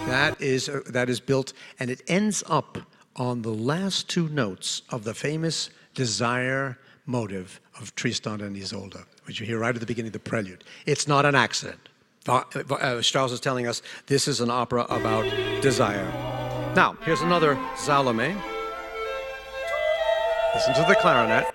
that 0.08 0.42
is, 0.42 0.68
uh, 0.68 0.82
that 0.88 1.12
is 1.12 1.20
built, 1.20 1.54
and 1.80 1.92
it 1.92 2.02
ends 2.08 2.44
up 2.48 2.80
on 3.16 3.44
the 3.44 3.54
last 3.54 4.10
two 4.10 4.30
notes 4.30 4.82
of 4.90 5.04
the 5.04 5.14
famous 5.14 5.70
desire 5.94 6.80
motive 7.08 7.60
of 7.80 7.96
Tristan 7.96 8.42
and 8.42 8.56
Isolde, 8.56 9.04
which 9.26 9.40
you 9.40 9.46
hear 9.46 9.58
right 9.58 9.74
at 9.74 9.80
the 9.80 9.88
beginning 9.88 10.10
of 10.10 10.14
the 10.14 10.20
prelude. 10.20 10.64
It's 10.86 11.08
not 11.08 11.26
an 11.26 11.34
accident. 11.34 11.90
Uh, 12.28 13.02
Strauss 13.02 13.32
is 13.32 13.40
telling 13.40 13.66
us 13.66 13.82
this 14.08 14.28
is 14.28 14.42
an 14.42 14.52
opera 14.52 14.86
about 14.90 15.24
desire. 15.62 16.06
Now, 16.76 16.98
here's 17.04 17.22
another 17.22 17.58
Salome. 17.76 18.36
Listen 20.54 20.74
to 20.76 20.86
the 20.88 20.96
clarinet. 21.00 21.46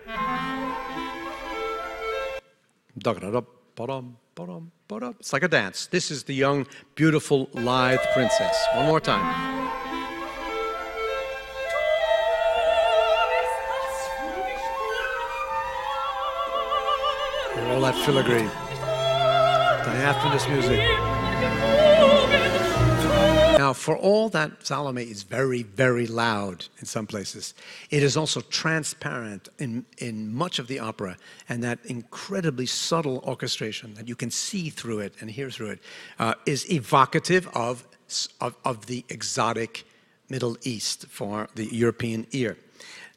It's 5.20 5.32
like 5.32 5.42
a 5.42 5.48
dance. 5.48 5.86
This 5.86 6.10
is 6.10 6.24
the 6.24 6.34
young, 6.34 6.66
beautiful, 6.94 7.48
lithe 7.52 8.00
princess. 8.14 8.66
One 8.74 8.86
more 8.86 9.00
time. 9.00 9.81
All 17.56 17.80
that 17.82 17.94
filigree. 18.04 18.48
Diaphanous 19.84 20.48
music. 20.48 20.80
Now, 23.58 23.72
for 23.72 23.96
all 23.96 24.28
that 24.30 24.66
Salome 24.66 25.02
is 25.02 25.22
very, 25.22 25.62
very 25.62 26.06
loud 26.06 26.66
in 26.78 26.86
some 26.86 27.06
places, 27.06 27.54
it 27.90 28.02
is 28.02 28.16
also 28.16 28.40
transparent 28.40 29.50
in, 29.58 29.84
in 29.98 30.34
much 30.34 30.58
of 30.58 30.66
the 30.66 30.78
opera, 30.78 31.16
and 31.48 31.62
that 31.62 31.78
incredibly 31.84 32.66
subtle 32.66 33.18
orchestration 33.26 33.94
that 33.94 34.08
you 34.08 34.16
can 34.16 34.30
see 34.30 34.70
through 34.70 35.00
it 35.00 35.14
and 35.20 35.30
hear 35.30 35.50
through 35.50 35.70
it 35.70 35.78
uh, 36.18 36.34
is 36.46 36.70
evocative 36.72 37.48
of, 37.54 37.86
of, 38.40 38.56
of 38.64 38.86
the 38.86 39.04
exotic 39.08 39.84
Middle 40.28 40.56
East 40.62 41.06
for 41.06 41.48
the 41.54 41.66
European 41.66 42.26
ear. 42.32 42.56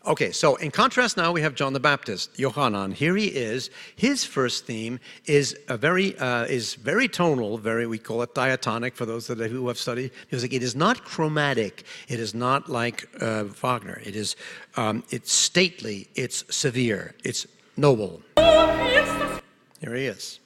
Okay, 0.08 0.32
so 0.32 0.56
in 0.58 0.70
contrast 0.70 1.18
now 1.18 1.32
we 1.32 1.42
have 1.42 1.56
John 1.56 1.74
the 1.74 1.80
Baptist, 1.80 2.38
Yohanan. 2.38 2.92
Here 2.92 3.16
he 3.16 3.26
is. 3.26 3.72
His 3.96 4.24
first 4.24 4.66
theme 4.66 5.00
is 5.26 5.58
a 5.68 5.78
very 5.78 6.16
uh, 6.20 6.44
is 6.44 6.76
very 6.76 7.08
tonal, 7.08 7.58
very 7.58 7.88
we 7.88 7.98
call 7.98 8.22
it 8.22 8.36
diatonic 8.36 8.96
for 8.96 9.08
those 9.08 9.26
that 9.28 9.40
who 9.40 9.68
have 9.68 9.80
studied 9.80 10.12
music. 10.32 10.54
It 10.54 10.62
is 10.62 10.76
not 10.76 11.04
chromatic. 11.04 11.86
It 12.08 12.20
is 12.20 12.36
not 12.36 12.70
like 12.70 13.10
uh, 13.20 13.46
Wagner. 13.46 14.00
It 14.06 14.16
is 14.16 14.36
um, 14.78 15.04
it's 15.10 15.34
stately. 15.34 16.08
It's 16.14 16.44
severe. 16.56 17.16
It's 17.24 17.48
noble. 17.76 18.22
Here 18.38 19.96
he 19.96 20.06
is. 20.06 20.40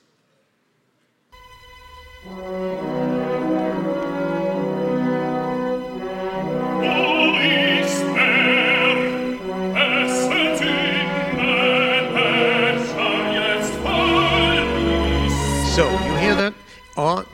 On, 17.00 17.26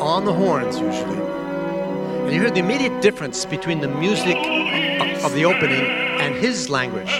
on 0.00 0.24
the 0.26 0.32
horns 0.32 0.78
usually. 0.78 1.16
And 1.16 2.32
you 2.32 2.40
hear 2.40 2.50
the 2.50 2.60
immediate 2.60 3.00
difference 3.00 3.46
between 3.46 3.80
the 3.80 3.88
music 3.88 4.36
of, 4.36 5.32
the 5.32 5.46
opening 5.46 5.86
and 6.20 6.34
his 6.34 6.68
language, 6.68 7.10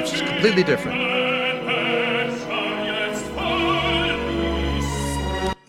which 0.00 0.14
is 0.14 0.20
completely 0.22 0.62
different. 0.62 0.98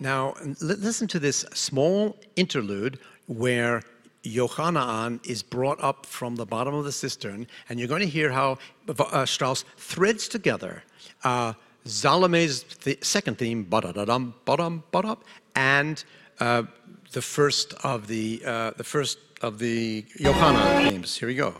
Now, 0.00 0.34
listen 0.60 1.08
to 1.08 1.18
this 1.18 1.44
small 1.52 2.16
interlude 2.36 2.98
where 3.26 3.82
Johanaan 4.24 5.20
is 5.28 5.42
brought 5.42 5.82
up 5.82 6.06
from 6.06 6.36
the 6.36 6.46
bottom 6.46 6.74
of 6.74 6.84
the 6.84 6.92
cistern, 6.92 7.46
and 7.68 7.78
you're 7.78 7.88
going 7.88 8.00
to 8.00 8.08
hear 8.08 8.30
how 8.30 8.58
uh, 8.88 9.26
Strauss 9.26 9.64
threads 9.76 10.26
together 10.26 10.82
uh, 11.22 11.52
Salome's 11.86 12.64
th- 12.64 13.02
second 13.04 13.38
theme, 13.38 13.62
ba-da-da-dum, 13.62 14.34
ba-dum, 14.44 14.82
ba 14.90 15.16
and 15.54 16.04
uh, 16.40 16.64
the 17.12 17.22
first 17.22 17.74
of 17.84 18.08
the 18.08 18.42
uh, 18.44 18.72
the 18.76 18.84
first 18.84 19.18
of 19.40 19.58
the 19.58 20.04
Johanaan 20.18 20.90
themes. 20.90 21.16
Here 21.16 21.28
we 21.28 21.34
go. 21.34 21.54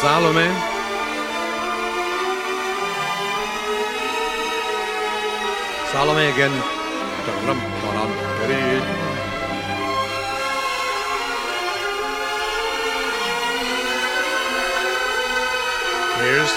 Salome. 0.00 0.50
Salome 5.92 6.26
again. 6.26 9.03
Here's 16.20 16.50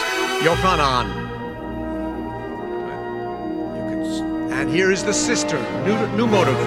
Yochanan. 0.44 1.26
And 4.52 4.70
here 4.70 4.92
is 4.92 5.04
the 5.04 5.14
cistern, 5.14 5.64
new, 5.86 6.18
new 6.18 6.28
motive. 6.28 6.58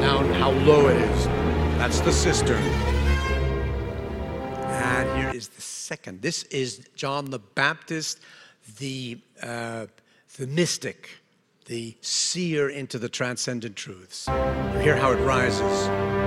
Down 0.00 0.32
how 0.34 0.50
low 0.50 0.88
it 0.88 0.96
is. 0.96 1.24
That's 1.78 2.00
the 2.00 2.12
cistern 2.12 2.62
here 5.18 5.30
is 5.36 5.48
the 5.48 5.62
second. 5.62 6.22
This 6.22 6.44
is 6.44 6.86
John 6.94 7.30
the 7.30 7.38
Baptist, 7.38 8.20
the, 8.78 9.18
uh, 9.42 9.86
the 10.36 10.46
mystic, 10.46 11.10
the 11.66 11.96
seer 12.00 12.68
into 12.68 12.98
the 12.98 13.08
transcendent 13.08 13.76
truths. 13.76 14.26
You 14.28 14.80
hear 14.80 14.96
how 14.96 15.12
it 15.12 15.16
rises. 15.16 16.17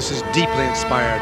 This 0.00 0.12
is 0.12 0.22
deeply 0.32 0.64
inspired. 0.64 1.20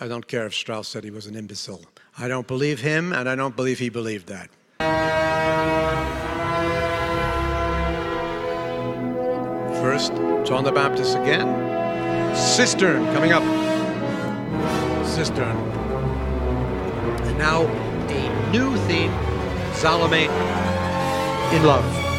I 0.00 0.08
don't 0.08 0.26
care 0.26 0.46
if 0.46 0.54
Strauss 0.54 0.88
said 0.88 1.04
he 1.04 1.10
was 1.10 1.26
an 1.26 1.36
imbecile. 1.36 1.84
I 2.16 2.26
don't 2.26 2.46
believe 2.46 2.80
him, 2.80 3.12
and 3.12 3.28
I 3.28 3.34
don't 3.34 3.54
believe 3.54 3.78
he 3.78 3.90
believed 3.90 4.26
that. 4.28 4.48
First, 9.82 10.14
John 10.48 10.64
the 10.64 10.72
Baptist 10.72 11.18
again. 11.18 11.46
Cistern 12.34 13.04
coming 13.12 13.32
up. 13.32 13.42
Cistern. 15.04 15.54
And 17.26 17.36
now 17.36 17.66
a 18.08 18.50
new 18.50 18.74
theme 18.86 19.12
Salome 19.74 20.30
in 21.54 21.62
love. 21.62 22.09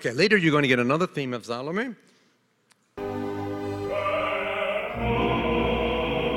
Okay, 0.00 0.12
later 0.12 0.36
you're 0.36 0.52
going 0.52 0.62
to 0.62 0.68
get 0.68 0.78
another 0.78 1.08
theme 1.08 1.34
of 1.34 1.44
Salome. 1.44 1.96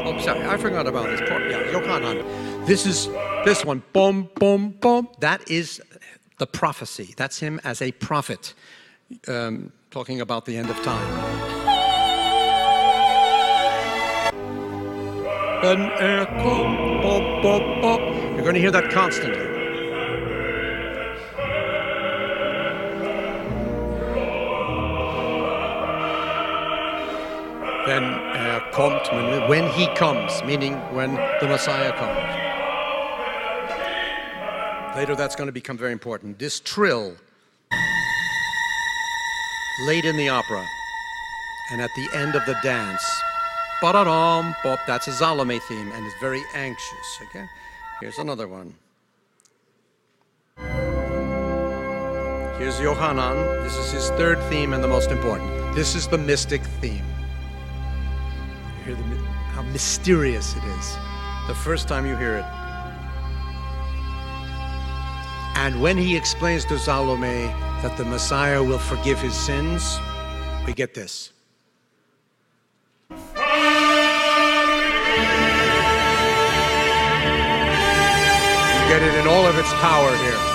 Oh, 0.05 0.19
sorry, 0.19 0.43
I 0.45 0.57
forgot 0.57 0.87
about 0.87 1.05
this 1.05 1.21
part. 1.29 1.49
Yeah, 1.49 1.71
Yochanan. 1.71 2.65
This 2.65 2.85
is 2.85 3.07
this 3.45 3.63
one. 3.63 3.83
Boom, 3.93 4.29
boom, 4.35 4.71
boom. 4.81 5.07
That 5.19 5.49
is 5.49 5.79
the 6.39 6.47
prophecy. 6.47 7.13
That's 7.15 7.39
him 7.39 7.61
as 7.63 7.81
a 7.81 7.91
prophet, 7.93 8.53
um, 9.27 9.71
talking 9.93 10.21
about 10.21 10.43
the 10.45 10.57
end 10.57 10.71
of 10.71 10.75
time. 10.81 11.07
You're 18.33 18.41
going 18.41 18.55
to 18.55 18.59
hear 18.59 18.71
that 18.71 18.89
constantly. 18.89 19.51
then 27.85 28.03
uh, 28.03 28.61
kommt, 28.71 29.47
when 29.49 29.69
he 29.71 29.87
comes, 29.93 30.41
meaning 30.43 30.73
when 30.95 31.13
the 31.41 31.47
Messiah 31.47 31.91
comes. 31.91 32.17
Later, 34.95 35.15
that's 35.15 35.35
going 35.35 35.47
to 35.47 35.51
become 35.51 35.77
very 35.77 35.91
important. 35.91 36.39
This 36.39 36.61
trill, 36.61 37.17
late 39.81 40.05
in 40.05 40.15
the 40.17 40.29
opera, 40.29 40.65
and 41.71 41.81
at 41.81 41.89
the 41.95 42.07
end 42.13 42.35
of 42.35 42.45
the 42.45 42.55
dance, 42.61 43.03
ba-da-dum, 43.81 44.55
that's 44.85 45.07
a 45.07 45.11
Salome 45.11 45.59
theme, 45.59 45.91
and 45.91 46.05
it's 46.05 46.15
very 46.19 46.43
anxious. 46.53 47.19
Okay, 47.23 47.45
here's 47.99 48.19
another 48.19 48.47
one. 48.47 48.75
Here's 52.59 52.79
Yohanan. 52.79 53.63
This 53.63 53.75
is 53.75 53.91
his 53.91 54.09
third 54.11 54.39
theme 54.43 54.73
and 54.73 54.83
the 54.83 54.87
most 54.87 55.09
important. 55.09 55.75
This 55.75 55.95
is 55.95 56.07
the 56.07 56.17
mystic 56.17 56.61
theme 56.79 57.03
You 58.77 58.85
hear 58.85 58.95
the, 58.95 59.03
how 59.53 59.63
mysterious 59.63 60.55
it 60.55 60.63
is 60.63 60.97
the 61.47 61.55
first 61.55 61.87
time 61.87 62.05
you 62.05 62.15
hear 62.15 62.37
it. 62.37 62.62
And 65.63 65.81
when 65.81 65.97
he 65.97 66.17
explains 66.17 66.65
to 66.65 66.77
Salome 66.77 67.45
that 67.81 67.95
the 67.95 68.03
Messiah 68.03 68.61
will 68.61 68.77
forgive 68.77 69.21
his 69.21 69.33
sins, 69.33 69.97
we 70.67 70.73
get 70.73 70.93
this. 70.93 71.31
You 73.09 73.15
get 78.89 79.01
it 79.03 79.15
in 79.21 79.25
all 79.25 79.45
of 79.45 79.57
its 79.57 79.71
power 79.75 80.13
here. 80.17 80.52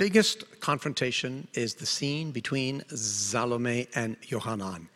Biggest 0.00 0.44
confrontation 0.60 1.46
is 1.52 1.74
the 1.74 1.84
scene 1.84 2.30
between 2.30 2.82
Salome 2.88 3.86
and 3.94 4.16
Yohanan. 4.28 4.88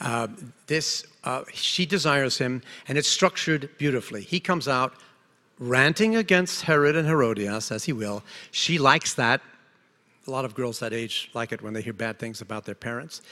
Uh, 0.00 0.26
this, 0.66 1.06
uh, 1.22 1.44
she 1.54 1.86
desires 1.86 2.38
him, 2.38 2.60
and 2.88 2.98
it's 2.98 3.06
structured 3.06 3.70
beautifully. 3.78 4.20
He 4.20 4.40
comes 4.40 4.66
out 4.66 4.94
ranting 5.60 6.16
against 6.16 6.62
Herod 6.62 6.96
and 6.96 7.06
Herodias, 7.06 7.70
as 7.70 7.84
he 7.84 7.92
will. 7.92 8.24
She 8.50 8.78
likes 8.78 9.14
that. 9.14 9.40
A 10.26 10.30
lot 10.32 10.44
of 10.44 10.56
girls 10.56 10.80
that 10.80 10.92
age 10.92 11.30
like 11.34 11.52
it 11.52 11.62
when 11.62 11.72
they 11.72 11.80
hear 11.80 11.92
bad 11.92 12.18
things 12.18 12.40
about 12.40 12.64
their 12.64 12.74
parents. 12.74 13.22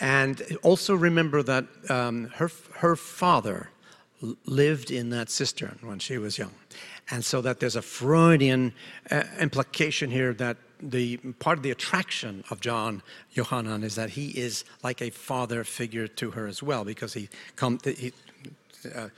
And 0.00 0.42
also 0.64 0.96
remember 0.96 1.44
that 1.44 1.64
um, 1.90 2.24
her, 2.34 2.50
her 2.78 2.96
father 2.96 3.70
lived 4.46 4.90
in 4.90 5.10
that 5.10 5.30
cistern 5.30 5.78
when 5.80 6.00
she 6.00 6.18
was 6.18 6.38
young. 6.38 6.54
And 7.08 7.24
so 7.24 7.40
that 7.42 7.60
there's 7.60 7.76
a 7.76 7.82
Freudian 7.82 8.72
uh, 9.12 9.22
implication 9.40 10.10
here 10.10 10.32
that 10.34 10.56
the 10.82 11.16
part 11.38 11.58
of 11.58 11.62
the 11.62 11.70
attraction 11.70 12.42
of 12.50 12.60
John 12.60 13.02
Yohanan 13.32 13.84
is 13.84 13.94
that 13.94 14.10
he 14.10 14.28
is 14.30 14.64
like 14.82 15.00
a 15.00 15.10
father 15.10 15.64
figure 15.64 16.08
to 16.08 16.32
her 16.32 16.46
as 16.46 16.62
well, 16.62 16.84
because 16.84 17.14
he 17.14 17.28
come 17.56 17.78
he, 17.84 18.12
uh, 18.94 19.08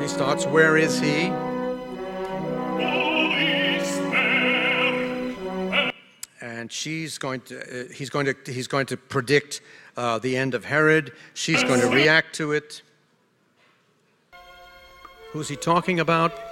he 0.00 0.08
starts. 0.08 0.44
Where 0.46 0.76
is 0.76 1.00
he? 1.00 1.30
And 6.42 6.70
she's 6.72 7.16
going 7.16 7.42
to. 7.42 7.58
Uh, 7.60 7.88
he's 7.92 8.10
going 8.10 8.26
to. 8.26 8.34
He's 8.52 8.66
going 8.66 8.86
to 8.86 8.96
predict 8.96 9.60
uh, 9.96 10.18
the 10.18 10.36
end 10.36 10.54
of 10.54 10.64
Herod. 10.64 11.12
She's 11.34 11.62
going 11.62 11.80
to 11.80 11.88
react 11.88 12.34
to 12.36 12.52
it. 12.52 12.82
Who's 15.32 15.48
he 15.48 15.56
talking 15.56 16.00
about? 16.00 16.49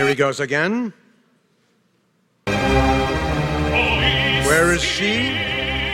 Here 0.00 0.08
he 0.08 0.14
goes 0.14 0.40
again. 0.40 0.94
Where 4.46 4.72
is 4.72 4.82
she? 4.82 5.30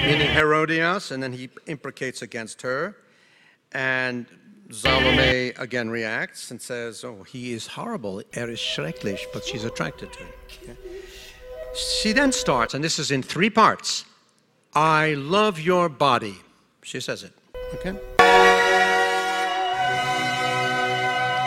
Meaning 0.07 0.31
Herodias, 0.31 1.11
and 1.11 1.21
then 1.21 1.33
he 1.33 1.51
imprecates 1.67 2.23
against 2.23 2.63
her. 2.63 2.95
And 3.73 4.27
Salome 4.71 5.49
again 5.59 5.91
reacts 5.91 6.53
and 6.53 6.63
says, 6.63 7.03
Oh, 7.03 7.25
he 7.25 7.53
is 7.53 7.67
horrible. 7.67 8.23
Er 8.37 8.49
ist 8.49 8.63
schrecklich, 8.63 9.25
but 9.33 9.45
she's 9.45 9.65
attracted 9.65 10.13
to 10.13 10.21
him. 10.21 10.77
She 11.75 12.13
then 12.13 12.31
starts, 12.31 12.75
and 12.75 12.85
this 12.85 13.01
is 13.01 13.11
in 13.11 13.25
three 13.25 13.51
parts 13.51 14.05
I 14.73 15.15
love 15.15 15.59
your 15.59 15.89
body. 15.89 16.37
She 16.83 17.01
says 17.01 17.25
it. 17.25 17.33
Okay? 17.75 17.99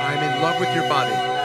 I'm 0.03 0.21
in 0.21 0.41
love 0.41 0.59
with 0.59 0.75
your 0.75 0.89
body. 0.89 1.38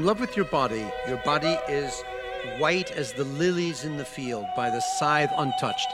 In 0.00 0.06
love 0.06 0.18
with 0.18 0.34
your 0.34 0.46
body. 0.46 0.82
Your 1.06 1.18
body 1.18 1.58
is 1.68 2.02
white 2.56 2.90
as 2.92 3.12
the 3.12 3.24
lilies 3.24 3.84
in 3.84 3.98
the 3.98 4.04
field 4.04 4.46
by 4.56 4.70
the 4.70 4.80
scythe 4.80 5.30
untouched. 5.36 5.88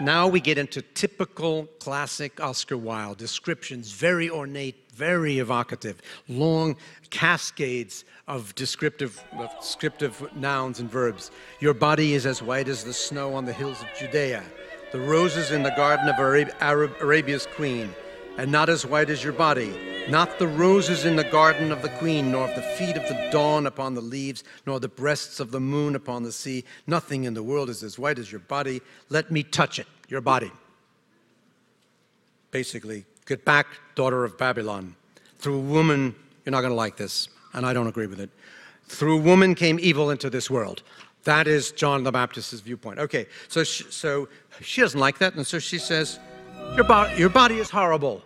Now 0.00 0.26
we 0.26 0.40
get 0.40 0.58
into 0.58 0.82
typical 0.82 1.66
classic 1.78 2.40
Oscar 2.40 2.76
Wilde 2.76 3.16
descriptions, 3.16 3.92
very 3.92 4.28
ornate, 4.28 4.90
very 4.92 5.38
evocative, 5.38 6.02
long 6.28 6.74
cascades 7.10 8.04
of 8.26 8.52
descriptive, 8.56 9.22
of 9.38 9.56
descriptive 9.60 10.34
nouns 10.34 10.80
and 10.80 10.90
verbs. 10.90 11.30
Your 11.60 11.74
body 11.74 12.14
is 12.14 12.26
as 12.26 12.42
white 12.42 12.66
as 12.66 12.82
the 12.82 12.92
snow 12.92 13.34
on 13.34 13.44
the 13.44 13.52
hills 13.52 13.80
of 13.82 13.88
Judea, 13.96 14.42
the 14.90 14.98
roses 14.98 15.52
in 15.52 15.62
the 15.62 15.74
garden 15.76 16.08
of 16.08 16.16
Arab- 16.16 16.56
Arab- 16.58 16.96
Arabia's 17.00 17.46
queen, 17.54 17.94
and 18.36 18.50
not 18.50 18.68
as 18.68 18.84
white 18.84 19.10
as 19.10 19.22
your 19.22 19.32
body, 19.32 19.93
not 20.08 20.38
the 20.38 20.46
roses 20.46 21.04
in 21.04 21.16
the 21.16 21.24
garden 21.24 21.72
of 21.72 21.82
the 21.82 21.88
queen, 21.88 22.30
nor 22.30 22.46
the 22.48 22.62
feet 22.62 22.96
of 22.96 23.08
the 23.08 23.28
dawn 23.30 23.66
upon 23.66 23.94
the 23.94 24.00
leaves, 24.00 24.44
nor 24.66 24.78
the 24.78 24.88
breasts 24.88 25.40
of 25.40 25.50
the 25.50 25.60
moon 25.60 25.94
upon 25.94 26.22
the 26.22 26.32
sea. 26.32 26.64
Nothing 26.86 27.24
in 27.24 27.34
the 27.34 27.42
world 27.42 27.70
is 27.70 27.82
as 27.82 27.98
white 27.98 28.18
as 28.18 28.30
your 28.30 28.40
body. 28.40 28.82
Let 29.08 29.30
me 29.30 29.42
touch 29.42 29.78
it, 29.78 29.86
your 30.08 30.20
body. 30.20 30.52
Basically, 32.50 33.04
get 33.26 33.44
back, 33.44 33.66
daughter 33.94 34.24
of 34.24 34.36
Babylon. 34.36 34.94
Through 35.38 35.60
woman, 35.60 36.14
you're 36.44 36.52
not 36.52 36.60
going 36.60 36.70
to 36.70 36.76
like 36.76 36.96
this, 36.96 37.28
and 37.52 37.64
I 37.64 37.72
don't 37.72 37.86
agree 37.86 38.06
with 38.06 38.20
it. 38.20 38.30
Through 38.86 39.18
woman 39.18 39.54
came 39.54 39.78
evil 39.80 40.10
into 40.10 40.28
this 40.28 40.50
world. 40.50 40.82
That 41.24 41.46
is 41.46 41.72
John 41.72 42.04
the 42.04 42.12
Baptist's 42.12 42.60
viewpoint. 42.60 42.98
Okay, 42.98 43.26
so 43.48 43.64
she, 43.64 43.84
so 43.84 44.28
she 44.60 44.82
doesn't 44.82 45.00
like 45.00 45.18
that, 45.18 45.34
and 45.34 45.46
so 45.46 45.58
she 45.58 45.78
says, 45.78 46.18
your, 46.74 46.84
bo- 46.84 47.12
your 47.16 47.30
body 47.30 47.58
is 47.58 47.70
horrible. 47.70 48.22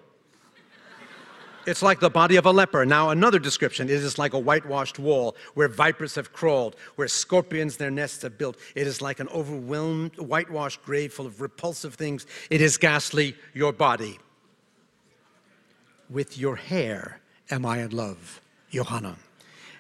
It's 1.69 1.83
like 1.83 2.01
the 2.01 2.09
body 2.09 2.37
of 2.37 2.47
a 2.47 2.51
leper. 2.51 2.87
Now, 2.87 3.11
another 3.11 3.39
description 3.39 3.91
it 3.91 3.97
is 3.97 4.17
like 4.17 4.33
a 4.33 4.39
whitewashed 4.39 4.99
wall 4.99 5.37
where 5.53 5.69
vipers 5.69 6.15
have 6.15 6.33
crawled, 6.33 6.77
where 6.97 7.09
scorpions 7.09 7.77
their 7.77 7.91
nests 7.91 8.23
have 8.23 8.39
built. 8.39 8.57
It 8.75 8.87
is 8.87 9.03
like 9.03 9.21
an 9.21 9.29
overwhelmed, 9.29 10.19
whitewashed 10.19 10.83
grave 10.83 11.13
full 11.13 11.27
of 11.27 11.43
repulsive 11.43 11.95
things. 11.95 12.25
It 12.49 12.63
is 12.63 12.79
ghastly, 12.79 13.37
your 13.53 13.75
body. 13.75 14.19
With 16.09 16.39
your 16.39 16.57
hair 16.57 17.21
am 17.51 17.67
I 17.67 17.83
in 17.83 17.91
love, 17.91 18.41
Johanna. 18.71 19.19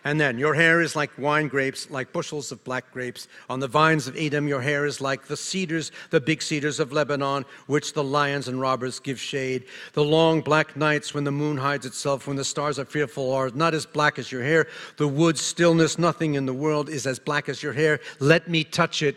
And 0.04 0.20
then, 0.20 0.38
your 0.38 0.54
hair 0.54 0.80
is 0.80 0.94
like 0.94 1.10
wine 1.18 1.48
grapes, 1.48 1.90
like 1.90 2.12
bushels 2.12 2.52
of 2.52 2.62
black 2.64 2.92
grapes. 2.92 3.28
On 3.50 3.60
the 3.60 3.68
vines 3.68 4.06
of 4.06 4.16
Edom, 4.16 4.46
your 4.46 4.60
hair 4.60 4.86
is 4.86 5.00
like 5.00 5.26
the 5.26 5.36
cedars, 5.36 5.92
the 6.10 6.20
big 6.20 6.40
cedars 6.40 6.80
of 6.80 6.92
Lebanon, 6.92 7.44
which 7.66 7.92
the 7.92 8.04
lions 8.04 8.48
and 8.48 8.60
robbers 8.60 9.00
give 9.00 9.20
shade. 9.20 9.64
The 9.94 10.04
long 10.04 10.40
black 10.40 10.76
nights 10.76 11.14
when 11.14 11.24
the 11.24 11.32
moon 11.32 11.56
hides 11.56 11.84
itself, 11.84 12.26
when 12.26 12.36
the 12.36 12.44
stars 12.44 12.78
are 12.78 12.84
fearful, 12.84 13.32
are 13.32 13.50
not 13.50 13.74
as 13.74 13.86
black 13.86 14.18
as 14.18 14.30
your 14.30 14.42
hair. 14.42 14.68
The 14.96 15.08
wood's 15.08 15.40
stillness, 15.40 15.98
nothing 15.98 16.34
in 16.34 16.46
the 16.46 16.54
world 16.54 16.88
is 16.88 17.06
as 17.06 17.18
black 17.18 17.48
as 17.48 17.62
your 17.62 17.72
hair. 17.72 18.00
Let 18.20 18.48
me 18.48 18.64
touch 18.64 19.02
it, 19.02 19.16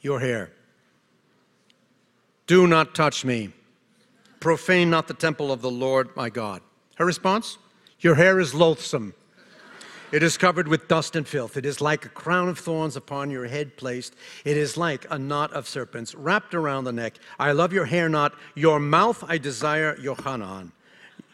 your 0.00 0.20
hair. 0.20 0.50
Do 2.46 2.66
not 2.66 2.94
touch 2.94 3.24
me. 3.24 3.52
Profane 4.40 4.90
not 4.90 5.08
the 5.08 5.14
temple 5.14 5.50
of 5.52 5.62
the 5.62 5.70
Lord 5.70 6.14
my 6.16 6.30
God. 6.30 6.62
Her 6.96 7.04
response? 7.04 7.58
Your 8.00 8.14
hair 8.14 8.40
is 8.40 8.54
loathsome. 8.54 9.14
It 10.10 10.22
is 10.22 10.38
covered 10.38 10.68
with 10.68 10.88
dust 10.88 11.16
and 11.16 11.28
filth. 11.28 11.58
It 11.58 11.66
is 11.66 11.82
like 11.82 12.06
a 12.06 12.08
crown 12.08 12.48
of 12.48 12.58
thorns 12.58 12.96
upon 12.96 13.30
your 13.30 13.46
head 13.46 13.76
placed. 13.76 14.14
It 14.42 14.56
is 14.56 14.78
like 14.78 15.06
a 15.10 15.18
knot 15.18 15.52
of 15.52 15.68
serpents 15.68 16.14
wrapped 16.14 16.54
around 16.54 16.84
the 16.84 16.92
neck. 16.92 17.18
I 17.38 17.52
love 17.52 17.74
your 17.74 17.84
hair 17.84 18.08
knot. 18.08 18.32
Your 18.54 18.80
mouth 18.80 19.22
I 19.28 19.36
desire, 19.36 19.98
Yohanan. 20.00 20.72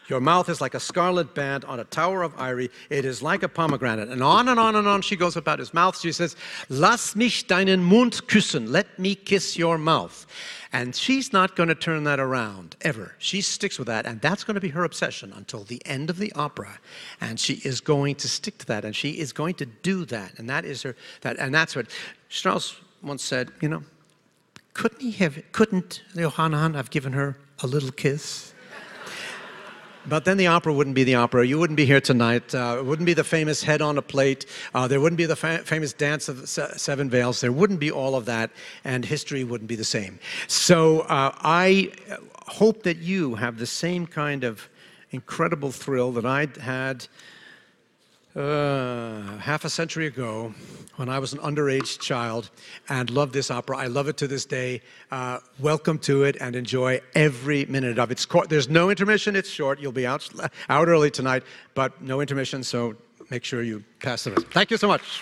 Your 0.07 0.19
mouth 0.19 0.49
is 0.49 0.61
like 0.61 0.75
a 0.75 0.79
scarlet 0.79 1.33
band 1.33 1.65
on 1.65 1.79
a 1.79 1.83
tower 1.83 2.21
of 2.21 2.39
ivory. 2.39 2.69
It 2.89 3.05
is 3.05 3.23
like 3.23 3.41
a 3.41 3.49
pomegranate. 3.49 4.09
And 4.09 4.21
on 4.21 4.49
and 4.49 4.59
on 4.59 4.75
and 4.75 4.87
on 4.87 5.01
she 5.01 5.15
goes 5.15 5.35
about 5.35 5.57
his 5.57 5.73
mouth. 5.73 5.99
She 5.99 6.11
says, 6.11 6.35
Lass 6.69 7.15
mich 7.15 7.47
deinen 7.47 7.83
Mund 7.83 8.13
küssen. 8.27 8.69
Let 8.69 8.99
me 8.99 9.15
kiss 9.15 9.57
your 9.57 9.77
mouth. 9.79 10.27
And 10.71 10.95
she's 10.95 11.33
not 11.33 11.55
going 11.55 11.69
to 11.69 11.75
turn 11.75 12.03
that 12.03 12.19
around 12.19 12.75
ever. 12.81 13.15
She 13.17 13.41
sticks 13.41 13.79
with 13.79 13.87
that, 13.87 14.05
and 14.05 14.19
that's 14.21 14.43
going 14.43 14.55
to 14.55 14.61
be 14.61 14.69
her 14.69 14.83
obsession 14.83 15.31
until 15.35 15.63
the 15.63 15.81
end 15.85 16.09
of 16.09 16.17
the 16.17 16.31
opera. 16.33 16.79
And 17.21 17.39
she 17.39 17.61
is 17.63 17.81
going 17.81 18.15
to 18.15 18.27
stick 18.27 18.57
to 18.59 18.65
that, 18.67 18.85
and 18.85 18.95
she 18.95 19.11
is 19.11 19.31
going 19.31 19.55
to 19.55 19.65
do 19.65 20.05
that. 20.05 20.37
And 20.37 20.49
that 20.49 20.65
is 20.65 20.83
her 20.83 20.95
that 21.21 21.39
and 21.39 21.55
that's 21.55 21.75
what 21.75 21.87
Strauss 22.29 22.75
once 23.01 23.23
said, 23.23 23.51
you 23.61 23.69
know, 23.69 23.83
couldn't 24.73 25.01
he 25.01 25.11
have 25.11 25.41
couldn't 25.51 26.03
Johann 26.13 26.73
have 26.73 26.89
given 26.91 27.13
her 27.13 27.37
a 27.63 27.67
little 27.67 27.91
kiss? 27.91 28.53
But 30.07 30.25
then 30.25 30.37
the 30.37 30.47
opera 30.47 30.73
wouldn't 30.73 30.95
be 30.95 31.03
the 31.03 31.15
opera. 31.15 31.45
You 31.45 31.57
wouldn't 31.59 31.77
be 31.77 31.85
here 31.85 32.01
tonight. 32.01 32.53
Uh, 32.53 32.77
it 32.79 32.85
wouldn't 32.85 33.05
be 33.05 33.13
the 33.13 33.23
famous 33.23 33.63
head 33.63 33.81
on 33.81 33.97
a 33.97 34.01
plate. 34.01 34.45
Uh, 34.73 34.87
there 34.87 34.99
wouldn't 34.99 35.17
be 35.17 35.25
the 35.25 35.35
fa- 35.35 35.63
famous 35.65 35.93
dance 35.93 36.29
of 36.29 36.47
seven 36.47 37.09
veils. 37.09 37.41
There 37.41 37.51
wouldn't 37.51 37.79
be 37.79 37.91
all 37.91 38.15
of 38.15 38.25
that, 38.25 38.51
and 38.83 39.03
history 39.03 39.43
wouldn't 39.43 39.67
be 39.67 39.75
the 39.75 39.83
same. 39.83 40.19
So 40.47 41.01
uh, 41.01 41.31
I 41.41 41.91
hope 42.47 42.83
that 42.83 42.97
you 42.97 43.35
have 43.35 43.57
the 43.57 43.65
same 43.65 44.05
kind 44.05 44.43
of 44.43 44.69
incredible 45.11 45.71
thrill 45.71 46.11
that 46.11 46.25
I 46.25 46.47
had 46.59 47.07
uh, 48.35 49.37
half 49.37 49.63
a 49.65 49.69
century 49.69 50.07
ago 50.07 50.53
when 50.97 51.09
I 51.09 51.19
was 51.19 51.33
an 51.33 51.39
underage 51.39 51.99
child 51.99 52.49
and 52.89 53.09
loved 53.09 53.33
this 53.33 53.49
opera. 53.51 53.77
I 53.77 53.87
love 53.87 54.07
it 54.07 54.17
to 54.17 54.27
this 54.27 54.45
day. 54.45 54.81
Uh, 55.11 55.39
welcome 55.59 55.97
to 55.99 56.23
it 56.23 56.37
and 56.39 56.55
enjoy 56.55 57.01
every 57.15 57.65
minute 57.65 57.97
of 57.99 58.11
it. 58.11 58.13
It's 58.13 58.25
co- 58.25 58.45
There's 58.45 58.69
no 58.69 58.89
intermission, 58.89 59.35
it's 59.35 59.49
short. 59.49 59.79
You'll 59.79 59.91
be 59.91 60.05
out, 60.07 60.27
out 60.69 60.87
early 60.87 61.11
tonight, 61.11 61.43
but 61.73 62.01
no 62.01 62.21
intermission, 62.21 62.63
so 62.63 62.95
make 63.29 63.43
sure 63.43 63.61
you 63.61 63.83
pass 63.99 64.23
the 64.23 64.31
rest. 64.31 64.47
Thank 64.47 64.71
you 64.71 64.77
so 64.77 64.87
much. 64.87 65.21